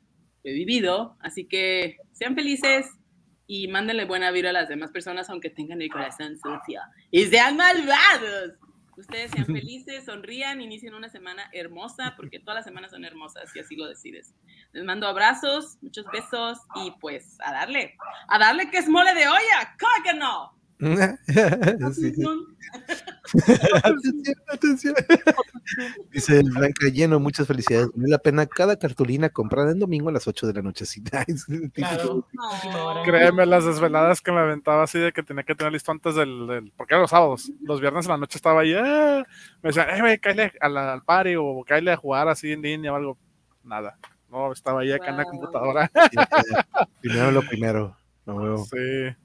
[0.43, 2.87] He vivido, así que sean felices
[3.47, 6.81] y mándenle buena vibra a las demás personas aunque tengan el corazón sucio.
[7.11, 8.53] Y sean malvados.
[9.01, 13.59] Ustedes sean felices, sonrían, inicien una semana hermosa porque todas las semanas son hermosas si
[13.59, 14.35] así lo decides.
[14.73, 17.97] Les mando abrazos, muchos besos y pues a darle,
[18.27, 20.60] a darle que es mole de olla, ¿cómo que no?
[21.93, 22.13] Sí.
[23.83, 24.95] atención, atención.
[26.11, 27.89] Dice el Blanca Lleno, muchas felicidades.
[27.93, 30.85] Vale la pena cada cartulina comprada en domingo a las 8 de la noche.
[30.85, 31.01] Sí,
[31.73, 32.27] Claro.
[33.05, 36.47] Créeme, las desveladas que me aventaba así de que tenía que tener listo antes del,
[36.47, 39.23] del- porque eran los sábados, los viernes en la noche estaba ahí, ¡ah!
[39.61, 42.61] me decían, eh, güey, cállate a la- al party o cállate a jugar así en
[42.61, 43.17] línea o algo.
[43.63, 43.97] Nada,
[44.29, 45.91] no, estaba ahí acá en la computadora.
[47.01, 47.95] primero lo primero.
[48.25, 48.57] No.
[48.65, 49.15] Sí.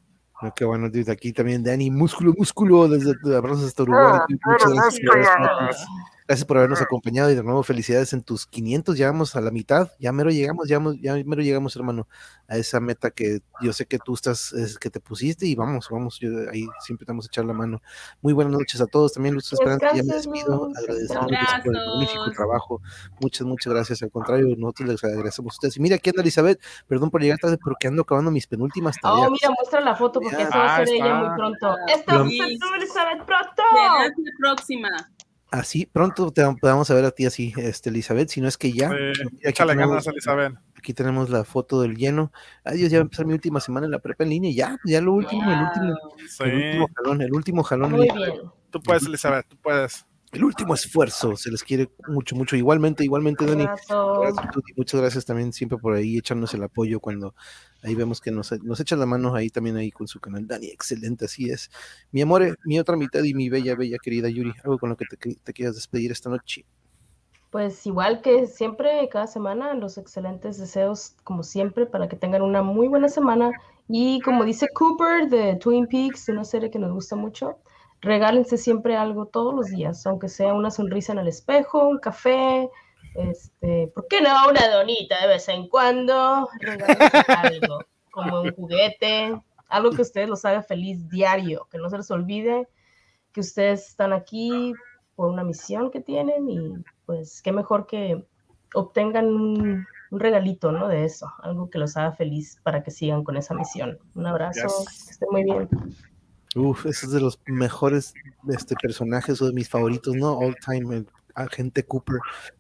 [0.43, 4.19] No, qué bueno, aquí también Dani, músculo, músculo, desde abrazos hasta Uruguay.
[4.21, 5.87] Ah, Muchas gracias.
[6.27, 8.99] Gracias por habernos acompañado y de nuevo felicidades en tus 500.
[8.99, 12.09] Ya vamos a la mitad, ya mero llegamos, ya, ya mero llegamos, hermano,
[12.49, 15.89] a esa meta que yo sé que tú estás, es, que te pusiste y vamos,
[15.89, 17.81] vamos, yo, ahí siempre te vamos a echar la mano.
[18.23, 22.31] Muy buenas noches a todos, también Luz Esperanza, ya me despido, agradeciéndoles por el magnífico
[22.33, 22.81] trabajo.
[23.21, 24.03] Muchas, muchas gracias.
[24.03, 25.77] Al contrario, nosotros les agradecemos a ustedes.
[25.77, 28.97] Y mira, aquí anda Elizabeth, perdón por llegar tarde, pero que ando acabando mis penúltimas
[29.01, 29.29] tareas.
[29.29, 31.77] Oh, mira, muestra la foto porque eso va a ser ella muy pronto.
[31.87, 33.63] Esto va a ser Elizabeth pronto.
[33.73, 34.89] la próxima.
[35.51, 38.73] Así, pronto te vamos a ver a ti así, este, Elizabeth, si no es que
[38.73, 38.91] ya.
[38.91, 40.55] Sí, échale ganas, Elizabeth.
[40.77, 42.33] Aquí tenemos la foto del lleno.
[42.65, 44.53] Adiós, ya va a empezar mi última semana en la prepa en línea.
[44.53, 45.97] Ya, ya lo último, el último.
[46.29, 46.45] Sí.
[46.45, 47.93] El último jalón, el último jalón.
[47.93, 48.17] Muy bien.
[48.71, 50.05] Tú puedes, Elizabeth, tú puedes.
[50.37, 52.57] El último esfuerzo, se les quiere mucho, mucho.
[52.57, 53.65] Igualmente, igualmente, Dani.
[53.65, 53.89] Gracias,
[54.77, 57.35] muchas gracias también siempre por ahí echarnos el apoyo cuando
[57.83, 60.47] ahí vemos que nos, nos echa la mano ahí también ahí con su canal.
[60.47, 61.71] Dani, excelente, así es.
[62.13, 65.07] Mi amor, mi otra mitad y mi bella, bella querida Yuri, algo con lo que
[65.07, 66.67] te, te quieras despedir esta noche.
[67.51, 72.63] Pues igual que siempre, cada semana, los excelentes deseos, como siempre, para que tengan una
[72.63, 73.53] muy buena semana.
[73.89, 77.57] Y como dice Cooper de Twin Peaks, una serie que nos gusta mucho,
[78.01, 82.69] regálense siempre algo todos los días, aunque sea una sonrisa en el espejo, un café,
[83.15, 86.49] este, ¿por qué no una donita de vez en cuando?
[86.61, 87.79] Regálense algo,
[88.11, 92.69] como un juguete, algo que ustedes los haga feliz diario, que no se les olvide
[93.37, 94.73] que ustedes están aquí
[95.15, 96.73] por una misión que tienen y
[97.05, 98.25] pues qué mejor que
[98.73, 100.89] obtengan un, un regalito, ¿no?
[100.89, 103.99] De eso, algo que los haga feliz para que sigan con esa misión.
[104.15, 105.05] Un abrazo, yes.
[105.05, 105.69] que estén muy bien.
[106.57, 108.15] Uf, ese es de los mejores
[108.49, 110.39] este, personajes o de mis favoritos, ¿no?
[110.39, 112.17] All time, el agente Cooper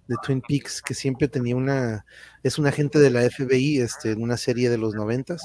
[0.06, 2.04] de Twin Peaks, que siempre tenía una,
[2.42, 5.42] es un agente de la FBI, este, en una serie de los noventas,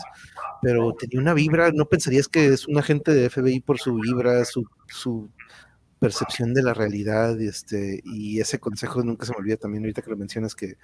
[0.62, 4.44] pero tenía una vibra, no pensarías que es un agente de FBI por su vibra,
[4.44, 5.30] su, su
[6.00, 10.10] percepción de la realidad, este, y ese consejo nunca se me olvida también ahorita que
[10.10, 10.76] lo mencionas, que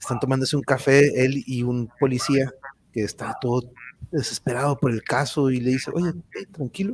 [0.00, 2.50] están tomándose un café, él y un policía
[2.92, 3.70] que está todo
[4.10, 6.12] desesperado por el caso y le dice, oye,
[6.52, 6.92] tranquilo,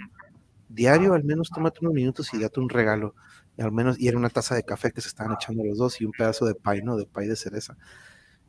[0.69, 3.15] diario al menos tómate unos minutos y date un regalo.
[3.57, 6.01] Y al menos, y era una taza de café que se estaban echando los dos
[6.01, 6.97] y un pedazo de pay, ¿no?
[6.97, 7.77] De pay de cereza.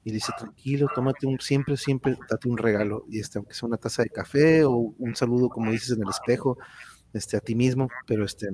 [0.05, 3.05] Y dice, tranquilo, tómate un, siempre, siempre, date un regalo.
[3.09, 6.09] Y este, aunque sea una taza de café o un saludo, como dices, en el
[6.09, 6.57] espejo,
[7.13, 8.49] este, a ti mismo, pero este,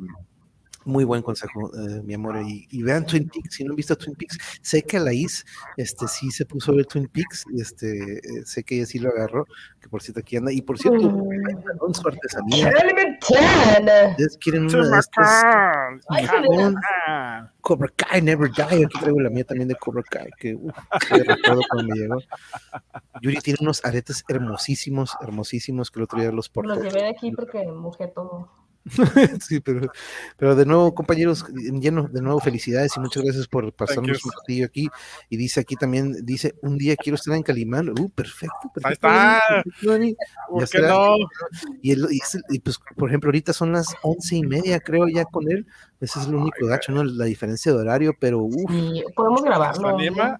[0.89, 2.41] muy buen consejo, eh, mi amor.
[2.41, 5.45] Y, y, vean Twin Peaks, si no han visto Twin Peaks, sé que Laís
[5.77, 9.09] este, sí se puso a ver Twin Peaks, este, eh, sé que ella sí lo
[9.09, 9.45] agarró,
[9.79, 10.51] que por cierto aquí anda.
[10.51, 11.93] Y por cierto, mm.
[11.93, 12.73] su artesanía.
[14.11, 15.43] ¿Ustedes quieren una de estas?
[17.61, 18.85] Cobra Kai, Never Die.
[18.85, 20.57] Aquí traigo la mía también de Cobra Kai, que
[21.11, 22.17] recuerdo cuando me llegó.
[23.21, 26.75] Yuri tiene unos aretes hermosísimos, hermosísimos, que el otro día los portó.
[26.75, 28.49] Los llevé de aquí porque mojé todo.
[29.41, 29.91] sí, pero,
[30.37, 34.65] pero de nuevo, compañeros, lleno, de nuevo felicidades y muchas gracias por pasarnos un ratillo
[34.65, 34.89] aquí.
[35.29, 37.89] Y dice aquí también, dice, un día quiero estar en Calimán.
[37.89, 38.87] Uh, perfecto, perfecto.
[38.87, 39.63] Ahí está.
[40.49, 41.15] ¿Por qué no?
[41.81, 45.25] Y, el, y, y, pues, por ejemplo, ahorita son las once y media, creo, ya
[45.25, 45.65] con él.
[45.99, 47.03] Ese es el único gacho, ¿no?
[47.03, 48.71] La diferencia de horario, pero uff.
[49.15, 49.89] Podemos grabarlo.
[49.89, 50.39] Anima,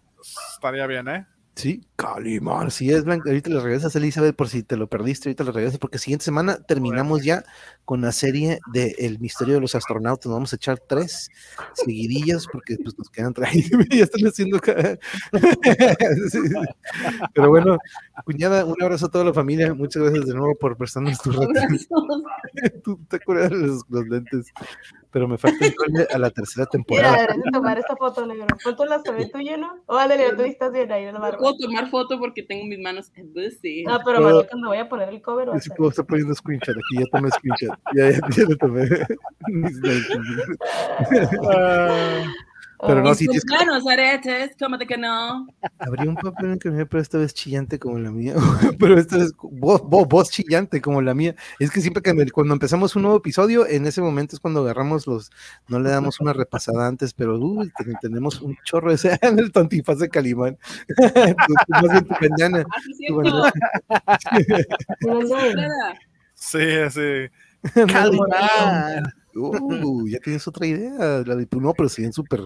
[0.54, 1.26] estaría bien, ¿eh?
[1.60, 3.30] Sí, Calimán, sí es Blanca.
[3.30, 6.64] Ahorita le regresas, Elizabeth, por si te lo perdiste, ahorita le regresas, porque siguiente semana
[6.64, 7.44] terminamos ya
[7.84, 10.28] con la serie de El misterio de los astronautas.
[10.28, 11.30] Nos vamos a echar tres
[11.74, 13.52] seguidillas, porque pues nos quedan tres.
[13.92, 14.58] ya están haciendo.
[16.32, 16.40] sí.
[17.34, 17.78] Pero bueno,
[18.24, 19.74] cuñada, un abrazo a toda la familia.
[19.74, 21.52] Muchas gracias de nuevo por prestarnos tu rato.
[22.86, 24.46] Tú te acuerdas los, los lentes
[25.12, 27.12] pero me falta entrarle a la tercera temporada.
[27.12, 28.48] Mira, deberías tomar esta foto, negro.
[28.64, 29.82] ¿Cuánto la se ve tú lleno?
[29.86, 31.12] O Valeria, tú estás bien ahí.
[31.12, 33.84] No puedo tomar foto porque tengo mis manos busy.
[33.88, 35.48] Ah, pero bueno, cuando voy a poner el cover.
[35.48, 36.76] Yo sí puedo estar poniendo screenshot.
[36.76, 37.80] Aquí ya tomé screenshot.
[37.96, 38.90] Ya, ya, ya le tomé.
[42.88, 45.48] Pero no, si tus manos, aretes, cómate que no.
[45.80, 48.36] Habría un papel en que me pero esta vez chillante como la mía.
[48.80, 51.36] pero esta vez voz, voz, voz, chillante como la mía.
[51.60, 54.62] Es que siempre que me, cuando empezamos un nuevo episodio, en ese momento es cuando
[54.62, 55.30] agarramos los,
[55.68, 60.00] no le damos una repasada antes, pero uy, tenemos un chorro ese en el tontifaz
[60.00, 60.58] de Calimán.
[60.88, 62.66] tú, tú más bien tu mañana.
[66.34, 67.30] Sí, sí.
[67.92, 69.14] Calimán.
[69.36, 71.24] Uh, ya tienes otra idea.
[71.26, 72.42] La de no, pero siguen súper.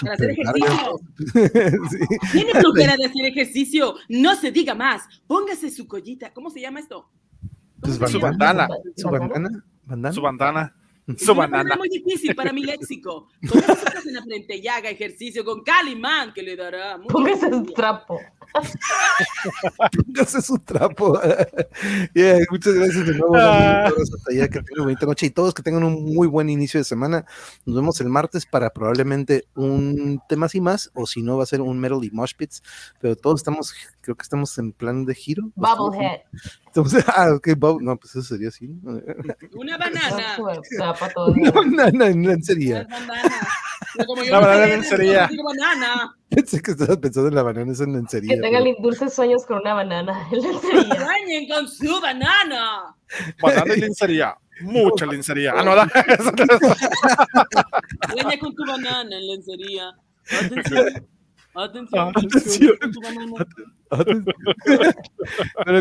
[0.00, 1.00] Para hacer ejercicio.
[1.90, 2.18] sí.
[2.32, 3.94] Tiene flojera de hacer ejercicio.
[4.08, 5.02] No se diga más.
[5.26, 6.32] Póngase su collita.
[6.32, 7.08] ¿Cómo se llama esto?
[7.80, 8.68] Pues su bandana.
[8.96, 9.64] Su bandana.
[9.84, 10.12] ¿Bandana?
[10.12, 10.74] Su bandana.
[11.16, 11.70] Su bandana.
[11.72, 13.28] Es muy difícil para mi léxico.
[13.48, 16.98] Póngase en la frente y haga ejercicio con Calimán, que le dará.
[17.08, 18.20] Póngase el trapo.
[19.92, 21.18] Póngase su trapo.
[22.14, 23.34] Yeah, muchas gracias de nuevo.
[23.36, 23.84] Ah.
[23.86, 26.48] Un abrazo hasta allá, que tengan bonita noche y todos que tengan un muy buen
[26.50, 27.24] inicio de semana.
[27.64, 31.46] Nos vemos el martes para probablemente un tema así más, o si no, va a
[31.46, 32.62] ser un Metal y Mosh Pits.
[33.00, 35.50] Pero todos estamos, creo que estamos en plan de giro.
[35.54, 36.20] Bubblehead.
[36.66, 38.66] Estamos- ah, ok, bubble- no, pues eso sería así.
[39.54, 40.36] Una banana.
[41.36, 42.76] No, no, en serio.
[42.86, 43.48] Una banana.
[43.94, 45.30] Pero como yo Una no banana en lencería.
[45.44, 46.16] banana.
[46.28, 48.34] Pensé que estabas pensando en la banana, esa en lencería.
[48.36, 51.06] Que tengan dulces sueños con una banana en lencería.
[51.06, 52.94] Sueñen con su banana.
[53.40, 54.34] Banana y lincería.
[54.62, 55.52] Mucha lincería.
[55.56, 55.88] Ah, no, da.
[58.10, 59.90] Sueña con tu banana en lencería.
[60.44, 61.06] Atención.
[61.54, 62.12] Atención.
[62.14, 62.76] Atención.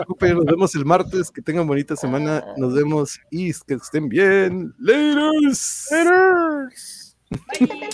[0.07, 1.29] Compañeros, nos vemos el martes.
[1.29, 2.43] Que tengan bonita semana.
[2.57, 4.73] Nos vemos y que estén bien.
[4.79, 5.87] Laters.
[5.91, 6.96] Laters.
[7.31, 7.89] Bye.